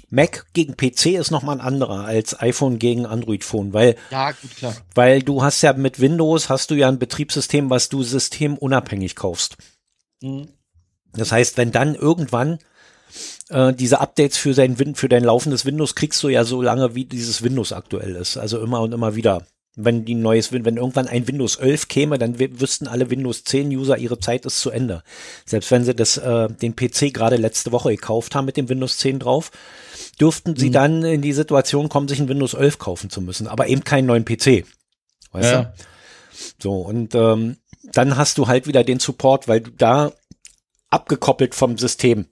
Mac 0.09 0.45
gegen 0.53 0.77
PC 0.77 1.07
ist 1.07 1.31
nochmal 1.31 1.57
ein 1.57 1.65
anderer 1.65 2.05
als 2.05 2.39
iPhone 2.39 2.79
gegen 2.79 3.05
Android-Phone, 3.05 3.73
weil, 3.73 3.95
ja, 4.11 4.31
gut, 4.31 4.55
klar. 4.55 4.75
weil 4.93 5.21
du 5.23 5.43
hast 5.43 5.61
ja 5.61 5.73
mit 5.73 5.99
Windows 5.99 6.49
hast 6.49 6.71
du 6.71 6.75
ja 6.75 6.87
ein 6.87 6.99
Betriebssystem, 6.99 7.69
was 7.69 7.89
du 7.89 8.03
systemunabhängig 8.03 9.15
kaufst. 9.15 9.57
Mhm. 10.21 10.49
Das 11.13 11.31
heißt, 11.31 11.57
wenn 11.57 11.71
dann 11.71 11.95
irgendwann 11.95 12.59
äh, 13.49 13.73
diese 13.73 13.99
Updates 13.99 14.37
für 14.37 14.53
dein, 14.53 14.95
für 14.95 15.09
dein 15.09 15.23
laufendes 15.23 15.65
Windows 15.65 15.95
kriegst 15.95 16.21
du 16.23 16.29
ja 16.29 16.43
so 16.43 16.61
lange, 16.61 16.95
wie 16.95 17.05
dieses 17.05 17.41
Windows 17.41 17.73
aktuell 17.73 18.15
ist. 18.15 18.37
Also 18.37 18.61
immer 18.61 18.81
und 18.81 18.93
immer 18.93 19.15
wieder. 19.15 19.45
Wenn 19.77 20.05
die 20.05 20.15
neues, 20.15 20.53
wenn 20.53 20.77
irgendwann 20.77 21.07
ein 21.07 21.27
Windows 21.27 21.57
11 21.57 21.89
käme, 21.89 22.17
dann 22.17 22.39
wüssten 22.39 22.87
alle 22.87 23.09
Windows 23.09 23.43
10 23.43 23.69
User, 23.69 23.97
ihre 23.97 24.19
Zeit 24.19 24.45
ist 24.45 24.61
zu 24.61 24.69
Ende. 24.69 25.03
Selbst 25.45 25.69
wenn 25.71 25.83
sie 25.83 25.93
das, 25.93 26.17
äh, 26.17 26.47
den 26.47 26.75
PC 26.75 27.13
gerade 27.13 27.35
letzte 27.35 27.71
Woche 27.73 27.89
gekauft 27.89 28.35
haben 28.35 28.45
mit 28.45 28.55
dem 28.55 28.69
Windows 28.69 28.97
10 28.97 29.19
drauf, 29.19 29.51
dürften 30.19 30.55
sie 30.55 30.69
mhm. 30.69 30.73
dann 30.73 31.03
in 31.03 31.21
die 31.21 31.33
Situation 31.33 31.89
kommen, 31.89 32.07
sich 32.07 32.19
ein 32.19 32.29
Windows 32.29 32.53
11 32.53 32.79
kaufen 32.79 33.09
zu 33.09 33.21
müssen, 33.21 33.47
aber 33.47 33.67
eben 33.67 33.83
keinen 33.83 34.05
neuen 34.05 34.23
PC. 34.23 34.65
Weißt 35.31 35.51
ja. 35.51 35.63
du? 35.63 35.73
So, 36.59 36.81
und 36.81 37.15
ähm, 37.15 37.57
dann 37.83 38.17
hast 38.17 38.37
du 38.37 38.47
halt 38.47 38.67
wieder 38.67 38.83
den 38.83 38.99
Support, 38.99 39.47
weil 39.47 39.61
du 39.61 39.71
da 39.71 40.11
abgekoppelt 40.89 41.55
vom 41.55 41.77
System, 41.77 42.27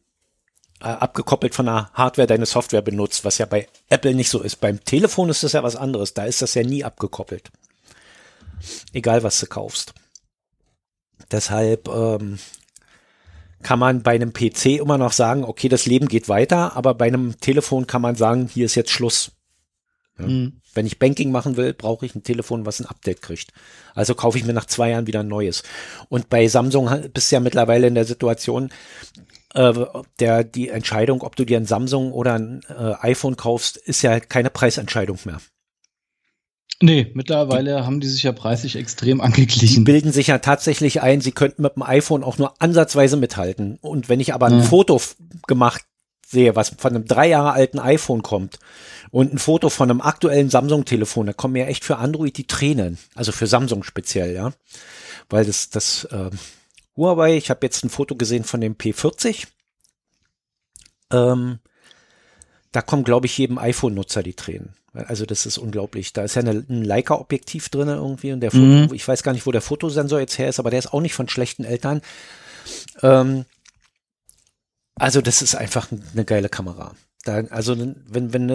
äh, 0.83 0.87
abgekoppelt 0.87 1.55
von 1.55 1.65
der 1.65 1.89
Hardware 1.93 2.27
deine 2.27 2.45
Software 2.45 2.81
benutzt, 2.81 3.23
was 3.23 3.37
ja 3.37 3.45
bei 3.45 3.67
Apple 3.89 4.13
nicht 4.13 4.29
so 4.29 4.41
ist. 4.41 4.57
Beim 4.57 4.83
Telefon 4.83 5.29
ist 5.29 5.43
das 5.43 5.53
ja 5.53 5.63
was 5.63 5.75
anderes, 5.75 6.13
da 6.13 6.25
ist 6.25 6.41
das 6.41 6.53
ja 6.53 6.63
nie 6.63 6.83
abgekoppelt. 6.83 7.51
Egal, 8.91 9.23
was 9.23 9.39
du 9.39 9.47
kaufst. 9.47 9.93
Deshalb 11.31 11.87
ähm, 11.87 12.37
kann 13.63 13.79
man 13.79 14.03
bei 14.03 14.11
einem 14.13 14.33
PC 14.33 14.77
immer 14.79 14.97
noch 14.97 15.13
sagen, 15.13 15.45
okay, 15.45 15.69
das 15.69 15.85
Leben 15.85 16.07
geht 16.07 16.29
weiter, 16.29 16.75
aber 16.75 16.93
bei 16.93 17.05
einem 17.05 17.39
Telefon 17.39 17.87
kann 17.87 18.01
man 18.01 18.15
sagen, 18.15 18.49
hier 18.53 18.65
ist 18.65 18.75
jetzt 18.75 18.91
Schluss. 18.91 19.31
Ja. 20.19 20.27
Mhm. 20.27 20.59
Wenn 20.75 20.85
ich 20.87 20.99
Banking 20.99 21.31
machen 21.31 21.55
will, 21.55 21.73
brauche 21.73 22.05
ich 22.05 22.15
ein 22.15 22.23
Telefon, 22.23 22.65
was 22.65 22.79
ein 22.79 22.87
Update 22.87 23.21
kriegt. 23.21 23.53
Also 23.93 24.15
kaufe 24.15 24.37
ich 24.37 24.45
mir 24.45 24.53
nach 24.53 24.65
zwei 24.65 24.89
Jahren 24.89 25.05
wieder 25.07 25.19
ein 25.19 25.27
neues. 25.27 25.63
Und 26.09 26.29
bei 26.29 26.47
Samsung 26.47 26.89
bist 27.13 27.31
du 27.31 27.35
ja 27.35 27.39
mittlerweile 27.39 27.87
in 27.87 27.95
der 27.95 28.05
Situation, 28.05 28.71
der 29.53 30.43
die 30.43 30.69
Entscheidung, 30.69 31.21
ob 31.21 31.35
du 31.35 31.45
dir 31.45 31.57
ein 31.57 31.65
Samsung 31.65 32.11
oder 32.11 32.33
ein 32.33 32.61
äh, 32.69 32.93
iPhone 33.01 33.37
kaufst, 33.37 33.77
ist 33.77 34.01
ja 34.01 34.19
keine 34.19 34.49
Preisentscheidung 34.49 35.19
mehr. 35.25 35.39
Nee, 36.81 37.11
mittlerweile 37.13 37.77
die, 37.77 37.85
haben 37.85 38.01
die 38.01 38.07
sich 38.07 38.23
ja 38.23 38.31
preislich 38.31 38.75
extrem 38.75 39.21
angeglichen. 39.21 39.85
Die 39.85 39.91
bilden 39.91 40.11
sich 40.11 40.27
ja 40.27 40.39
tatsächlich 40.39 41.01
ein, 41.01 41.21
sie 41.21 41.31
könnten 41.31 41.61
mit 41.61 41.75
dem 41.75 41.83
iPhone 41.83 42.23
auch 42.23 42.37
nur 42.37 42.61
ansatzweise 42.61 43.15
mithalten. 43.15 43.77
Und 43.79 44.09
wenn 44.09 44.19
ich 44.19 44.33
aber 44.33 44.47
ein 44.47 44.59
ja. 44.59 44.63
Foto 44.63 44.99
gemacht 45.47 45.83
sehe, 46.27 46.55
was 46.55 46.73
von 46.77 46.95
einem 46.95 47.05
drei 47.05 47.29
Jahre 47.29 47.53
alten 47.53 47.79
iPhone 47.79 48.21
kommt 48.21 48.59
und 49.11 49.33
ein 49.33 49.37
Foto 49.37 49.69
von 49.69 49.89
einem 49.89 50.01
aktuellen 50.01 50.49
Samsung-Telefon, 50.49 51.27
da 51.27 51.33
kommen 51.33 51.53
mir 51.53 51.67
echt 51.67 51.85
für 51.85 51.97
Android 51.97 52.35
die 52.37 52.47
Tränen. 52.47 52.97
Also 53.15 53.31
für 53.31 53.47
Samsung 53.47 53.83
speziell, 53.83 54.33
ja. 54.33 54.51
Weil 55.29 55.45
das, 55.45 55.69
das 55.69 56.05
äh, 56.05 56.31
Huawei, 56.95 57.37
ich 57.37 57.49
habe 57.49 57.65
jetzt 57.65 57.83
ein 57.83 57.89
Foto 57.89 58.15
gesehen 58.15 58.43
von 58.43 58.61
dem 58.61 58.75
P40. 58.75 59.47
Ähm, 61.11 61.59
da 62.71 62.81
kommen, 62.81 63.03
glaube 63.03 63.25
ich, 63.25 63.37
jedem 63.37 63.57
iPhone-Nutzer 63.57 64.23
die 64.23 64.33
Tränen. 64.33 64.75
Also 64.93 65.25
das 65.25 65.45
ist 65.45 65.57
unglaublich. 65.57 66.13
Da 66.13 66.23
ist 66.23 66.35
ja 66.35 66.41
eine, 66.41 66.51
ein 66.69 66.83
Leica-Objektiv 66.83 67.69
drin 67.69 67.87
irgendwie 67.87 68.31
und 68.31 68.41
der 68.41 68.51
Foto, 68.51 68.63
mhm. 68.63 68.93
ich 68.93 69.07
weiß 69.07 69.23
gar 69.23 69.33
nicht, 69.33 69.47
wo 69.47 69.51
der 69.51 69.61
Fotosensor 69.61 70.19
jetzt 70.19 70.37
her 70.37 70.49
ist, 70.49 70.59
aber 70.59 70.69
der 70.69 70.79
ist 70.79 70.93
auch 70.93 71.01
nicht 71.01 71.15
von 71.15 71.27
schlechten 71.27 71.63
Eltern. 71.63 72.01
Ähm, 73.01 73.45
also 74.95 75.21
das 75.21 75.41
ist 75.41 75.55
einfach 75.55 75.87
eine 75.91 76.25
geile 76.25 76.49
Kamera. 76.49 76.95
Da, 77.23 77.37
also 77.49 77.75
wenn, 77.77 78.33
wenn 78.33 78.45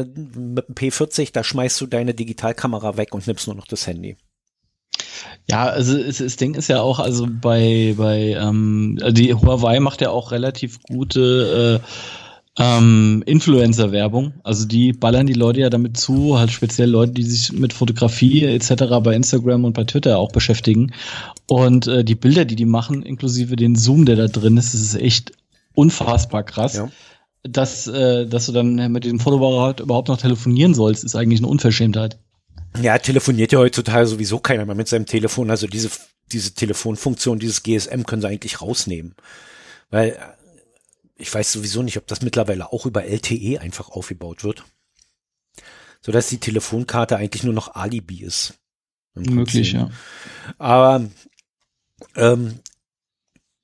mit 0.55 0.69
dem 0.69 0.75
P40, 0.75 1.33
da 1.33 1.43
schmeißt 1.43 1.81
du 1.81 1.87
deine 1.87 2.15
Digitalkamera 2.15 2.97
weg 2.97 3.15
und 3.15 3.27
nimmst 3.27 3.47
nur 3.49 3.57
noch 3.57 3.67
das 3.67 3.87
Handy. 3.87 4.17
Ja, 5.51 5.67
also 5.67 5.97
das 5.97 6.37
Ding 6.37 6.55
ist 6.55 6.69
ja 6.69 6.81
auch, 6.81 6.99
also 6.99 7.27
bei, 7.29 7.95
bei 7.97 8.37
ähm, 8.39 8.99
die 9.11 9.35
Huawei 9.35 9.81
macht 9.81 10.01
ja 10.01 10.11
auch 10.11 10.31
relativ 10.31 10.83
gute 10.83 11.81
äh, 11.83 11.89
ähm, 12.59 13.23
Influencer-Werbung. 13.25 14.35
Also 14.43 14.67
die 14.67 14.93
ballern 14.93 15.27
die 15.27 15.33
Leute 15.33 15.61
ja 15.61 15.71
damit 15.71 15.97
zu, 15.97 16.39
halt 16.39 16.51
speziell 16.51 16.91
Leute, 16.91 17.13
die 17.13 17.23
sich 17.23 17.53
mit 17.53 17.73
Fotografie 17.73 18.45
etc. 18.45 18.73
bei 19.03 19.15
Instagram 19.15 19.65
und 19.65 19.75
bei 19.75 19.85
Twitter 19.85 20.19
auch 20.19 20.33
beschäftigen. 20.33 20.93
Und 21.47 21.87
äh, 21.87 22.05
die 22.05 22.17
Bilder, 22.17 22.45
die 22.45 22.57
die 22.57 22.67
machen, 22.67 23.03
inklusive 23.03 23.57
den 23.57 23.77
Zoom, 23.77 24.05
der 24.05 24.17
da 24.17 24.27
drin 24.27 24.57
ist, 24.57 24.75
das 24.75 24.81
ist 24.81 24.97
echt 24.97 25.33
unfassbar 25.75 26.43
krass. 26.43 26.75
Ja. 26.75 26.91
Dass, 27.45 27.87
äh, 27.87 28.27
dass 28.27 28.47
du 28.47 28.53
dann 28.53 28.93
mit 28.93 29.05
dem 29.05 29.21
Fotoapparat 29.21 29.81
überhaupt 29.81 30.09
noch 30.09 30.19
telefonieren 30.19 30.75
sollst, 30.75 31.05
ist 31.05 31.15
eigentlich 31.15 31.41
eine 31.41 31.47
Unverschämtheit. 31.47 32.19
Ja, 32.81 32.99
telefoniert 32.99 33.53
ja 33.53 33.59
heutzutage 33.59 34.07
sowieso 34.07 34.39
keiner 34.39 34.67
mehr 34.67 34.75
mit 34.75 34.89
seinem 34.89 35.07
Telefon. 35.07 35.51
Also 35.51 35.67
diese, 35.67 35.91
diese 36.31 36.55
Telefonfunktion, 36.55 37.39
dieses 37.39 37.63
GSM 37.63 38.03
können 38.03 38.23
sie 38.23 38.29
eigentlich 38.29 38.61
rausnehmen. 38.61 39.15
Weil 39.91 40.11
äh, 40.11 40.19
ich 41.17 41.33
weiß 41.33 41.53
sowieso 41.53 41.83
nicht, 41.83 41.97
ob 41.97 42.07
das 42.07 42.23
mittlerweile 42.23 42.73
auch 42.73 42.87
über 42.87 43.05
LTE 43.05 43.61
einfach 43.61 43.89
aufgebaut 43.89 44.45
wird. 44.45 44.65
So 46.01 46.13
dass 46.13 46.29
die 46.29 46.39
Telefonkarte 46.39 47.17
eigentlich 47.17 47.43
nur 47.43 47.55
noch 47.55 47.75
Alibi 47.75 48.23
ist. 48.23 48.55
Möglich, 49.15 49.73
ja. 49.73 49.91
Aber 50.59 51.09
ähm, 52.15 52.61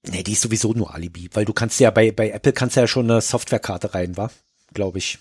Nee, 0.07 0.23
die 0.23 0.33
ist 0.33 0.43
sowieso 0.43 0.73
nur 0.73 0.95
Alibi, 0.95 1.31
weil 1.33 1.47
du 1.47 1.53
kannst 1.53 1.81
ja 1.81 1.91
bei, 1.91 2.13
bei 2.13 2.31
Apple 2.31 2.53
kannst 2.53 2.77
ja 2.77 2.87
schon 2.87 3.11
eine 3.11 3.21
Softwarekarte 3.21 3.95
rein, 3.95 4.17
war, 4.17 4.31
glaube 4.75 4.99
ich. 4.99 5.19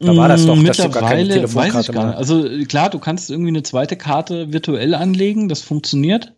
Da 0.00 0.16
war 0.16 0.28
das 0.28 0.44
doch, 0.44 0.60
dass 0.62 0.76
du 0.76 0.90
gar 0.90 1.08
keine 1.08 1.28
Telefonkarte 1.28 1.94
war. 1.94 2.16
Also 2.16 2.44
klar, 2.68 2.90
du 2.90 2.98
kannst 2.98 3.30
irgendwie 3.30 3.48
eine 3.48 3.62
zweite 3.62 3.96
Karte 3.96 4.52
virtuell 4.52 4.94
anlegen, 4.94 5.48
das 5.48 5.62
funktioniert. 5.62 6.32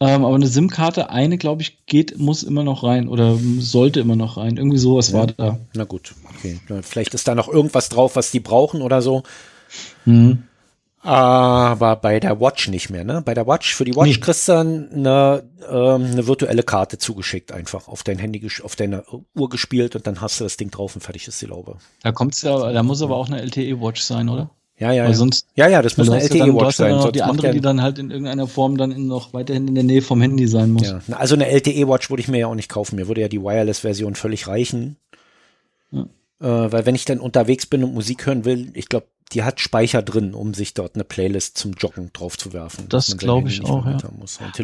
Ähm, 0.00 0.24
aber 0.24 0.34
eine 0.34 0.48
SIM-Karte, 0.48 1.08
eine, 1.10 1.38
glaube 1.38 1.62
ich, 1.62 1.86
geht, 1.86 2.18
muss 2.18 2.42
immer 2.42 2.64
noch 2.64 2.82
rein 2.82 3.08
oder 3.08 3.38
sollte 3.58 4.00
immer 4.00 4.16
noch 4.16 4.36
rein. 4.36 4.56
Irgendwie 4.56 4.78
sowas 4.78 5.12
ja. 5.12 5.18
war 5.18 5.26
da. 5.28 5.58
Na 5.72 5.84
gut, 5.84 6.14
okay. 6.36 6.60
Vielleicht 6.82 7.14
ist 7.14 7.28
da 7.28 7.34
noch 7.34 7.48
irgendwas 7.48 7.88
drauf, 7.88 8.16
was 8.16 8.32
die 8.32 8.40
brauchen 8.40 8.82
oder 8.82 9.02
so. 9.02 9.22
Mhm. 10.04 10.42
Aber 11.04 11.96
bei 11.96 12.18
der 12.18 12.40
Watch 12.40 12.68
nicht 12.68 12.88
mehr, 12.88 13.04
ne? 13.04 13.20
Bei 13.22 13.34
der 13.34 13.46
Watch, 13.46 13.74
für 13.74 13.84
die 13.84 13.94
Watch 13.94 14.16
nee. 14.16 14.20
kriegst 14.20 14.48
du 14.48 14.52
eine, 14.54 15.44
ähm, 15.68 16.04
eine 16.12 16.26
virtuelle 16.26 16.62
Karte 16.62 16.96
zugeschickt, 16.96 17.52
einfach 17.52 17.88
auf 17.88 18.02
dein 18.02 18.18
Handy, 18.18 18.46
auf 18.62 18.74
deine 18.74 19.04
Uhr 19.34 19.48
gespielt 19.50 19.94
und 19.96 20.06
dann 20.06 20.22
hast 20.22 20.40
du 20.40 20.44
das 20.44 20.56
Ding 20.56 20.70
drauf 20.70 20.94
und 20.94 21.02
fertig 21.02 21.28
ist 21.28 21.42
die 21.42 21.46
Laube. 21.46 21.76
Da 22.02 22.12
kommt's 22.12 22.40
ja, 22.40 22.72
da 22.72 22.82
muss 22.82 23.02
aber 23.02 23.16
auch 23.16 23.28
eine 23.28 23.42
LTE-Watch 23.42 24.00
sein, 24.00 24.30
oder? 24.30 24.48
Ja, 24.78 24.92
ja. 24.92 25.04
Weil 25.04 25.14
sonst, 25.14 25.46
ja, 25.54 25.68
ja, 25.68 25.82
das 25.82 25.98
muss 25.98 26.08
eine 26.08 26.22
LTE-Watch 26.22 26.76
sein. 26.76 26.94
Ja 26.94 27.10
die 27.10 27.22
andere, 27.22 27.52
die 27.52 27.60
dann 27.60 27.82
halt 27.82 27.98
in 27.98 28.10
irgendeiner 28.10 28.48
Form 28.48 28.78
dann 28.78 28.90
in 28.90 29.06
noch 29.06 29.34
weiterhin 29.34 29.68
in 29.68 29.74
der 29.74 29.84
Nähe 29.84 30.00
vom 30.00 30.22
Handy 30.22 30.48
sein 30.48 30.70
muss. 30.70 30.88
Ja, 30.88 31.00
also 31.16 31.34
eine 31.34 31.48
LTE-Watch 31.48 32.08
würde 32.08 32.22
ich 32.22 32.28
mir 32.28 32.38
ja 32.38 32.46
auch 32.46 32.54
nicht 32.54 32.70
kaufen. 32.70 32.96
Mir 32.96 33.08
würde 33.08 33.20
ja 33.20 33.28
die 33.28 33.42
Wireless-Version 33.42 34.14
völlig 34.14 34.48
reichen. 34.48 34.96
Ja. 35.92 36.06
Äh, 36.40 36.72
weil 36.72 36.86
wenn 36.86 36.94
ich 36.94 37.04
dann 37.04 37.20
unterwegs 37.20 37.66
bin 37.66 37.84
und 37.84 37.94
Musik 37.94 38.26
hören 38.26 38.44
will, 38.44 38.70
ich 38.74 38.88
glaube, 38.88 39.06
die 39.32 39.42
hat 39.42 39.60
Speicher 39.60 40.02
drin, 40.02 40.34
um 40.34 40.54
sich 40.54 40.74
dort 40.74 40.94
eine 40.94 41.04
Playlist 41.04 41.58
zum 41.58 41.72
Joggen 41.72 42.10
drauf 42.12 42.38
zu 42.38 42.52
werfen. 42.52 42.86
Das 42.88 43.16
glaube 43.16 43.48
ich 43.48 43.64
auch, 43.64 43.86
ja. 43.86 43.98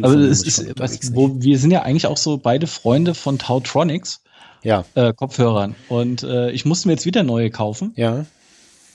Also 0.01 0.19
es 0.19 0.43
ist, 0.43 0.79
was, 0.79 1.15
wo, 1.15 1.41
wir 1.41 1.57
sind 1.57 1.71
ja 1.71 1.81
eigentlich 1.81 2.07
auch 2.07 2.17
so 2.17 2.37
beide 2.37 2.67
Freunde 2.67 3.13
von 3.13 3.37
Tautronics. 3.37 4.21
Ja. 4.63 4.85
Äh, 4.93 5.13
Kopfhörern. 5.13 5.75
Und 5.89 6.23
äh, 6.23 6.51
ich 6.51 6.65
musste 6.65 6.87
mir 6.87 6.93
jetzt 6.93 7.05
wieder 7.05 7.23
neue 7.23 7.49
kaufen. 7.49 7.93
Ja. 7.95 8.25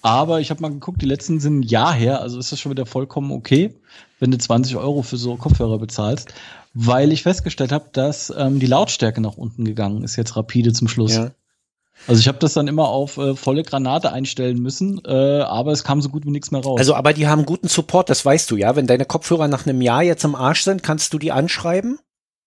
Aber 0.03 0.41
ich 0.41 0.51
habe 0.51 0.63
mal 0.63 0.71
geguckt, 0.71 1.03
die 1.03 1.07
letzten 1.07 1.41
sind 1.41 1.61
ein 1.61 1.63
Jahr 1.65 1.93
her, 1.93 2.21
also 2.21 2.39
ist 2.39 2.53
das 2.53 2.61
schon 2.61 2.71
wieder 2.71 2.87
vollkommen 2.87 3.33
okay, 3.33 3.75
wenn 4.21 4.31
du 4.31 4.39
20 4.39 4.77
Euro 4.77 5.03
für 5.03 5.17
so 5.17 5.35
Kopfhörer 5.35 5.79
bezahlst, 5.79 6.33
weil 6.75 7.11
ich 7.11 7.25
festgestellt 7.25 7.73
habe, 7.73 7.87
dass 7.93 8.33
ähm, 8.37 8.61
die 8.61 8.67
Lautstärke 8.67 9.21
nach 9.21 9.37
unten 9.37 9.65
gegangen 9.65 10.05
ist, 10.05 10.15
jetzt 10.15 10.37
rapide 10.37 10.73
zum 10.73 10.87
Schluss. 10.87 11.17
Ja. 11.17 11.33
Also 12.07 12.21
ich 12.21 12.29
habe 12.29 12.39
das 12.39 12.53
dann 12.53 12.69
immer 12.69 12.89
auf 12.89 13.17
äh, 13.17 13.35
volle 13.35 13.63
Granate 13.63 14.13
einstellen 14.13 14.59
müssen, 14.59 15.01
äh, 15.05 15.41
aber 15.41 15.73
es 15.73 15.83
kam 15.83 16.01
so 16.03 16.09
gut 16.09 16.25
wie 16.25 16.31
nichts 16.31 16.51
mehr 16.51 16.63
raus. 16.63 16.79
Also, 16.79 16.95
aber 16.95 17.13
die 17.13 17.27
haben 17.27 17.47
guten 17.47 17.69
Support, 17.69 18.11
das 18.11 18.25
weißt 18.25 18.51
du 18.51 18.57
ja. 18.57 18.77
Wenn 18.77 18.87
deine 18.87 19.05
Kopfhörer 19.05 19.49
nach 19.49 19.67
einem 19.67 19.81
Jahr 19.81 20.03
jetzt 20.03 20.25
im 20.25 20.35
Arsch 20.35 20.63
sind, 20.63 20.83
kannst 20.83 21.13
du 21.13 21.19
die 21.19 21.33
anschreiben 21.33 21.99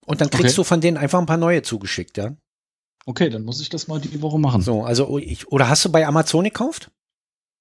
und 0.05 0.21
dann 0.21 0.29
kriegst 0.29 0.53
okay. 0.53 0.55
du 0.55 0.63
von 0.63 0.81
denen 0.81 0.97
einfach 0.97 1.19
ein 1.19 1.25
paar 1.25 1.37
neue 1.37 1.61
zugeschickt, 1.61 2.17
ja. 2.17 2.35
Okay, 3.05 3.29
dann 3.29 3.43
muss 3.43 3.59
ich 3.59 3.69
das 3.69 3.87
mal 3.87 3.99
die 3.99 4.21
Woche 4.21 4.39
machen. 4.39 4.61
So, 4.61 4.83
also 4.83 5.17
ich, 5.17 5.51
oder 5.51 5.67
hast 5.67 5.83
du 5.83 5.91
bei 5.91 6.05
Amazon 6.05 6.43
gekauft? 6.43 6.91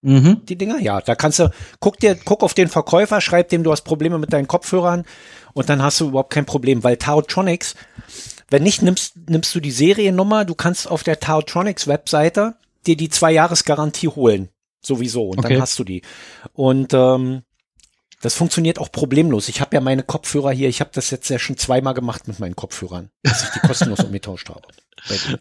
Mhm. 0.02 0.42
Die 0.44 0.56
Dinger? 0.56 0.78
Ja, 0.80 1.00
da 1.00 1.14
kannst 1.14 1.40
du, 1.40 1.50
guck 1.80 1.98
dir, 1.98 2.16
guck 2.24 2.42
auf 2.42 2.54
den 2.54 2.68
Verkäufer, 2.68 3.20
schreib 3.20 3.48
dem, 3.48 3.64
du 3.64 3.72
hast 3.72 3.82
Probleme 3.82 4.18
mit 4.18 4.32
deinen 4.32 4.46
Kopfhörern 4.46 5.04
und 5.54 5.68
dann 5.68 5.82
hast 5.82 6.00
du 6.00 6.08
überhaupt 6.08 6.32
kein 6.32 6.46
Problem, 6.46 6.84
weil 6.84 6.96
Taotronics, 6.96 7.74
wenn 8.50 8.62
nicht, 8.62 8.82
nimmst, 8.82 9.14
nimmst 9.28 9.54
du 9.54 9.60
die 9.60 9.70
Seriennummer, 9.70 10.44
du 10.44 10.54
kannst 10.54 10.88
auf 10.88 11.02
der 11.02 11.20
Taotronics 11.20 11.86
Webseite 11.86 12.56
dir 12.86 12.96
die 12.96 13.08
zwei 13.08 13.32
Jahres 13.32 13.64
Garantie 13.64 14.08
holen. 14.08 14.48
Sowieso. 14.80 15.28
Und 15.28 15.40
okay. 15.40 15.54
dann 15.54 15.62
hast 15.62 15.78
du 15.78 15.84
die. 15.84 16.02
Und 16.54 16.94
ähm, 16.94 17.42
das 18.20 18.34
funktioniert 18.34 18.78
auch 18.78 18.90
problemlos. 18.90 19.48
Ich 19.48 19.60
habe 19.60 19.76
ja 19.76 19.80
meine 19.80 20.02
Kopfhörer 20.02 20.50
hier, 20.50 20.68
ich 20.68 20.80
habe 20.80 20.90
das 20.92 21.10
jetzt 21.10 21.28
ja 21.28 21.38
schon 21.38 21.56
zweimal 21.56 21.94
gemacht 21.94 22.26
mit 22.26 22.40
meinen 22.40 22.56
Kopfhörern, 22.56 23.10
dass 23.22 23.44
ich 23.44 23.50
die 23.50 23.60
kostenlos 23.60 24.00
umgetauscht 24.00 24.48
habe. 24.48 24.62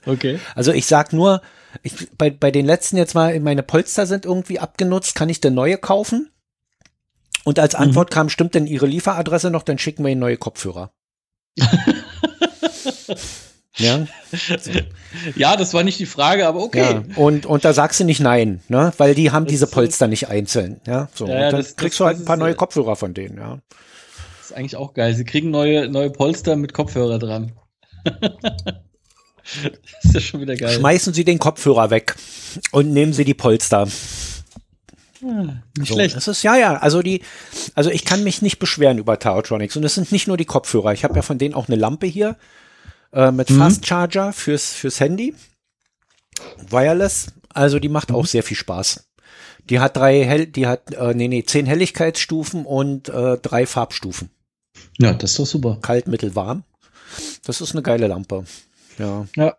Okay. 0.05 0.39
Also 0.53 0.71
ich 0.71 0.85
sag 0.85 1.13
nur, 1.13 1.41
ich, 1.81 2.09
bei, 2.17 2.29
bei 2.29 2.51
den 2.51 2.65
letzten 2.65 2.97
jetzt 2.97 3.15
mal, 3.15 3.39
meine 3.39 3.63
Polster 3.63 4.05
sind 4.05 4.25
irgendwie 4.25 4.59
abgenutzt, 4.59 5.15
kann 5.15 5.29
ich 5.29 5.41
denn 5.41 5.55
neue 5.55 5.77
kaufen? 5.77 6.31
Und 7.43 7.59
als 7.59 7.75
Antwort 7.75 8.09
mhm. 8.09 8.13
kam, 8.13 8.29
stimmt 8.29 8.55
denn 8.55 8.67
Ihre 8.67 8.85
Lieferadresse 8.85 9.49
noch, 9.49 9.63
dann 9.63 9.79
schicken 9.79 10.03
wir 10.03 10.11
Ihnen 10.11 10.21
neue 10.21 10.37
Kopfhörer. 10.37 10.91
ja. 13.77 14.07
Ja, 15.35 15.55
das 15.55 15.73
war 15.73 15.83
nicht 15.83 15.99
die 15.99 16.05
Frage, 16.05 16.47
aber 16.47 16.61
okay. 16.61 16.79
Ja, 16.79 17.03
und, 17.15 17.45
und 17.45 17.65
da 17.65 17.73
sagst 17.73 17.99
du 17.99 18.03
nicht 18.03 18.19
nein, 18.19 18.61
ne? 18.67 18.93
Weil 18.97 19.15
die 19.15 19.31
haben 19.31 19.45
das 19.45 19.51
diese 19.51 19.67
Polster 19.67 20.07
nicht 20.07 20.29
einzeln. 20.29 20.81
Ja, 20.85 21.09
so. 21.13 21.27
Ja, 21.27 21.33
und 21.33 21.41
dann 21.41 21.55
das, 21.57 21.75
kriegst 21.75 21.93
das, 21.93 21.97
du 21.97 22.05
halt 22.05 22.19
ein 22.19 22.25
paar 22.25 22.37
neue 22.37 22.53
äh, 22.53 22.55
Kopfhörer 22.55 22.95
von 22.95 23.13
denen, 23.13 23.37
ja. 23.37 23.59
Das 24.39 24.51
ist 24.51 24.53
eigentlich 24.53 24.75
auch 24.75 24.93
geil. 24.93 25.13
Sie 25.15 25.25
kriegen 25.25 25.51
neue, 25.51 25.89
neue 25.89 26.09
Polster 26.09 26.55
mit 26.55 26.73
Kopfhörer 26.73 27.19
dran. 27.19 27.53
das 28.03 28.73
ist 30.03 30.13
ja 30.13 30.19
schon 30.19 30.41
wieder 30.41 30.55
geil. 30.55 30.73
Schmeißen 30.73 31.13
Sie 31.13 31.25
den 31.25 31.39
Kopfhörer 31.39 31.89
weg 31.89 32.15
und 32.71 32.91
nehmen 32.91 33.13
Sie 33.13 33.25
die 33.25 33.33
Polster. 33.33 33.87
Hm, 35.19 35.61
nicht 35.77 35.89
so, 35.89 35.95
schlecht. 35.95 36.15
Das 36.15 36.27
ist 36.27 36.43
ja, 36.43 36.55
ja. 36.55 36.77
Also 36.77 37.01
die, 37.01 37.21
also 37.75 37.89
ich 37.89 38.05
kann 38.05 38.23
mich 38.23 38.41
nicht 38.41 38.59
beschweren 38.59 38.97
über 38.97 39.19
Taotronics. 39.19 39.75
Und 39.75 39.83
es 39.83 39.95
sind 39.95 40.11
nicht 40.11 40.27
nur 40.27 40.37
die 40.37 40.45
Kopfhörer. 40.45 40.93
Ich 40.93 41.03
habe 41.03 41.15
ja 41.15 41.21
von 41.21 41.37
denen 41.37 41.55
auch 41.55 41.67
eine 41.67 41.77
Lampe 41.77 42.07
hier 42.07 42.37
äh, 43.13 43.31
mit 43.31 43.49
mhm. 43.49 43.57
Fast 43.57 43.85
Charger 43.85 44.33
fürs 44.33 44.73
fürs 44.73 44.99
Handy, 44.99 45.33
wireless. 46.69 47.27
Also 47.49 47.79
die 47.79 47.89
macht 47.89 48.09
mhm. 48.09 48.15
auch 48.15 48.25
sehr 48.25 48.43
viel 48.43 48.57
Spaß. 48.57 49.07
Die 49.69 49.79
hat 49.79 49.97
drei 49.97 50.23
hell, 50.23 50.47
die 50.47 50.67
hat 50.67 50.93
äh, 50.93 51.13
nee 51.13 51.27
nee 51.27 51.43
zehn 51.43 51.65
Helligkeitsstufen 51.65 52.65
und 52.65 53.09
äh, 53.09 53.37
drei 53.37 53.65
Farbstufen. 53.65 54.29
Ja, 54.99 55.13
das 55.13 55.31
ist 55.31 55.39
doch 55.39 55.45
super. 55.45 55.79
Kalt, 55.81 56.07
mittel, 56.07 56.35
warm. 56.35 56.63
Das 57.43 57.61
ist 57.61 57.71
eine 57.71 57.81
geile 57.81 58.07
Lampe. 58.07 58.45
Ja. 58.97 59.27
Ja. 59.35 59.57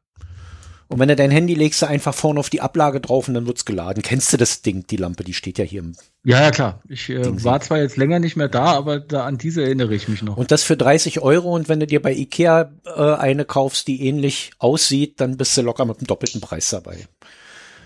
Und 0.89 0.99
wenn 0.99 1.09
du 1.09 1.17
dein 1.17 1.31
Handy 1.31 1.53
legst, 1.53 1.83
du 1.83 1.87
einfach 1.87 2.15
vorne 2.15 2.41
auf 2.41 2.49
die 2.49 2.63
Ablage 2.63 3.01
drauf 3.01 3.29
und 3.29 3.35
dann 3.35 3.47
wird's 3.47 3.67
geladen. 3.67 4.03
Kennst 4.03 4.33
du 4.33 4.39
das 4.39 4.63
Ding, 4.63 4.87
die 4.87 4.97
Lampe, 4.97 5.23
die 5.23 5.35
steht 5.35 5.59
ja 5.59 5.65
hier 5.65 5.81
im. 5.81 5.93
Ja, 6.25 6.41
ja, 6.41 6.51
klar. 6.51 6.83
Ich 6.89 7.11
äh, 7.11 7.45
war 7.45 7.61
zwar 7.61 7.79
jetzt 7.79 7.99
länger 7.99 8.21
nicht 8.21 8.37
mehr 8.37 8.49
da, 8.49 8.73
aber 8.73 8.99
da 8.99 9.27
an 9.27 9.37
diese 9.37 9.63
erinnere 9.63 9.95
ich 9.95 10.09
mich 10.09 10.23
noch. 10.23 10.39
Und 10.39 10.51
das 10.51 10.65
für 10.65 10.79
30 10.79 11.21
Euro 11.21 11.55
und 11.55 11.69
wenn 11.69 11.81
du 11.81 11.87
dir 11.87 12.01
bei 12.01 12.15
Ikea 12.15 12.73
äh, 12.87 13.15
eine 13.15 13.45
kaufst, 13.45 13.87
die 13.87 14.07
ähnlich 14.07 14.53
aussieht, 14.59 15.21
dann 15.21 15.37
bist 15.37 15.57
du 15.57 15.63
locker 15.63 15.85
mit 15.85 16.01
dem 16.01 16.07
doppelten 16.07 16.41
Preis 16.41 16.71
dabei. 16.71 17.07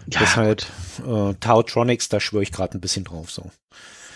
Ja, 0.07 0.21
Deshalb 0.21 0.65
äh, 1.05 1.35
Tautronics, 1.41 2.09
da 2.09 2.21
schwöre 2.21 2.45
ich 2.45 2.53
gerade 2.53 2.79
ein 2.79 2.81
bisschen 2.81 3.05
drauf 3.05 3.31
so. 3.31 3.51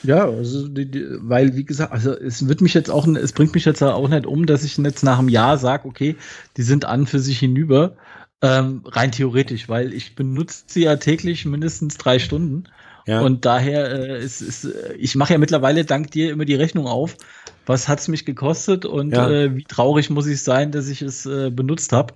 Ja, 0.03 0.25
also 0.25 0.69
die, 0.69 0.89
die, 0.89 1.05
weil 1.21 1.57
wie 1.57 1.65
gesagt, 1.65 1.93
also 1.93 2.13
es 2.13 2.47
wird 2.47 2.61
mich 2.61 2.75
jetzt 2.75 2.91
auch, 2.91 3.07
es 3.09 3.33
bringt 3.33 3.55
mich 3.55 3.65
jetzt 3.65 3.83
auch 3.83 4.09
nicht 4.09 4.27
um, 4.27 4.47
dass 4.47 4.63
ich 4.63 4.77
jetzt 4.77 5.03
nach 5.03 5.19
einem 5.19 5.29
Jahr 5.29 5.59
sage, 5.59 5.89
okay, 5.89 6.17
die 6.57 6.63
sind 6.63 6.85
an 6.85 7.07
für 7.07 7.19
sich 7.19 7.39
hinüber, 7.39 7.97
ähm, 8.43 8.83
rein 8.85 9.13
theoretisch, 9.13 9.69
weil 9.69 9.93
ich 9.93 10.15
benutze 10.15 10.65
sie 10.67 10.85
ja 10.85 10.97
täglich 10.97 11.45
mindestens 11.45 11.97
drei 11.97 12.19
Stunden. 12.19 12.65
Ja. 13.07 13.21
Und 13.21 13.45
daher 13.45 13.91
äh, 13.93 14.25
ist, 14.25 14.41
ist 14.41 14.65
äh, 14.65 14.95
ich 14.95 15.15
mache 15.15 15.33
ja 15.33 15.39
mittlerweile 15.39 15.85
dank 15.85 16.11
dir 16.11 16.31
immer 16.31 16.45
die 16.45 16.55
Rechnung 16.55 16.87
auf. 16.87 17.17
Was 17.65 17.89
hat's 17.89 18.09
mich 18.09 18.25
gekostet 18.25 18.85
und 18.85 19.13
ja. 19.13 19.31
äh, 19.31 19.57
wie 19.57 19.65
traurig 19.65 20.11
muss 20.11 20.27
ich 20.27 20.43
sein, 20.43 20.73
dass 20.73 20.89
ich 20.89 21.03
es 21.03 21.25
äh, 21.27 21.51
benutzt 21.51 21.93
habe. 21.93 22.15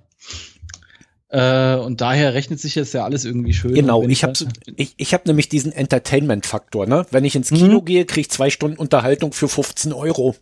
Äh, 1.29 1.75
und 1.75 2.01
daher 2.01 2.33
rechnet 2.33 2.59
sich 2.59 2.75
jetzt 2.75 2.93
ja 2.93 3.05
alles 3.05 3.23
irgendwie 3.23 3.53
schön. 3.53 3.73
Genau, 3.73 4.03
ich 4.03 4.23
habe 4.23 4.33
ich, 4.75 4.93
ich 4.97 5.13
hab 5.13 5.25
nämlich 5.25 5.47
diesen 5.47 5.71
Entertainment-Faktor. 5.71 6.87
Ne? 6.87 7.05
Wenn 7.09 7.23
ich 7.23 7.35
ins 7.37 7.49
Kino 7.49 7.79
mhm. 7.79 7.85
gehe, 7.85 8.05
kriege 8.05 8.21
ich 8.21 8.29
zwei 8.29 8.49
Stunden 8.49 8.77
Unterhaltung 8.77 9.31
für 9.31 9.47
15 9.47 9.93
Euro. 9.93 10.35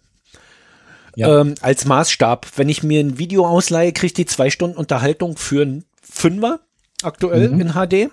Ja. 1.20 1.41
Ähm, 1.41 1.55
als 1.59 1.84
Maßstab. 1.84 2.47
Wenn 2.55 2.70
ich 2.70 2.82
mir 2.82 3.01
ein 3.01 3.17
Video 3.17 3.45
ausleihe, 3.45 3.91
kriege 3.91 4.07
ich 4.07 4.13
die 4.13 4.26
zwei 4.26 4.49
Stunden 4.49 4.78
Unterhaltung 4.78 5.36
für 5.36 5.63
einen 5.63 5.84
Fünfer 6.01 6.61
aktuell 7.03 7.49
mhm. 7.49 7.59
in 7.59 7.74
HD. 7.74 8.11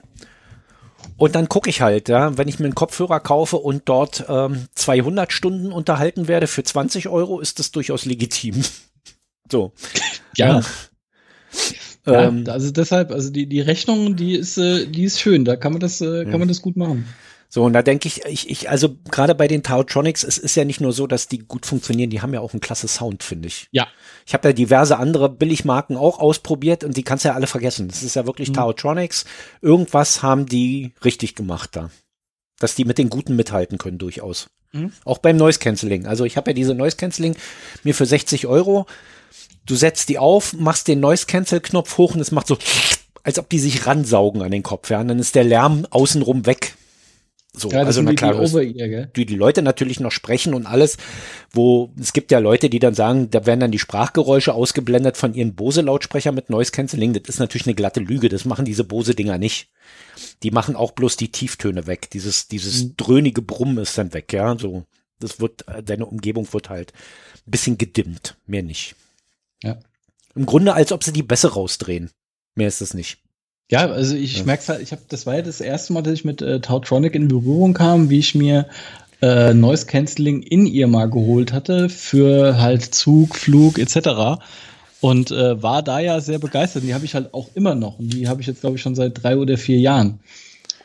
Und 1.16 1.36
dann 1.36 1.48
gucke 1.48 1.70
ich 1.70 1.80
halt, 1.80 2.08
ja, 2.08 2.36
wenn 2.36 2.48
ich 2.48 2.58
mir 2.58 2.64
einen 2.64 2.74
Kopfhörer 2.74 3.20
kaufe 3.20 3.58
und 3.58 3.82
dort 3.86 4.24
ähm, 4.28 4.66
200 4.74 5.32
Stunden 5.32 5.70
unterhalten 5.72 6.26
werde 6.26 6.48
für 6.48 6.64
20 6.64 7.08
Euro, 7.08 7.38
ist 7.38 7.60
das 7.60 7.70
durchaus 7.70 8.06
legitim. 8.06 8.60
so. 9.50 9.72
Ja. 10.36 10.60
ja. 12.06 12.22
Ähm, 12.24 12.44
also 12.48 12.72
deshalb, 12.72 13.12
also 13.12 13.30
die, 13.30 13.48
die 13.48 13.60
Rechnung, 13.60 14.16
die 14.16 14.34
ist, 14.34 14.58
äh, 14.58 14.86
die 14.86 15.04
ist 15.04 15.20
schön, 15.20 15.44
da 15.44 15.54
kann 15.54 15.72
man 15.72 15.80
das, 15.80 16.00
äh, 16.00 16.24
kann 16.24 16.40
man 16.40 16.48
das 16.48 16.60
gut 16.60 16.76
machen. 16.76 17.06
So, 17.48 17.62
und 17.64 17.72
da 17.72 17.82
denke 17.82 18.08
ich, 18.08 18.24
ich, 18.24 18.50
ich, 18.50 18.70
also 18.70 18.96
gerade 19.10 19.34
bei 19.34 19.48
den 19.48 19.62
Tautronics, 19.62 20.24
es 20.24 20.38
ist 20.38 20.56
ja 20.56 20.64
nicht 20.64 20.80
nur 20.80 20.92
so, 20.92 21.06
dass 21.06 21.28
die 21.28 21.38
gut 21.38 21.64
funktionieren, 21.64 22.10
die 22.10 22.20
haben 22.20 22.34
ja 22.34 22.40
auch 22.40 22.52
einen 22.52 22.60
klasse 22.60 22.88
Sound, 22.88 23.22
finde 23.22 23.48
ich. 23.48 23.68
Ja. 23.70 23.86
Ich 24.26 24.34
habe 24.34 24.48
da 24.48 24.52
diverse 24.52 24.98
andere 24.98 25.28
Billigmarken 25.28 25.96
auch 25.96 26.18
ausprobiert 26.18 26.84
und 26.84 26.96
die 26.96 27.02
kannst 27.02 27.24
du 27.24 27.28
ja 27.28 27.34
alle 27.34 27.46
vergessen. 27.46 27.88
Das 27.88 28.02
ist 28.02 28.16
ja 28.16 28.26
wirklich 28.26 28.48
mhm. 28.48 28.54
Tautronics. 28.54 29.24
Irgendwas 29.62 30.22
haben 30.22 30.46
die 30.46 30.92
richtig 31.04 31.34
gemacht 31.34 31.70
da. 31.72 31.90
Dass 32.58 32.74
die 32.74 32.84
mit 32.84 32.98
den 32.98 33.10
Guten 33.10 33.36
mithalten 33.36 33.78
können, 33.78 33.98
durchaus. 33.98 34.48
Mhm. 34.72 34.92
Auch 35.04 35.18
beim 35.18 35.36
Noise 35.36 35.58
Cancelling. 35.58 36.06
Also 36.06 36.24
ich 36.24 36.36
habe 36.36 36.50
ja 36.50 36.54
diese 36.54 36.74
Noise 36.74 36.96
Cancelling 36.96 37.36
mir 37.84 37.94
für 37.94 38.06
60 38.06 38.46
Euro. 38.46 38.86
Du 39.66 39.74
setzt 39.74 40.08
die 40.08 40.18
auf, 40.18 40.52
machst 40.54 40.88
den 40.88 41.00
Noise 41.00 41.26
Cancel 41.26 41.60
Knopf 41.60 41.98
hoch 41.98 42.14
und 42.14 42.20
es 42.20 42.30
macht 42.30 42.46
so, 42.46 42.56
als 43.22 43.38
ob 43.38 43.48
die 43.48 43.58
sich 43.58 43.86
ransaugen 43.86 44.42
an 44.42 44.50
den 44.50 44.62
Kopf. 44.62 44.90
Ja, 44.90 45.00
und 45.00 45.08
dann 45.08 45.18
ist 45.18 45.34
der 45.34 45.44
Lärm 45.44 45.86
außenrum 45.90 46.46
weg. 46.46 46.74
So, 47.58 47.70
ja, 47.70 47.82
also 47.82 48.02
na 48.02 48.12
klar, 48.12 48.34
die, 48.44 49.06
die, 49.16 49.24
die, 49.24 49.34
Leute 49.34 49.62
natürlich 49.62 49.98
noch 49.98 50.12
sprechen 50.12 50.52
und 50.52 50.66
alles, 50.66 50.98
wo 51.52 51.90
es 51.98 52.12
gibt 52.12 52.30
ja 52.30 52.38
Leute, 52.38 52.68
die 52.68 52.78
dann 52.78 52.92
sagen, 52.92 53.30
da 53.30 53.46
werden 53.46 53.60
dann 53.60 53.70
die 53.70 53.78
Sprachgeräusche 53.78 54.52
ausgeblendet 54.52 55.16
von 55.16 55.32
ihren 55.32 55.54
Bose-Lautsprechern 55.54 56.34
mit 56.34 56.50
Noise 56.50 56.70
Cancelling. 56.72 57.14
Das 57.14 57.22
ist 57.26 57.38
natürlich 57.38 57.66
eine 57.66 57.74
glatte 57.74 58.00
Lüge. 58.00 58.28
Das 58.28 58.44
machen 58.44 58.66
diese 58.66 58.84
Bose-Dinger 58.84 59.38
nicht. 59.38 59.70
Die 60.42 60.50
machen 60.50 60.76
auch 60.76 60.92
bloß 60.92 61.16
die 61.16 61.32
Tieftöne 61.32 61.86
weg. 61.86 62.10
Dieses, 62.10 62.46
dieses 62.46 62.84
mhm. 62.84 62.94
dröhnige 62.98 63.40
Brummen 63.40 63.78
ist 63.78 63.96
dann 63.96 64.12
weg, 64.12 64.34
ja. 64.34 64.58
So, 64.58 64.84
das 65.18 65.40
wird, 65.40 65.64
deine 65.82 66.04
Umgebung 66.04 66.52
wird 66.52 66.68
halt 66.68 66.92
ein 67.46 67.50
bisschen 67.50 67.78
gedimmt. 67.78 68.36
Mehr 68.46 68.62
nicht. 68.62 68.96
Ja. 69.62 69.78
Im 70.34 70.44
Grunde, 70.44 70.74
als 70.74 70.92
ob 70.92 71.02
sie 71.02 71.12
die 71.12 71.22
Bässe 71.22 71.54
rausdrehen. 71.54 72.10
Mehr 72.54 72.68
ist 72.68 72.82
es 72.82 72.92
nicht. 72.92 73.18
Ja, 73.70 73.90
also 73.90 74.14
ich 74.14 74.38
ja. 74.38 74.44
merke 74.44 74.68
halt, 74.68 74.82
ich 74.82 74.92
habe, 74.92 75.02
das 75.08 75.26
war 75.26 75.36
ja 75.36 75.42
das 75.42 75.60
erste 75.60 75.92
Mal, 75.92 76.02
dass 76.02 76.14
ich 76.14 76.24
mit 76.24 76.40
äh, 76.40 76.60
Tautronic 76.60 77.14
in 77.14 77.28
Berührung 77.28 77.74
kam, 77.74 78.10
wie 78.10 78.20
ich 78.20 78.34
mir 78.34 78.66
äh, 79.22 79.54
Noise 79.54 79.86
Cancelling 79.86 80.42
in 80.42 80.66
ihr 80.66 80.86
mal 80.86 81.10
geholt 81.10 81.52
hatte 81.52 81.88
für 81.88 82.60
halt 82.60 82.94
Zug, 82.94 83.34
Flug 83.34 83.78
etc. 83.78 84.40
Und 85.00 85.30
äh, 85.30 85.62
war 85.62 85.82
da 85.82 85.98
ja 85.98 86.20
sehr 86.20 86.38
begeistert. 86.38 86.82
Und 86.82 86.88
die 86.88 86.94
habe 86.94 87.04
ich 87.04 87.14
halt 87.14 87.34
auch 87.34 87.48
immer 87.54 87.74
noch. 87.74 87.98
Und 87.98 88.12
die 88.12 88.28
habe 88.28 88.40
ich 88.40 88.46
jetzt, 88.46 88.60
glaube 88.60 88.76
ich, 88.76 88.82
schon 88.82 88.94
seit 88.94 89.22
drei 89.22 89.36
oder 89.36 89.58
vier 89.58 89.78
Jahren. 89.78 90.20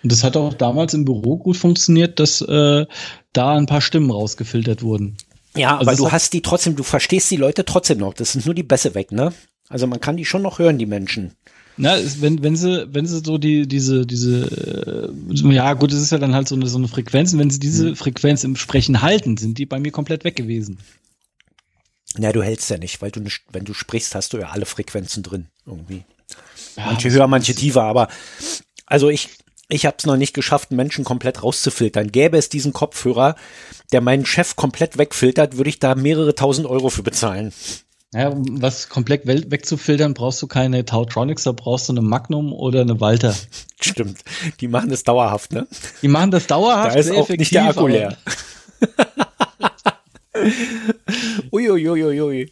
Und 0.04 0.12
das 0.12 0.24
hat 0.24 0.36
auch 0.36 0.54
damals 0.54 0.94
im 0.96 1.06
Büro 1.06 1.38
gut 1.38 1.58
funktioniert, 1.58 2.20
dass 2.20 2.42
äh, 2.42 2.86
da 3.34 3.56
ein 3.56 3.68
paar 3.68 3.82
Stimmen 3.82 4.10
rausgefiltert 4.10 4.82
wurden. 4.82 5.18
Ja, 5.56 5.78
also 5.78 5.90
aber 5.90 5.98
du 5.98 6.12
hast 6.12 6.34
die 6.34 6.42
trotzdem, 6.42 6.76
du 6.76 6.84
verstehst 6.84 7.30
die 7.30 7.38
Leute 7.38 7.66
trotzdem 7.66 8.00
noch. 8.00 8.14
Das 8.14 8.32
sind 8.32 8.46
nur 8.46 8.56
die 8.56 8.64
Bässe 8.64 8.96
weg, 8.96 9.12
ne? 9.12 9.34
Also 9.70 9.86
man 9.86 10.00
kann 10.02 10.18
die 10.18 10.26
schon 10.26 10.42
noch 10.42 10.60
hören, 10.60 10.78
die 10.78 10.86
Menschen. 10.86 11.34
Na, 11.82 11.98
wenn, 12.20 12.44
wenn 12.44 12.56
sie, 12.56 12.88
wenn 12.94 13.08
sie 13.08 13.22
so 13.26 13.40
die, 13.40 13.68
diese, 13.68 14.06
diese, 14.06 15.10
äh, 15.32 15.52
ja 15.52 15.74
gut, 15.74 15.92
es 15.92 16.00
ist 16.00 16.12
ja 16.12 16.20
dann 16.20 16.36
halt 16.36 16.48
so 16.48 16.54
eine, 16.54 16.68
so 16.68 16.78
eine 16.78 16.88
Frequenz, 16.88 17.34
und 17.34 17.40
wenn 17.40 17.50
sie 17.50 17.58
diese 17.58 17.88
hm. 17.88 17.96
Frequenz 17.96 18.44
im 18.44 18.56
Sprechen 18.56 19.02
halten, 19.02 19.36
sind 19.36 19.58
die 19.58 19.66
bei 19.66 19.80
mir 19.80 19.92
komplett 19.92 20.24
weg 20.24 20.36
gewesen. 20.36 20.78
Ja, 22.20 22.32
du 22.32 22.44
hältst 22.44 22.70
ja 22.70 22.78
nicht, 22.78 23.02
weil 23.02 23.10
du 23.10 23.20
nicht, 23.20 23.42
wenn 23.52 23.66
du 23.66 23.74
sprichst, 23.74 24.14
hast 24.14 24.34
du 24.34 24.38
ja 24.38 24.50
alle 24.50 24.68
Frequenzen 24.68 25.24
drin, 25.24 25.48
irgendwie. 25.66 26.04
Ja, 26.78 26.86
manche 26.86 27.10
höher, 27.10 27.28
manche 27.28 27.56
tiefer, 27.56 27.82
aber 27.82 28.10
also 28.86 29.10
ich, 29.10 29.30
ich 29.68 29.88
habe 29.88 29.96
es 29.98 30.06
noch 30.06 30.18
nicht 30.18 30.36
geschafft, 30.36 30.70
Menschen 30.70 31.04
komplett 31.04 31.42
rauszufiltern. 31.42 32.12
Gäbe 32.12 32.38
es 32.38 32.50
diesen 32.50 32.74
Kopfhörer, 32.74 33.36
der 33.92 34.02
meinen 34.02 34.28
Chef 34.28 34.56
komplett 34.56 35.00
wegfiltert, 35.00 35.58
würde 35.58 35.72
ich 35.72 35.80
da 35.80 35.96
mehrere 35.96 36.36
tausend 36.36 36.68
Euro 36.68 36.90
für 36.90 37.02
bezahlen. 37.02 37.52
Ja, 38.14 38.28
um 38.28 38.62
was 38.62 38.90
komplett 38.90 39.26
wegzufiltern, 39.26 40.14
brauchst 40.14 40.42
du 40.42 40.48
keine 40.48 40.84
Tautronics, 40.84 41.44
da 41.44 41.54
brauchst 41.54 41.88
du 41.88 41.94
eine 41.94 42.02
Magnum 42.02 42.52
oder 42.52 42.82
eine 42.82 43.00
Walter. 43.00 43.34
Stimmt. 43.80 44.20
Die 44.60 44.68
machen 44.68 44.90
das 44.90 45.04
dauerhaft, 45.04 45.54
ne? 45.54 45.66
Die 46.02 46.10
machen 46.10 46.32
das 46.32 46.48
dauerhaft. 46.48 46.96
Da 46.96 47.00
ist 47.00 47.12
auch 47.12 47.30
nicht 47.30 47.54
der 47.54 47.70
Akku 47.70 47.88
leer. 47.88 48.18
Uiuiuiui. 51.52 51.90
Ui, 51.90 52.04
ui, 52.04 52.22
ui. 52.22 52.52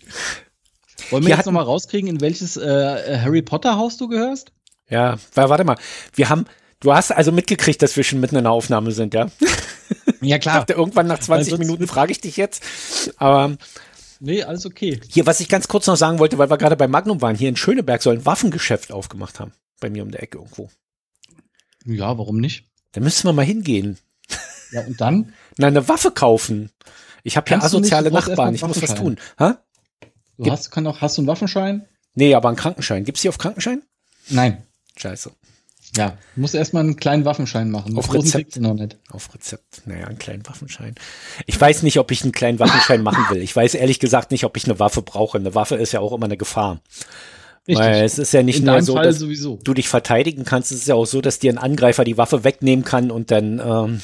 Wollen 1.10 1.24
wir 1.24 1.30
Hier 1.30 1.38
jetzt 1.38 1.46
nochmal 1.46 1.64
rauskriegen, 1.64 2.10
in 2.10 2.22
welches 2.22 2.56
äh, 2.56 3.20
Harry 3.20 3.42
Potter 3.42 3.78
Haus 3.78 3.98
du 3.98 4.08
gehörst? 4.08 4.52
Ja, 4.90 5.18
warte 5.34 5.64
mal. 5.64 5.78
Wir 6.14 6.30
haben, 6.30 6.46
du 6.80 6.94
hast 6.94 7.12
also 7.12 7.32
mitgekriegt, 7.32 7.82
dass 7.82 7.98
wir 7.98 8.04
schon 8.04 8.20
mitten 8.20 8.36
in 8.36 8.44
der 8.44 8.52
Aufnahme 8.52 8.92
sind, 8.92 9.14
ja? 9.14 9.30
Ja, 10.22 10.38
klar. 10.38 10.60
dachte, 10.60 10.74
irgendwann 10.74 11.08
nach 11.08 11.20
20 11.20 11.58
Minuten 11.58 11.88
frage 11.88 12.12
ich 12.12 12.22
dich 12.22 12.38
jetzt. 12.38 12.64
Aber 13.18 13.58
Nee, 14.20 14.44
alles 14.44 14.66
okay. 14.66 15.00
Hier, 15.10 15.26
was 15.26 15.40
ich 15.40 15.48
ganz 15.48 15.68
kurz 15.68 15.88
noch 15.88 15.96
sagen 15.96 16.20
wollte, 16.20 16.38
weil 16.38 16.50
wir 16.50 16.58
gerade 16.58 16.76
bei 16.76 16.88
Magnum 16.88 17.22
waren, 17.22 17.36
hier 17.36 17.50
in 17.50 17.56
Schöneberg 17.56 18.02
soll 18.02 18.16
ein 18.18 18.26
Waffengeschäft 18.26 18.92
aufgemacht 18.92 19.40
haben. 19.40 19.54
Bei 19.80 19.90
mir 19.90 20.04
um 20.04 20.12
der 20.12 20.22
Ecke 20.22 20.40
irgendwo. 20.40 20.70
Ja, 21.86 22.18
warum 22.18 22.40
nicht? 22.40 22.66
Da 22.92 23.02
müssen 23.02 23.28
wir 23.28 23.34
mal 23.34 23.46
hingehen. 23.46 23.98
Ja, 24.72 24.82
und 24.82 25.00
dann? 25.00 25.34
Na, 25.58 25.68
eine 25.68 25.88
Waffe 25.88 26.12
kaufen. 26.12 26.70
Ich 27.24 27.38
habe 27.38 27.48
hier 27.48 27.64
asoziale 27.64 28.12
Nachbarn, 28.12 28.56
ich 28.56 28.62
muss 28.62 28.82
was 28.82 28.96
tun. 28.96 29.18
Ha? 29.40 29.64
Du 30.38 30.52
hast, 30.52 30.72
kann 30.72 30.86
auch, 30.88 31.02
hast 31.02 31.18
du 31.18 31.22
einen 31.22 31.28
Waffenschein? 31.28 31.88
Nee, 32.14 32.36
aber 32.36 32.50
einen 32.50 32.58
Krankenschein. 32.58 33.04
Gibt's 33.04 33.22
hier 33.22 33.30
auf 33.30 33.38
Krankenschein? 33.38 33.84
Nein. 34.30 34.64
Scheiße. 34.96 35.32
Ja, 35.98 36.18
du 36.36 36.42
musst 36.42 36.54
erstmal 36.54 36.84
einen 36.84 36.98
kleinen 36.98 37.26
Waffenschein 37.26 37.72
machen. 37.72 37.98
Auf 37.98 38.14
Rezept. 38.14 38.58
Noch 38.58 38.76
nicht. 38.76 38.98
Auf 39.12 39.34
Rezept. 39.34 39.82
Naja, 39.86 40.06
einen 40.06 40.20
kleinen 40.20 40.46
Waffenschein. 40.46 40.94
Ich 41.48 41.60
weiß 41.60 41.82
nicht, 41.84 41.98
ob 41.98 42.12
ich 42.12 42.22
einen 42.24 42.32
kleinen 42.32 42.60
Waffenschein 42.60 43.02
machen 43.02 43.26
will. 43.30 43.42
Ich 43.42 43.56
weiß 43.56 43.74
ehrlich 43.74 44.00
gesagt 44.00 44.32
nicht, 44.32 44.44
ob 44.44 44.56
ich 44.56 44.66
eine 44.66 44.80
Waffe 44.80 45.02
brauche. 45.02 45.40
Eine 45.40 45.56
Waffe 45.56 45.76
ist 45.76 45.92
ja 45.92 46.00
auch 46.00 46.14
immer 46.14 46.26
eine 46.26 46.38
Gefahr. 46.38 46.82
Richtig. 47.68 47.86
Weil 47.86 48.04
es 48.04 48.20
ist 48.20 48.34
ja 48.34 48.44
nicht 48.44 48.60
In 48.60 48.66
nur 48.66 48.82
so, 48.82 48.96
Fall 48.96 49.06
dass 49.06 49.20
sowieso. 49.20 49.60
du 49.64 49.74
dich 49.74 49.90
verteidigen 49.90 50.44
kannst. 50.44 50.72
Es 50.72 50.80
ist 50.80 50.88
ja 50.88 50.96
auch 50.96 51.06
so, 51.06 51.22
dass 51.22 51.40
dir 51.40 51.52
ein 51.52 51.58
Angreifer 51.58 52.04
die 52.04 52.18
Waffe 52.18 52.44
wegnehmen 52.44 52.86
kann 52.86 53.12
und 53.12 53.32
dann, 53.32 53.60
ähm, 53.60 54.02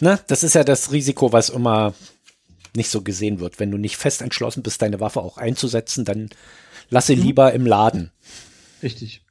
ne, 0.00 0.18
das 0.26 0.44
ist 0.44 0.54
ja 0.54 0.64
das 0.64 0.92
Risiko, 0.92 1.32
was 1.32 1.50
immer 1.50 1.94
nicht 2.74 2.90
so 2.90 3.02
gesehen 3.02 3.40
wird. 3.40 3.60
Wenn 3.60 3.70
du 3.70 3.78
nicht 3.78 3.96
fest 3.96 4.22
entschlossen 4.22 4.62
bist, 4.62 4.82
deine 4.82 5.00
Waffe 5.00 5.20
auch 5.20 5.36
einzusetzen, 5.36 6.04
dann 6.04 6.30
lasse 6.90 7.14
mhm. 7.14 7.22
lieber 7.22 7.52
im 7.52 7.66
Laden. 7.66 8.10
Richtig. 8.82 9.22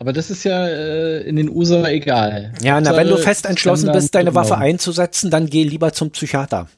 Aber 0.00 0.14
das 0.14 0.30
ist 0.30 0.44
ja 0.44 0.66
äh, 0.66 1.20
in 1.28 1.36
den 1.36 1.50
USA 1.50 1.86
egal. 1.90 2.54
Ja, 2.62 2.80
na, 2.80 2.96
wenn 2.96 3.08
du 3.08 3.18
fest 3.18 3.44
entschlossen 3.44 3.92
bist, 3.92 4.14
deine 4.14 4.34
Waffe 4.34 4.56
einzusetzen, 4.56 5.30
dann 5.30 5.46
geh 5.46 5.62
lieber 5.62 5.92
zum 5.92 6.10
Psychiater. 6.10 6.68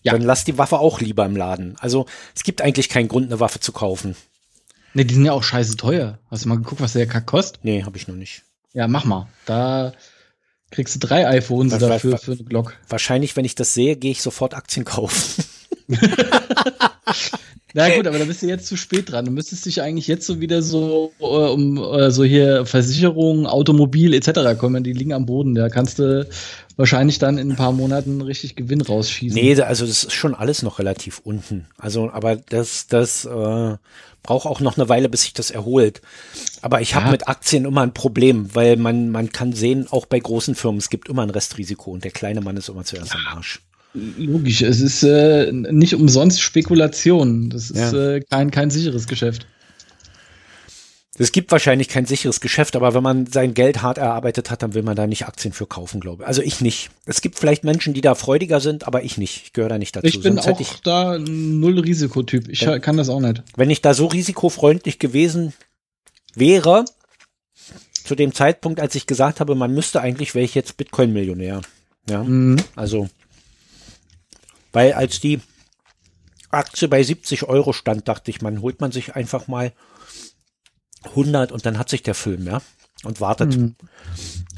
Ja. 0.00 0.12
Dann 0.12 0.22
lass 0.22 0.44
die 0.44 0.56
Waffe 0.56 0.78
auch 0.78 1.02
lieber 1.02 1.26
im 1.26 1.36
Laden. 1.36 1.76
Also 1.80 2.06
es 2.34 2.42
gibt 2.42 2.62
eigentlich 2.62 2.88
keinen 2.88 3.08
Grund, 3.08 3.26
eine 3.26 3.40
Waffe 3.40 3.60
zu 3.60 3.72
kaufen. 3.72 4.16
Ne, 4.94 5.04
die 5.04 5.14
sind 5.14 5.26
ja 5.26 5.32
auch 5.32 5.42
scheiße 5.42 5.76
teuer. 5.76 6.18
Hast 6.30 6.46
du 6.46 6.48
mal 6.48 6.56
geguckt, 6.56 6.80
was 6.80 6.94
der 6.94 7.06
Kack 7.06 7.26
kostet? 7.26 7.62
Nee, 7.62 7.82
habe 7.82 7.98
ich 7.98 8.08
noch 8.08 8.16
nicht. 8.16 8.42
Ja, 8.72 8.88
mach 8.88 9.04
mal. 9.04 9.28
Da 9.44 9.92
kriegst 10.70 10.94
du 10.94 11.00
drei 11.06 11.28
iPhones 11.28 11.74
was, 11.74 11.80
dafür 11.80 12.12
was, 12.12 12.24
für 12.24 12.32
eine 12.32 12.44
Glock. 12.44 12.74
Wahrscheinlich, 12.88 13.36
wenn 13.36 13.44
ich 13.44 13.54
das 13.54 13.74
sehe, 13.74 13.96
gehe 13.96 14.12
ich 14.12 14.22
sofort 14.22 14.54
Aktien 14.54 14.86
kaufen. 14.86 15.44
Na 17.76 17.94
gut, 17.96 18.06
aber 18.06 18.20
da 18.20 18.24
bist 18.24 18.40
du 18.40 18.46
jetzt 18.46 18.66
zu 18.66 18.76
spät 18.76 19.10
dran. 19.10 19.24
Du 19.24 19.32
müsstest 19.32 19.66
dich 19.66 19.82
eigentlich 19.82 20.06
jetzt 20.06 20.26
so 20.26 20.40
wieder 20.40 20.62
so 20.62 21.12
äh, 21.18 21.24
um 21.24 21.76
äh, 21.76 22.12
so 22.12 22.22
hier 22.22 22.66
Versicherung, 22.66 23.48
Automobil 23.48 24.14
etc. 24.14 24.56
kommen. 24.56 24.84
Die 24.84 24.92
liegen 24.92 25.12
am 25.12 25.26
Boden. 25.26 25.56
Da 25.56 25.68
kannst 25.68 25.98
du 25.98 26.28
wahrscheinlich 26.76 27.18
dann 27.18 27.36
in 27.36 27.50
ein 27.50 27.56
paar 27.56 27.72
Monaten 27.72 28.20
richtig 28.20 28.54
Gewinn 28.54 28.80
rausschießen. 28.80 29.34
Nee, 29.34 29.60
also 29.60 29.86
das 29.86 30.04
ist 30.04 30.12
schon 30.12 30.36
alles 30.36 30.62
noch 30.62 30.78
relativ 30.78 31.20
unten. 31.24 31.66
Also, 31.76 32.10
aber 32.10 32.36
das, 32.36 32.86
das 32.86 33.24
äh, 33.24 33.76
braucht 34.22 34.46
auch 34.46 34.60
noch 34.60 34.76
eine 34.76 34.88
Weile, 34.88 35.08
bis 35.08 35.22
sich 35.22 35.34
das 35.34 35.50
erholt. 35.50 36.00
Aber 36.62 36.80
ich 36.80 36.94
habe 36.94 37.06
ja. 37.06 37.12
mit 37.12 37.26
Aktien 37.26 37.64
immer 37.64 37.82
ein 37.82 37.92
Problem, 37.92 38.54
weil 38.54 38.76
man, 38.76 39.10
man 39.10 39.30
kann 39.30 39.52
sehen, 39.52 39.88
auch 39.90 40.06
bei 40.06 40.20
großen 40.20 40.54
Firmen, 40.54 40.78
es 40.78 40.90
gibt 40.90 41.08
immer 41.08 41.22
ein 41.22 41.30
Restrisiko 41.30 41.90
und 41.90 42.04
der 42.04 42.12
kleine 42.12 42.40
Mann 42.40 42.56
ist 42.56 42.68
immer 42.68 42.84
zuerst 42.84 43.14
am 43.14 43.36
Arsch. 43.36 43.60
Logisch, 43.94 44.62
es 44.62 44.80
ist 44.80 45.04
äh, 45.04 45.52
nicht 45.52 45.94
umsonst 45.94 46.40
Spekulation. 46.40 47.48
Das 47.50 47.70
ist 47.70 47.92
ja. 47.92 48.14
äh, 48.14 48.20
kein, 48.28 48.50
kein 48.50 48.70
sicheres 48.70 49.06
Geschäft. 49.06 49.46
Es 51.16 51.30
gibt 51.30 51.52
wahrscheinlich 51.52 51.88
kein 51.88 52.06
sicheres 52.06 52.40
Geschäft, 52.40 52.74
aber 52.74 52.92
wenn 52.92 53.02
man 53.04 53.26
sein 53.26 53.54
Geld 53.54 53.82
hart 53.82 53.98
erarbeitet 53.98 54.50
hat, 54.50 54.64
dann 54.64 54.74
will 54.74 54.82
man 54.82 54.96
da 54.96 55.06
nicht 55.06 55.26
Aktien 55.26 55.54
für 55.54 55.66
kaufen, 55.66 56.00
glaube 56.00 56.24
ich. 56.24 56.26
Also 56.26 56.42
ich 56.42 56.60
nicht. 56.60 56.90
Es 57.06 57.20
gibt 57.20 57.38
vielleicht 57.38 57.62
Menschen, 57.62 57.94
die 57.94 58.00
da 58.00 58.16
freudiger 58.16 58.58
sind, 58.58 58.84
aber 58.86 59.04
ich 59.04 59.16
nicht. 59.16 59.42
Ich 59.44 59.52
gehöre 59.52 59.68
da 59.68 59.78
nicht 59.78 59.94
dazu. 59.94 60.06
Ich 60.06 60.20
bin 60.20 60.34
Sonst 60.34 60.48
auch 60.48 60.60
ich, 60.60 60.80
da 60.82 61.16
null 61.18 61.78
Risikotyp. 61.78 62.48
Ich 62.48 62.66
wenn, 62.66 62.80
kann 62.80 62.96
das 62.96 63.08
auch 63.08 63.20
nicht. 63.20 63.44
Wenn 63.56 63.70
ich 63.70 63.80
da 63.80 63.94
so 63.94 64.06
risikofreundlich 64.06 64.98
gewesen 64.98 65.52
wäre, 66.34 66.84
zu 68.04 68.16
dem 68.16 68.34
Zeitpunkt, 68.34 68.80
als 68.80 68.96
ich 68.96 69.06
gesagt 69.06 69.38
habe, 69.38 69.54
man 69.54 69.72
müsste 69.72 70.00
eigentlich, 70.00 70.34
wäre 70.34 70.44
ich 70.44 70.56
jetzt 70.56 70.76
Bitcoin-Millionär. 70.76 71.60
Ja, 72.10 72.24
mhm. 72.24 72.56
also 72.74 73.08
weil 74.74 74.92
als 74.92 75.20
die 75.20 75.40
Aktie 76.50 76.88
bei 76.88 77.02
70 77.02 77.44
Euro 77.44 77.72
stand, 77.72 78.06
dachte 78.06 78.30
ich, 78.30 78.42
man 78.42 78.60
holt 78.60 78.80
man 78.80 78.92
sich 78.92 79.16
einfach 79.16 79.48
mal 79.48 79.72
100 81.04 81.52
und 81.52 81.64
dann 81.64 81.78
hat 81.78 81.88
sich 81.88 82.02
der 82.02 82.14
Film, 82.14 82.46
ja, 82.46 82.60
und 83.04 83.20
wartet. 83.20 83.56
Mhm. 83.56 83.76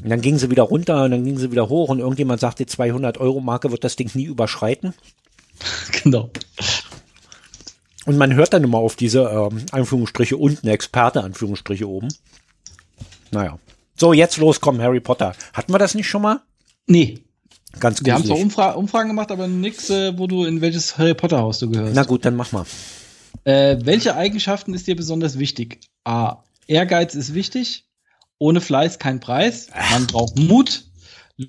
Und 0.03 0.09
dann 0.09 0.21
ging 0.21 0.37
sie 0.37 0.49
wieder 0.49 0.63
runter 0.63 1.03
und 1.03 1.11
dann 1.11 1.23
ging 1.23 1.37
sie 1.37 1.51
wieder 1.51 1.69
hoch 1.69 1.89
und 1.89 1.99
irgendjemand 1.99 2.39
sagte, 2.39 2.65
die 2.65 2.71
200 2.71 3.17
Euro 3.17 3.41
Marke 3.41 3.71
wird 3.71 3.83
das 3.83 3.95
Ding 3.95 4.11
nie 4.13 4.25
überschreiten. 4.25 4.93
Genau. 6.03 6.29
Und 8.05 8.17
man 8.17 8.35
hört 8.35 8.53
dann 8.53 8.63
immer 8.63 8.77
auf 8.77 8.95
diese 8.95 9.23
ähm, 9.23 9.65
Anführungsstriche 9.71 10.37
unten, 10.37 10.67
Experte 10.67 11.23
Anführungsstriche 11.23 11.89
oben. 11.89 12.09
Naja. 13.31 13.57
So, 13.95 14.13
jetzt 14.13 14.37
los, 14.37 14.61
komm, 14.61 14.79
Harry 14.79 14.99
Potter. 14.99 15.33
Hatten 15.53 15.73
wir 15.73 15.79
das 15.79 15.95
nicht 15.95 16.07
schon 16.07 16.21
mal? 16.21 16.41
Nee. 16.85 17.23
Ganz 17.79 18.03
Wir 18.03 18.13
haben 18.13 18.25
zwar 18.25 18.37
Umfra 18.37 18.71
Umfragen 18.71 19.09
gemacht, 19.09 19.31
aber 19.31 19.47
nichts, 19.47 19.89
äh, 19.89 20.17
wo 20.17 20.27
du 20.27 20.45
in 20.45 20.61
welches 20.61 20.97
Harry 20.97 21.13
Potter 21.13 21.39
Haus 21.39 21.59
du 21.59 21.69
gehörst. 21.69 21.95
Na 21.95 22.03
gut, 22.03 22.25
dann 22.25 22.35
mach 22.35 22.51
mal. 22.51 22.65
Äh, 23.43 23.77
welche 23.81 24.15
Eigenschaften 24.15 24.73
ist 24.73 24.87
dir 24.87 24.95
besonders 24.95 25.39
wichtig? 25.39 25.79
A. 26.03 26.43
Ehrgeiz 26.67 27.15
ist 27.15 27.33
wichtig. 27.33 27.85
Ohne 28.39 28.61
Fleiß 28.61 28.99
kein 28.99 29.19
Preis. 29.19 29.67
Man 29.91 30.07
braucht 30.07 30.37
Mut. 30.37 30.85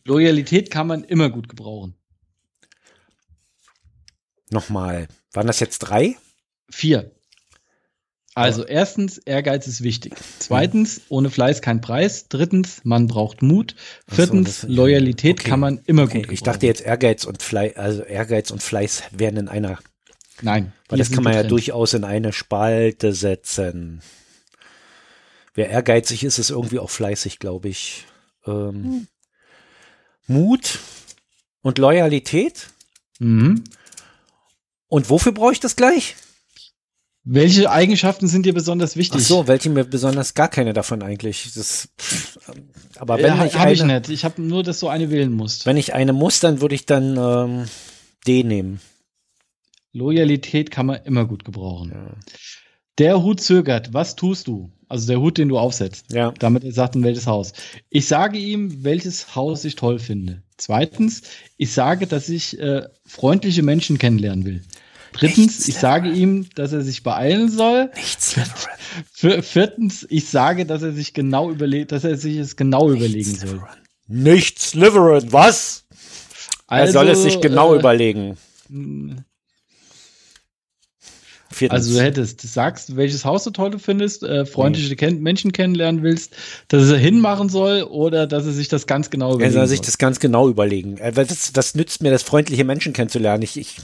Loyalität 0.05 0.71
kann 0.71 0.87
man 0.87 1.05
immer 1.05 1.31
gut 1.31 1.49
gebrauchen. 1.49 1.95
Nochmal. 4.51 5.09
Waren 5.33 5.47
das 5.47 5.61
jetzt 5.61 5.79
drei? 5.81 6.17
Vier. 6.71 7.18
Also 8.39 8.65
erstens, 8.65 9.19
Ehrgeiz 9.19 9.67
ist 9.67 9.83
wichtig. 9.83 10.15
Zweitens, 10.39 11.01
ohne 11.09 11.31
Fleiß 11.31 11.61
kein 11.61 11.81
Preis. 11.81 12.29
Drittens, 12.29 12.81
man 12.85 13.07
braucht 13.07 13.43
Mut. 13.43 13.75
Viertens, 14.07 14.63
so, 14.63 14.69
Loyalität 14.69 15.41
okay. 15.41 15.51
kann 15.51 15.61
man 15.61 15.81
immer 15.87 16.03
okay. 16.03 16.19
gut 16.19 16.23
gebrauchen. 16.23 16.35
Ich 16.35 16.43
dachte 16.43 16.67
jetzt 16.67 16.81
Ehrgeiz 16.81 17.25
und 17.25 17.43
Fleiß, 17.43 17.77
also 17.77 18.03
Ehrgeiz 18.03 18.51
und 18.51 18.63
Fleiß 18.63 19.03
wären 19.11 19.37
in 19.37 19.49
einer. 19.49 19.79
Nein. 20.41 20.73
Weil 20.89 20.99
das 20.99 21.11
kann 21.11 21.25
man 21.25 21.33
getrennt. 21.33 21.47
ja 21.47 21.49
durchaus 21.49 21.95
in 21.95 22.05
eine 22.05 22.33
Spalte 22.33 23.13
setzen. 23.13 24.03
Wer 25.55 25.71
ehrgeizig 25.71 26.23
ist, 26.23 26.39
ist 26.39 26.51
irgendwie 26.51 26.79
auch 26.79 26.91
fleißig, 26.91 27.41
glaube 27.41 27.69
ich. 27.69 28.07
Ähm, 28.47 28.85
hm. 28.85 29.07
Mut 30.29 30.79
und 31.63 31.79
Loyalität. 31.79 32.69
Mhm. 33.19 33.65
Und 34.87 35.11
wofür 35.11 35.33
brauche 35.33 35.53
ich 35.53 35.61
das 35.61 35.75
gleich? 35.75 36.15
Welche 37.31 37.71
Eigenschaften 37.71 38.27
sind 38.27 38.47
dir 38.47 38.55
besonders 38.55 38.97
wichtig? 38.97 39.21
Ach 39.23 39.27
so, 39.27 39.47
welche 39.49 39.69
mir 39.69 39.85
besonders 39.85 40.33
gar 40.33 40.49
keine 40.49 40.73
davon 40.73 41.03
eigentlich. 41.03 41.51
Das, 41.55 41.91
aber 42.97 43.19
wenn 43.19 43.37
ja, 43.37 43.45
ich 43.45 43.59
habe 43.59 43.73
ich 43.73 43.85
nicht. 43.85 44.09
Ich 44.09 44.25
habe 44.25 44.41
nur, 44.41 44.63
dass 44.63 44.81
du 44.81 44.89
eine 44.89 45.11
wählen 45.11 45.31
musst. 45.31 45.67
Wenn 45.67 45.77
ich 45.77 45.93
eine 45.93 46.15
muss, 46.15 46.41
dann 46.41 46.63
würde 46.63 46.75
ich 46.75 46.87
dann 46.87 47.19
ähm, 47.19 47.69
D 48.27 48.45
nehmen. 48.45 48.81
Loyalität 49.93 50.71
kann 50.71 50.87
man 50.87 51.03
immer 51.05 51.27
gut 51.27 51.45
gebrauchen. 51.45 51.91
Ja. 51.93 52.17
Der 52.97 53.23
Hut 53.23 53.43
zögert. 53.43 53.93
Was 53.93 54.17
tust 54.17 54.47
du? 54.47 54.73
Also 54.89 55.07
der 55.09 55.21
Hut, 55.21 55.37
den 55.37 55.49
du 55.49 55.59
aufsetzt. 55.59 56.07
Ja. 56.11 56.33
Damit 56.39 56.65
er 56.65 56.73
sagt, 56.73 56.97
in 56.97 57.05
welches 57.05 57.27
Haus. 57.27 57.53
Ich 57.91 58.09
sage 58.09 58.39
ihm, 58.39 58.85
welches 58.85 59.37
Haus 59.37 59.67
ich 59.67 59.77
toll 59.77 59.99
finde. 59.99 60.43
Zweitens, 60.57 61.25
ich 61.59 61.73
sage, 61.73 62.07
dass 62.07 62.31
ich 62.31 62.59
äh, 62.59 62.89
freundliche 63.05 63.63
Menschen 63.63 63.99
kennenlernen 63.99 64.47
will. 64.47 64.63
Drittens, 65.13 65.69
ich 65.69 65.75
sage 65.77 66.11
ihm, 66.11 66.49
dass 66.55 66.73
er 66.73 66.83
sich 66.83 67.03
beeilen 67.03 67.49
soll. 67.49 67.91
Nichts 67.95 68.37
Viertens, 69.13 70.07
ich 70.09 70.29
sage, 70.29 70.67
dass 70.67 70.83
er 70.83 70.93
sich 70.93 71.15
genau 71.15 71.51
überlegt, 71.51 71.93
dass 71.93 72.05
er 72.05 72.17
sich 72.17 72.37
es 72.37 72.57
genau 72.57 72.91
Nichts 72.91 73.05
überlegen 73.05 73.35
soll. 73.35 73.63
Nicht 74.07 74.59
Slytherin, 74.61 75.33
was? 75.33 75.85
Also, 76.67 76.87
er 76.87 76.93
soll 76.93 77.09
es 77.09 77.23
sich 77.23 77.41
genau 77.41 77.75
äh, 77.75 77.79
überlegen. 77.79 78.37
Viertens. 81.51 81.87
Also 81.87 81.99
du 81.99 82.05
hättest, 82.05 82.43
du 82.43 82.47
sagst, 82.47 82.97
welches 82.97 83.25
Haus 83.25 83.45
du 83.45 83.51
toll 83.51 83.79
findest, 83.79 84.23
äh, 84.23 84.45
freundliche 84.45 84.95
mhm. 85.11 85.23
Menschen 85.23 85.53
kennenlernen 85.53 86.03
willst, 86.03 86.37
dass 86.69 86.91
er 86.91 86.99
hinmachen 86.99 87.49
soll 87.49 87.83
oder 87.83 88.27
dass 88.27 88.45
er 88.45 88.53
sich 88.53 88.69
das 88.69 88.87
ganz 88.87 89.11
genau 89.11 89.35
überlegen 89.35 89.55
Er 89.55 89.61
soll 89.61 89.67
sich 89.67 89.79
soll. 89.79 89.87
das 89.87 89.99
ganz 89.99 90.21
genau 90.21 90.49
überlegen. 90.49 90.99
Äh, 90.99 91.13
das, 91.13 91.53
das 91.53 91.75
nützt 91.75 92.03
mir, 92.03 92.11
das 92.11 92.23
freundliche 92.23 92.65
Menschen 92.65 92.93
kennenzulernen. 92.93 93.43
Ich, 93.43 93.57
ich 93.57 93.77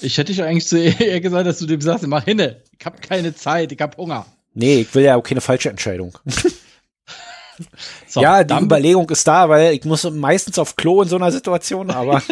Ich 0.00 0.16
hätte 0.18 0.32
dich 0.32 0.42
eigentlich 0.42 0.66
zu 0.66 0.78
eher 0.80 1.20
gesagt, 1.20 1.46
dass 1.46 1.58
du 1.58 1.66
dem 1.66 1.80
sagst, 1.80 2.06
mach 2.06 2.24
hinne, 2.24 2.62
ich 2.78 2.84
hab 2.84 3.00
keine 3.02 3.34
Zeit, 3.34 3.72
ich 3.72 3.80
hab 3.80 3.96
Hunger. 3.96 4.26
Nee, 4.54 4.80
ich 4.80 4.94
will 4.94 5.04
ja 5.04 5.16
auch 5.16 5.22
keine 5.22 5.40
falsche 5.40 5.70
Entscheidung. 5.70 6.18
so, 8.06 8.20
ja, 8.20 8.44
die 8.44 8.54
Überlegung 8.54 9.08
ist 9.10 9.26
da, 9.26 9.48
weil 9.48 9.74
ich 9.74 9.84
muss 9.84 10.08
meistens 10.10 10.58
auf 10.58 10.76
Klo 10.76 11.02
in 11.02 11.08
so 11.08 11.16
einer 11.16 11.30
Situation, 11.30 11.90
aber. 11.90 12.22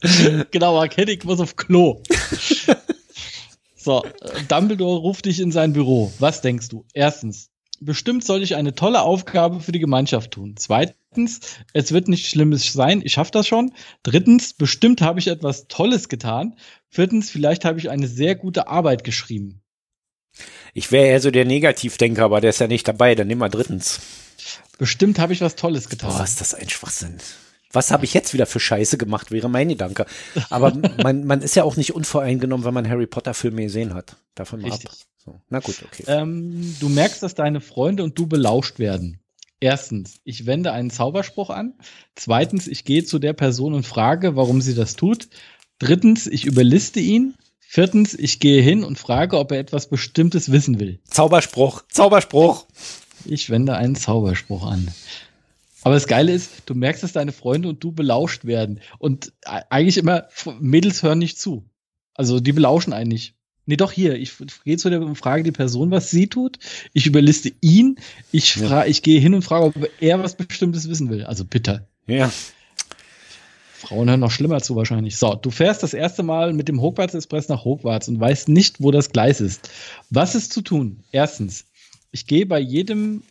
genau, 0.50 0.80
erkenne 0.80 1.12
ich 1.12 1.24
muss 1.24 1.40
auf 1.40 1.56
Klo. 1.56 2.02
so, 3.76 4.04
Dumbledore 4.48 5.00
ruft 5.00 5.24
dich 5.24 5.40
in 5.40 5.52
sein 5.52 5.72
Büro. 5.72 6.12
Was 6.18 6.42
denkst 6.42 6.68
du? 6.68 6.84
Erstens, 6.92 7.50
bestimmt 7.80 8.24
soll 8.24 8.42
ich 8.42 8.56
eine 8.56 8.74
tolle 8.74 9.02
Aufgabe 9.02 9.60
für 9.60 9.72
die 9.72 9.78
Gemeinschaft 9.78 10.32
tun. 10.32 10.54
Zweitens, 10.56 10.96
es 11.72 11.92
wird 11.92 12.08
nichts 12.08 12.28
Schlimmes 12.28 12.72
sein, 12.72 13.02
ich 13.04 13.12
schaffe 13.12 13.32
das 13.32 13.46
schon. 13.46 13.72
Drittens, 14.02 14.52
bestimmt 14.52 15.00
habe 15.00 15.18
ich 15.18 15.28
etwas 15.28 15.68
Tolles 15.68 16.08
getan. 16.08 16.56
Viertens, 16.88 17.30
vielleicht 17.30 17.64
habe 17.64 17.78
ich 17.78 17.90
eine 17.90 18.08
sehr 18.08 18.34
gute 18.34 18.68
Arbeit 18.68 19.04
geschrieben. 19.04 19.62
Ich 20.74 20.92
wäre 20.92 21.06
eher 21.06 21.20
so 21.20 21.30
der 21.30 21.44
Negativdenker, 21.44 22.24
aber 22.24 22.40
der 22.40 22.50
ist 22.50 22.60
ja 22.60 22.68
nicht 22.68 22.86
dabei, 22.86 23.14
dann 23.14 23.26
nehmen 23.26 23.40
wir 23.40 23.48
drittens. 23.48 24.00
Bestimmt 24.78 25.18
habe 25.18 25.32
ich 25.32 25.40
was 25.40 25.56
Tolles 25.56 25.88
getan. 25.88 26.10
Boah, 26.10 26.22
ist 26.22 26.40
das 26.40 26.54
ein 26.54 26.68
Schwachsinn. 26.68 27.18
Was 27.72 27.90
habe 27.90 28.04
ich 28.04 28.14
jetzt 28.14 28.32
wieder 28.32 28.46
für 28.46 28.60
Scheiße 28.60 28.96
gemacht, 28.96 29.30
wäre 29.30 29.50
mein 29.50 29.68
Gedanke. 29.68 30.06
Aber 30.48 30.72
man, 31.02 31.24
man 31.24 31.42
ist 31.42 31.56
ja 31.56 31.64
auch 31.64 31.76
nicht 31.76 31.94
unvoreingenommen, 31.94 32.64
wenn 32.64 32.74
man 32.74 32.88
Harry 32.88 33.06
Potter 33.06 33.34
Filme 33.34 33.62
gesehen 33.62 33.94
hat. 33.94 34.16
Davon 34.34 34.60
mal 34.60 34.70
Richtig. 34.70 34.90
ab. 34.90 34.96
So. 35.24 35.40
Na 35.50 35.58
gut, 35.58 35.82
okay. 35.84 36.04
Ähm, 36.06 36.76
du 36.80 36.88
merkst, 36.88 37.22
dass 37.22 37.34
deine 37.34 37.60
Freunde 37.60 38.04
und 38.04 38.18
du 38.18 38.26
belauscht 38.26 38.78
werden. 38.78 39.20
Erstens, 39.60 40.20
ich 40.24 40.46
wende 40.46 40.72
einen 40.72 40.90
Zauberspruch 40.90 41.50
an. 41.50 41.74
Zweitens, 42.14 42.68
ich 42.68 42.84
gehe 42.84 43.04
zu 43.04 43.18
der 43.18 43.32
Person 43.32 43.74
und 43.74 43.86
frage, 43.86 44.36
warum 44.36 44.60
sie 44.60 44.74
das 44.74 44.94
tut. 44.94 45.28
Drittens, 45.78 46.26
ich 46.26 46.44
überliste 46.44 47.00
ihn. 47.00 47.34
Viertens, 47.58 48.14
ich 48.14 48.40
gehe 48.40 48.62
hin 48.62 48.84
und 48.84 48.98
frage, 48.98 49.38
ob 49.38 49.52
er 49.52 49.58
etwas 49.58 49.88
Bestimmtes 49.88 50.50
wissen 50.50 50.80
will. 50.80 51.00
Zauberspruch, 51.04 51.82
Zauberspruch. 51.90 52.66
Ich 53.24 53.50
wende 53.50 53.76
einen 53.76 53.96
Zauberspruch 53.96 54.64
an. 54.64 54.88
Aber 55.82 55.94
das 55.94 56.06
Geile 56.06 56.32
ist, 56.32 56.50
du 56.66 56.74
merkst, 56.74 57.02
dass 57.02 57.12
deine 57.12 57.32
Freunde 57.32 57.68
und 57.68 57.82
du 57.84 57.92
belauscht 57.92 58.44
werden. 58.44 58.80
Und 58.98 59.32
eigentlich 59.44 59.98
immer, 59.98 60.28
Mädels 60.60 61.02
hören 61.02 61.18
nicht 61.18 61.38
zu. 61.38 61.68
Also 62.14 62.40
die 62.40 62.52
belauschen 62.52 62.92
eigentlich. 62.92 63.34
Nee, 63.68 63.76
doch 63.76 63.92
hier. 63.92 64.14
Ich 64.14 64.32
gehe 64.64 64.78
zu 64.78 64.88
der 64.88 65.02
und 65.02 65.14
frage 65.16 65.42
die 65.42 65.52
Person, 65.52 65.90
was 65.90 66.10
sie 66.10 66.26
tut. 66.26 66.58
Ich 66.94 67.06
überliste 67.06 67.52
ihn. 67.60 67.96
Ich, 68.32 68.56
ja. 68.56 68.86
ich 68.86 69.02
gehe 69.02 69.20
hin 69.20 69.34
und 69.34 69.42
frage, 69.42 69.66
ob 69.66 69.90
er 70.00 70.22
was 70.22 70.36
Bestimmtes 70.38 70.88
wissen 70.88 71.10
will. 71.10 71.24
Also 71.24 71.44
bitte. 71.44 71.86
Ja. 72.06 72.32
Frauen 73.74 74.08
hören 74.08 74.20
noch 74.20 74.30
schlimmer 74.30 74.62
zu 74.62 74.74
wahrscheinlich. 74.74 75.18
So, 75.18 75.34
du 75.34 75.50
fährst 75.50 75.82
das 75.82 75.92
erste 75.92 76.22
Mal 76.22 76.54
mit 76.54 76.68
dem 76.68 76.80
Hogwarts 76.80 77.12
Express 77.12 77.50
nach 77.50 77.66
Hogwarts 77.66 78.08
und 78.08 78.18
weißt 78.18 78.48
nicht, 78.48 78.80
wo 78.80 78.90
das 78.90 79.10
Gleis 79.10 79.42
ist. 79.42 79.68
Was 80.08 80.34
ist 80.34 80.50
zu 80.50 80.62
tun? 80.62 81.04
Erstens, 81.12 81.66
ich 82.10 82.26
gehe 82.26 82.46
bei 82.46 82.60
jedem 82.60 83.22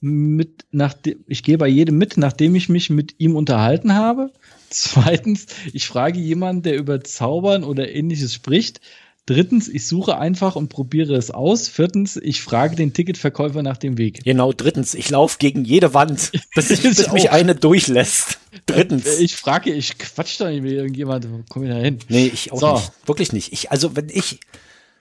mit, 0.00 0.64
nach 0.72 0.96
ich 1.28 1.44
gehe 1.44 1.56
bei 1.56 1.68
jedem 1.68 1.98
mit, 1.98 2.16
nachdem 2.16 2.56
ich 2.56 2.68
mich 2.68 2.90
mit 2.90 3.14
ihm 3.18 3.36
unterhalten 3.36 3.94
habe. 3.94 4.32
Zweitens, 4.70 5.46
ich 5.72 5.86
frage 5.86 6.18
jemanden, 6.18 6.62
der 6.62 6.76
über 6.78 7.00
Zaubern 7.04 7.62
oder 7.62 7.94
ähnliches 7.94 8.34
spricht. 8.34 8.80
Drittens, 9.26 9.68
ich 9.68 9.86
suche 9.86 10.18
einfach 10.18 10.54
und 10.54 10.68
probiere 10.68 11.14
es 11.14 11.30
aus. 11.30 11.68
Viertens, 11.68 12.16
ich 12.16 12.42
frage 12.42 12.76
den 12.76 12.92
Ticketverkäufer 12.92 13.62
nach 13.62 13.78
dem 13.78 13.96
Weg. 13.96 14.22
Genau, 14.22 14.52
drittens, 14.52 14.92
ich 14.92 15.08
laufe 15.08 15.38
gegen 15.38 15.64
jede 15.64 15.94
Wand, 15.94 16.30
bis, 16.54 16.70
ich, 16.70 16.82
bis 16.82 17.10
mich 17.10 17.30
eine 17.30 17.54
durchlässt. 17.54 18.38
Drittens. 18.66 19.06
Äh, 19.06 19.22
ich 19.22 19.36
frage, 19.36 19.72
ich 19.72 19.96
quatsch 19.96 20.38
da 20.38 20.50
nicht 20.50 20.62
mit 20.62 20.72
irgendjemand, 20.72 21.26
komm 21.48 21.64
ich 21.64 21.70
da 21.70 21.76
hin? 21.76 22.00
Nee, 22.08 22.26
ich 22.26 22.52
auch 22.52 22.60
so. 22.60 22.72
nicht. 22.74 22.92
Wirklich 23.06 23.32
nicht. 23.32 23.52
Ich, 23.54 23.70
also, 23.70 23.96
wenn 23.96 24.10
ich 24.10 24.40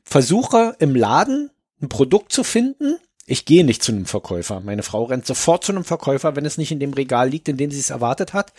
versuche, 0.06 0.78
im 0.80 0.96
Laden 0.96 1.50
ein 1.82 1.90
Produkt 1.90 2.32
zu 2.32 2.46
finden, 2.46 2.96
ich 3.26 3.44
gehe 3.44 3.66
nicht 3.66 3.84
zu 3.84 3.92
einem 3.92 4.06
Verkäufer. 4.06 4.62
Meine 4.62 4.84
Frau 4.84 5.04
rennt 5.04 5.26
sofort 5.26 5.66
zu 5.66 5.74
einem 5.74 5.84
Verkäufer, 5.84 6.38
wenn 6.38 6.46
es 6.46 6.58
nicht 6.58 6.72
in 6.72 6.80
dem 6.80 6.94
Regal 6.94 7.30
liegt, 7.30 7.50
in 7.50 7.58
dem 7.58 7.72
sie 7.72 7.80
es 7.80 7.90
erwartet 7.90 8.34
hat. 8.34 8.54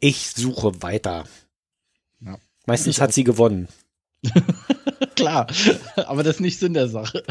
Ich 0.00 0.30
suche 0.30 0.82
weiter. 0.82 1.24
Ja. 2.20 2.36
Meistens 2.66 3.00
hat 3.00 3.12
sie 3.12 3.24
gewonnen. 3.24 3.68
Klar, 5.16 5.46
aber 5.96 6.22
das 6.22 6.36
ist 6.36 6.40
nicht 6.40 6.58
Sinn 6.58 6.74
der 6.74 6.88
Sache. 6.88 7.22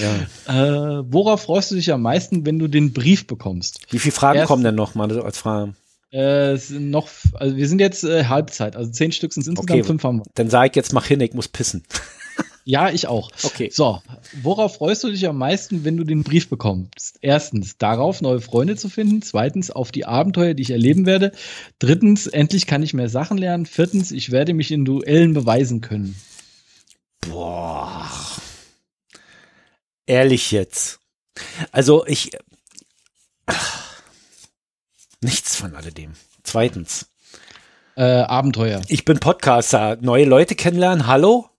Ja. 0.00 0.08
Äh, 0.48 1.04
worauf 1.12 1.42
freust 1.42 1.70
du 1.70 1.74
dich 1.74 1.92
am 1.92 2.00
meisten, 2.02 2.46
wenn 2.46 2.58
du 2.58 2.68
den 2.68 2.92
Brief 2.92 3.26
bekommst? 3.26 3.80
Wie 3.90 3.98
viele 3.98 4.12
Fragen 4.12 4.38
Erst, 4.38 4.48
kommen 4.48 4.64
denn 4.64 4.74
noch 4.74 4.94
mal 4.94 5.10
als 5.20 5.38
Frage? 5.38 5.74
Äh, 6.10 6.56
noch, 6.70 7.08
also 7.34 7.56
wir 7.56 7.68
sind 7.68 7.80
jetzt 7.80 8.02
äh, 8.04 8.24
Halbzeit, 8.24 8.76
also 8.76 8.90
zehn 8.90 9.12
Stück 9.12 9.32
sind 9.32 9.46
insgesamt, 9.46 9.70
okay, 9.70 9.82
fünf 9.82 10.02
haben 10.04 10.18
wir. 10.18 10.24
Dann 10.34 10.48
sage 10.48 10.70
ich 10.70 10.76
jetzt, 10.76 10.94
mach 10.94 11.04
hin, 11.04 11.20
ich 11.20 11.34
muss 11.34 11.48
pissen. 11.48 11.82
Ja, 12.64 12.90
ich 12.90 13.08
auch. 13.08 13.30
Okay. 13.44 13.70
So, 13.72 14.02
worauf 14.42 14.74
freust 14.74 15.02
du 15.02 15.10
dich 15.10 15.26
am 15.26 15.38
meisten, 15.38 15.84
wenn 15.84 15.96
du 15.96 16.04
den 16.04 16.22
Brief 16.22 16.50
bekommst? 16.50 17.16
Erstens, 17.22 17.78
darauf, 17.78 18.20
neue 18.20 18.42
Freunde 18.42 18.76
zu 18.76 18.90
finden. 18.90 19.22
Zweitens, 19.22 19.70
auf 19.70 19.90
die 19.90 20.04
Abenteuer, 20.04 20.52
die 20.52 20.64
ich 20.64 20.70
erleben 20.72 21.06
werde. 21.06 21.32
Drittens, 21.78 22.26
endlich 22.26 22.66
kann 22.66 22.82
ich 22.82 22.92
mehr 22.92 23.08
Sachen 23.08 23.38
lernen. 23.38 23.64
Viertens, 23.64 24.12
ich 24.12 24.32
werde 24.32 24.52
mich 24.52 24.70
in 24.70 24.84
Duellen 24.84 25.32
beweisen 25.32 25.80
können. 25.80 26.14
Boah. 27.28 28.10
Ehrlich 30.06 30.50
jetzt. 30.50 31.00
Also 31.72 32.06
ich. 32.06 32.30
Nichts 35.20 35.56
von 35.56 35.74
alledem. 35.74 36.12
Zweitens. 36.42 37.06
Äh, 37.96 38.02
Abenteuer. 38.02 38.80
Ich 38.88 39.04
bin 39.04 39.18
Podcaster. 39.18 39.96
Neue 40.00 40.24
Leute 40.24 40.54
kennenlernen. 40.54 41.06
Hallo? 41.06 41.50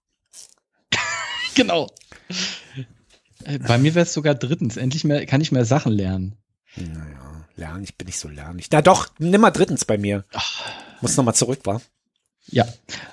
genau. 1.54 1.86
Äh, 3.44 3.58
bei 3.58 3.78
mir 3.78 3.94
wäre 3.94 4.04
es 4.04 4.14
sogar 4.14 4.34
drittens. 4.34 4.76
Endlich 4.76 5.04
mehr, 5.04 5.26
kann 5.26 5.40
ich 5.40 5.52
mehr 5.52 5.64
Sachen 5.64 5.92
lernen. 5.92 6.36
Naja, 6.76 7.46
lernen, 7.56 7.84
ich 7.84 7.96
bin 7.96 8.06
nicht 8.06 8.18
so 8.18 8.28
lernig. 8.28 8.68
Na 8.70 8.80
doch, 8.80 9.08
nimm 9.18 9.40
mal 9.40 9.50
drittens 9.50 9.84
bei 9.84 9.98
mir. 9.98 10.24
Ach. 10.32 10.64
Muss 11.00 11.16
nochmal 11.16 11.34
zurück, 11.34 11.60
war. 11.64 11.80
Ja. 12.50 12.66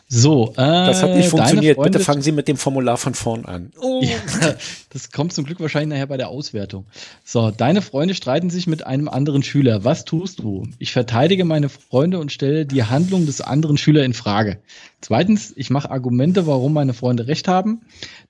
So, 0.09 0.53
äh, 0.53 0.55
das 0.55 1.03
hat 1.03 1.15
nicht 1.15 1.29
funktioniert. 1.29 1.81
Bitte 1.81 1.99
fangen 1.99 2.21
Sie 2.21 2.31
mit 2.31 2.47
dem 2.47 2.55
Formular 2.55 2.95
von 2.97 3.13
vorn 3.13 3.43
an. 3.45 3.73
Oh. 3.81 4.01
Ja, 4.01 4.15
das 4.89 5.11
kommt 5.11 5.33
zum 5.33 5.43
Glück 5.45 5.59
wahrscheinlich 5.59 5.89
nachher 5.89 6.07
bei 6.07 6.15
der 6.15 6.29
Auswertung. 6.29 6.85
So, 7.25 7.51
deine 7.51 7.81
Freunde 7.81 8.15
streiten 8.15 8.49
sich 8.49 8.67
mit 8.67 8.87
einem 8.87 9.09
anderen 9.09 9.43
Schüler. 9.43 9.83
Was 9.83 10.05
tust 10.05 10.39
du? 10.39 10.65
Ich 10.79 10.93
verteidige 10.93 11.43
meine 11.43 11.67
Freunde 11.67 12.19
und 12.19 12.31
stelle 12.31 12.65
die 12.65 12.83
Handlung 12.83 13.25
des 13.25 13.41
anderen 13.41 13.77
Schülers 13.77 14.05
in 14.05 14.13
Frage. 14.13 14.61
Zweitens, 15.01 15.51
ich 15.55 15.69
mache 15.69 15.91
Argumente, 15.91 16.47
warum 16.47 16.71
meine 16.73 16.93
Freunde 16.93 17.27
recht 17.27 17.49
haben. 17.49 17.81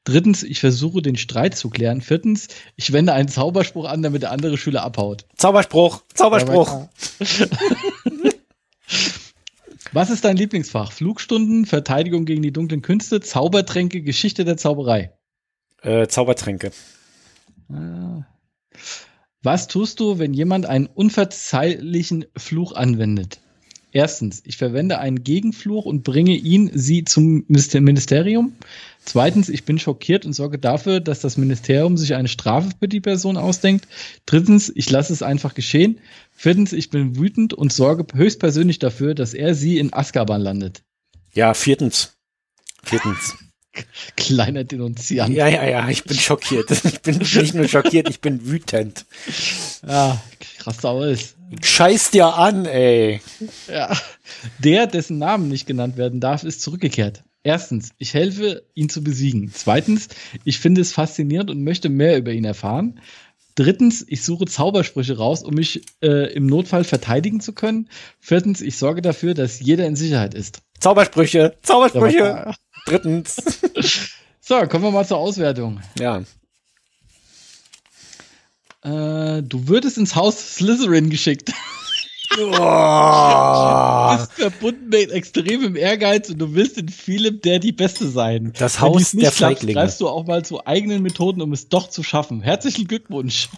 Drittens, 0.03 0.41
ich 0.43 0.59
versuche 0.59 1.03
den 1.03 1.15
Streit 1.15 1.55
zu 1.55 1.69
klären. 1.69 2.01
Viertens, 2.01 2.47
ich 2.75 2.91
wende 2.91 3.13
einen 3.13 3.29
Zauberspruch 3.29 3.87
an, 3.87 4.01
damit 4.01 4.23
der 4.23 4.31
andere 4.31 4.57
Schüler 4.57 4.81
abhaut. 4.83 5.25
Zauberspruch, 5.35 6.01
Zauberspruch. 6.13 6.87
Was 9.93 10.09
ist 10.09 10.25
dein 10.25 10.37
Lieblingsfach? 10.37 10.91
Flugstunden, 10.91 11.65
Verteidigung 11.65 12.25
gegen 12.25 12.41
die 12.41 12.51
dunklen 12.51 12.81
Künste, 12.81 13.21
Zaubertränke, 13.21 14.01
Geschichte 14.01 14.45
der 14.45 14.57
Zauberei? 14.57 15.11
Äh, 15.81 16.07
Zaubertränke. 16.07 16.71
Ah. 17.69 18.25
Was 19.43 19.67
tust 19.67 19.99
du, 19.99 20.19
wenn 20.19 20.33
jemand 20.33 20.65
einen 20.65 20.87
unverzeihlichen 20.87 22.25
Fluch 22.35 22.73
anwendet? 22.73 23.39
Erstens, 23.91 24.41
ich 24.45 24.57
verwende 24.57 24.99
einen 24.99 25.23
Gegenfluch 25.23 25.85
und 25.85 26.03
bringe 26.03 26.35
ihn, 26.35 26.69
sie 26.73 27.03
zum 27.05 27.45
Ministerium. 27.47 28.53
Zweitens, 29.07 29.47
ich 29.47 29.63
bin 29.63 29.79
schockiert 29.79 30.25
und 30.25 30.33
sorge 30.33 30.59
dafür, 30.59 30.99
dass 30.99 31.21
das 31.21 31.37
Ministerium 31.37 31.95
sich 31.95 32.13
eine 32.13 32.27
Strafe 32.27 32.71
für 32.77 32.89
die 32.89 32.99
Person 32.99 33.37
ausdenkt. 33.37 33.87
Drittens, 34.25 34.69
ich 34.75 34.89
lasse 34.89 35.13
es 35.13 35.23
einfach 35.23 35.53
geschehen. 35.53 36.01
Viertens, 36.35 36.73
ich 36.73 36.89
bin 36.89 37.15
wütend 37.15 37.53
und 37.53 37.71
sorge 37.71 38.05
höchstpersönlich 38.13 38.79
dafür, 38.79 39.15
dass 39.15 39.33
er 39.33 39.55
sie 39.55 39.77
in 39.77 39.93
Azkaban 39.93 40.41
landet. 40.41 40.83
Ja, 41.33 41.53
viertens. 41.53 42.17
Viertens. 42.83 43.37
Kleiner 44.17 44.65
Denunziant. 44.65 45.33
Ja, 45.33 45.47
ja, 45.47 45.65
ja, 45.65 45.87
ich 45.87 46.03
bin 46.03 46.17
schockiert. 46.17 46.69
Ich 46.83 46.99
bin 46.99 47.19
nicht 47.19 47.53
nur 47.53 47.69
schockiert, 47.69 48.09
ich 48.09 48.19
bin 48.19 48.45
wütend. 48.45 49.05
Ja, 49.87 50.21
krass 50.59 50.81
sauer 50.81 51.07
ist. 51.07 51.37
Scheiß 51.63 52.11
dir 52.11 52.35
an, 52.35 52.65
ey. 52.65 53.21
Ja. 53.69 53.97
Der, 54.59 54.85
dessen 54.85 55.17
Namen 55.17 55.47
nicht 55.47 55.65
genannt 55.65 55.95
werden 55.95 56.19
darf, 56.19 56.43
ist 56.43 56.61
zurückgekehrt. 56.61 57.23
Erstens, 57.47 57.91
ich 57.97 58.13
helfe, 58.13 58.65
ihn 58.73 58.89
zu 58.89 59.01
besiegen. 59.01 59.49
Zweitens, 59.53 60.09
ich 60.43 60.59
finde 60.59 60.81
es 60.81 60.91
faszinierend 60.91 61.49
und 61.49 61.63
möchte 61.63 61.87
mehr 61.87 62.17
über 62.17 62.33
ihn 62.33 62.43
erfahren. 62.43 62.99
Drittens, 63.55 64.03
ich 64.05 64.25
suche 64.25 64.47
Zaubersprüche 64.47 65.15
raus, 65.15 65.43
um 65.43 65.53
mich 65.53 65.81
äh, 66.01 66.33
im 66.33 66.45
Notfall 66.45 66.83
verteidigen 66.83 67.39
zu 67.39 67.53
können. 67.53 67.87
Viertens, 68.19 68.59
ich 68.59 68.75
sorge 68.77 69.01
dafür, 69.01 69.33
dass 69.33 69.61
jeder 69.61 69.87
in 69.87 69.95
Sicherheit 69.95 70.33
ist. 70.33 70.59
Zaubersprüche, 70.81 71.55
Zaubersprüche. 71.61 72.53
Drittens. 72.85 73.37
so, 74.41 74.59
kommen 74.67 74.83
wir 74.83 74.91
mal 74.91 75.07
zur 75.07 75.19
Auswertung. 75.19 75.79
Ja. 75.97 76.23
Äh, 78.83 79.41
du 79.41 79.69
würdest 79.69 79.97
ins 79.97 80.15
Haus 80.15 80.55
Slytherin 80.55 81.09
geschickt. 81.09 81.53
Oh. 82.39 84.11
Du 84.11 84.17
bist 84.17 84.33
verbunden 84.33 84.89
mit 84.89 85.11
extremem 85.11 85.75
Ehrgeiz 85.75 86.29
und 86.29 86.39
du 86.39 86.53
willst 86.53 86.77
in 86.77 86.89
vielem 86.89 87.41
der 87.41 87.59
die 87.59 87.71
Beste 87.71 88.07
sein. 88.07 88.53
Das 88.57 88.79
Haus 88.79 89.11
der 89.11 89.31
Feiglinge. 89.31 89.73
greifst 89.73 90.01
du 90.01 90.07
auch 90.07 90.25
mal 90.25 90.45
zu 90.45 90.65
eigenen 90.65 91.01
Methoden, 91.01 91.41
um 91.41 91.53
es 91.53 91.69
doch 91.69 91.89
zu 91.89 92.03
schaffen. 92.03 92.41
Herzlichen 92.41 92.87
Glückwunsch. 92.87 93.49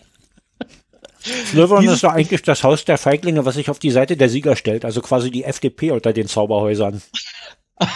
Slivern 1.22 1.84
ist 1.86 2.04
doch 2.04 2.14
eigentlich 2.14 2.42
das 2.44 2.64
Haus 2.64 2.86
der 2.86 2.98
Feiglinge, 2.98 3.44
was 3.46 3.56
sich 3.56 3.70
auf 3.70 3.80
die 3.80 3.92
Seite 3.92 4.16
der 4.16 4.30
Sieger 4.30 4.56
stellt, 4.56 4.86
also 4.86 5.02
quasi 5.02 5.30
die 5.32 5.44
FDP 5.44 5.92
unter 5.92 6.14
den 6.14 6.28
Zauberhäusern. 6.28 7.02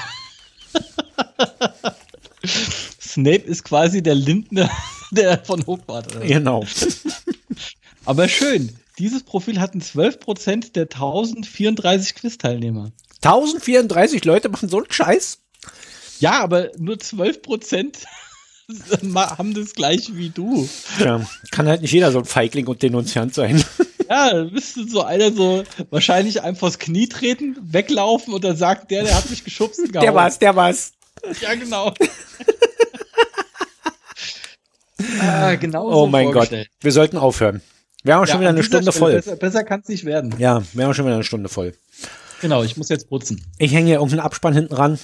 Snape 3.02 3.44
ist 3.44 3.64
quasi 3.64 4.04
der 4.04 4.16
Lindner 4.16 4.70
der 5.12 5.38
von 5.44 5.66
Hogwarts. 5.66 6.20
Genau. 6.22 6.66
Aber 8.06 8.28
schön. 8.28 8.76
Dieses 9.00 9.24
Profil 9.24 9.60
hatten 9.60 9.82
12% 9.82 10.74
der 10.74 10.84
1034 10.84 12.16
Quiz-Teilnehmer. 12.16 12.92
1034 13.24 14.24
Leute 14.26 14.50
machen 14.50 14.70
so 14.70 14.78
einen 14.78 14.92
Scheiß? 14.92 15.40
Ja, 16.20 16.40
aber 16.42 16.70
nur 16.78 16.96
12% 16.96 18.04
haben 19.16 19.54
das 19.54 19.74
gleiche 19.74 20.16
wie 20.16 20.30
du. 20.30 20.70
Ja, 21.00 21.26
kann 21.52 21.68
halt 21.68 21.82
nicht 21.82 21.92
jeder 21.92 22.12
so 22.12 22.20
ein 22.20 22.26
Feigling 22.26 22.68
und 22.68 22.82
Denunziant 22.82 23.34
sein. 23.34 23.64
Ja, 24.10 24.44
bist 24.44 24.76
du 24.76 24.86
so 24.86 25.02
einer 25.02 25.32
so 25.32 25.64
wahrscheinlich 25.90 26.42
einfach 26.42 26.68
aufs 26.68 26.78
Knie 26.78 27.08
treten, 27.08 27.56
weglaufen 27.62 28.34
und 28.34 28.44
dann 28.44 28.58
sagt 28.58 28.92
der, 28.92 29.06
der 29.06 29.16
hat 29.16 29.30
mich 29.30 29.46
geschubst. 29.46 29.78
Gehauen. 29.78 30.02
Der 30.02 30.14
war's, 30.14 30.38
der 30.38 30.56
war's. 30.56 30.92
Ja, 31.42 31.56
genau. 31.56 31.94
ah, 35.22 35.56
genau 35.56 35.88
oh 35.88 36.06
so 36.06 36.08
mein 36.08 36.32
Gott, 36.34 36.50
wir 36.82 36.92
sollten 36.92 37.18
aufhören. 37.18 37.62
Wir 38.04 38.16
haben 38.16 38.24
ja, 38.24 38.28
schon 38.28 38.42
wieder 38.42 38.50
eine 38.50 38.64
Stunde 38.64 38.92
Stelle, 38.92 39.00
voll. 39.00 39.14
Besser, 39.14 39.36
besser 39.38 39.64
kann 39.64 39.80
es 39.80 39.88
nicht 39.88 40.04
werden. 40.04 40.36
Ja, 40.38 40.62
wir 40.74 40.86
haben 40.86 40.94
schon 40.94 41.06
wieder 41.06 41.16
eine 41.16 41.24
Stunde 41.24 41.48
voll. 41.48 41.74
Genau, 42.42 42.62
ich 42.64 42.76
muss 42.76 42.90
jetzt 42.90 43.10
putzen. 43.10 43.42
Ich 43.58 43.74
hänge 43.74 43.88
hier 43.88 43.96
irgendeinen 43.96 44.20
Abspann 44.20 44.54
hinten 44.54 44.74
ran. 44.74 45.00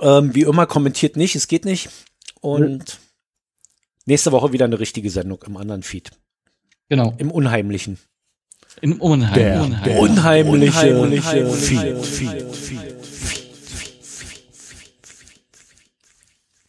Ähm, 0.00 0.34
wie 0.34 0.42
immer, 0.42 0.66
kommentiert 0.66 1.16
nicht, 1.16 1.34
es 1.34 1.48
geht 1.48 1.64
nicht. 1.64 1.90
Und 2.40 2.78
mhm. 2.78 2.84
nächste 4.06 4.30
Woche 4.30 4.52
wieder 4.52 4.64
eine 4.64 4.78
richtige 4.78 5.10
Sendung 5.10 5.42
im 5.44 5.56
anderen 5.56 5.82
Feed. 5.82 6.12
Genau. 6.88 7.14
Im 7.18 7.30
Unheimlichen. 7.32 7.98
Im 8.80 9.00
Unheim 9.00 9.34
der, 9.34 9.62
Unheim. 9.62 9.84
Der 9.84 9.98
unheimliche, 9.98 10.98
unheimliche 10.98 11.50
Feed, 11.50 12.04
Feed, 12.06 12.54
Feed, 12.54 13.06
Feed. 13.06 13.42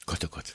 Gott, 0.05 0.19
oh 0.25 0.27
Gott. 0.29 0.52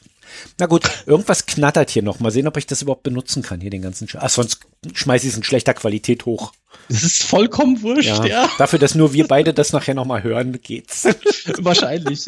Na 0.59 0.67
gut, 0.67 0.91
irgendwas 1.07 1.47
knattert 1.47 1.91
hier 1.91 2.03
noch. 2.03 2.19
Mal 2.19 2.33
sehen, 2.33 2.49
ob 2.49 2.57
ich 2.57 2.67
das 2.67 2.83
überhaupt 2.83 3.05
benutzen 3.05 3.43
kann, 3.43 3.61
hier 3.61 3.71
den 3.71 3.83
ganzen 3.83 4.09
Sch 4.09 4.17
Ach, 4.17 4.29
sonst 4.29 4.61
schmeiße 4.93 5.27
ich 5.27 5.33
es 5.33 5.37
in 5.37 5.45
schlechter 5.45 5.73
Qualität 5.73 6.27
hoch. 6.27 6.53
Das 6.89 7.05
ist 7.05 7.23
vollkommen 7.23 7.83
wurscht, 7.83 8.09
ja. 8.09 8.27
ja. 8.27 8.51
Dafür, 8.59 8.79
dass 8.79 8.95
nur 8.95 9.13
wir 9.13 9.29
beide 9.29 9.55
das 9.55 9.73
nachher 9.73 9.95
nochmal 9.95 10.23
hören, 10.23 10.61
geht's. 10.61 11.05
Wahrscheinlich. 11.59 12.25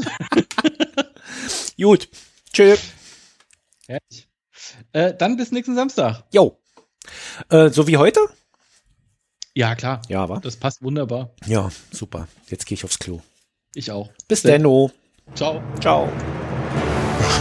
gut. 1.76 2.08
Tschö. 2.52 2.76
Äh, 4.92 5.14
dann 5.14 5.36
bis 5.36 5.50
nächsten 5.50 5.74
Samstag. 5.74 6.24
Jo. 6.32 6.58
Äh, 7.48 7.70
so 7.70 7.88
wie 7.88 7.96
heute? 7.96 8.20
Ja, 9.54 9.74
klar. 9.74 10.02
Ja, 10.08 10.28
war. 10.28 10.40
Das 10.40 10.56
passt 10.56 10.82
wunderbar. 10.82 11.30
Ja, 11.46 11.70
super. 11.90 12.28
Jetzt 12.48 12.66
gehe 12.66 12.76
ich 12.76 12.84
aufs 12.84 12.98
Klo. 12.98 13.20
Ich 13.74 13.90
auch. 13.90 14.08
Bis, 14.28 14.42
bis 14.42 14.42
denno. 14.42 14.92
Ciao. 15.34 15.62
Ciao. 15.80 16.08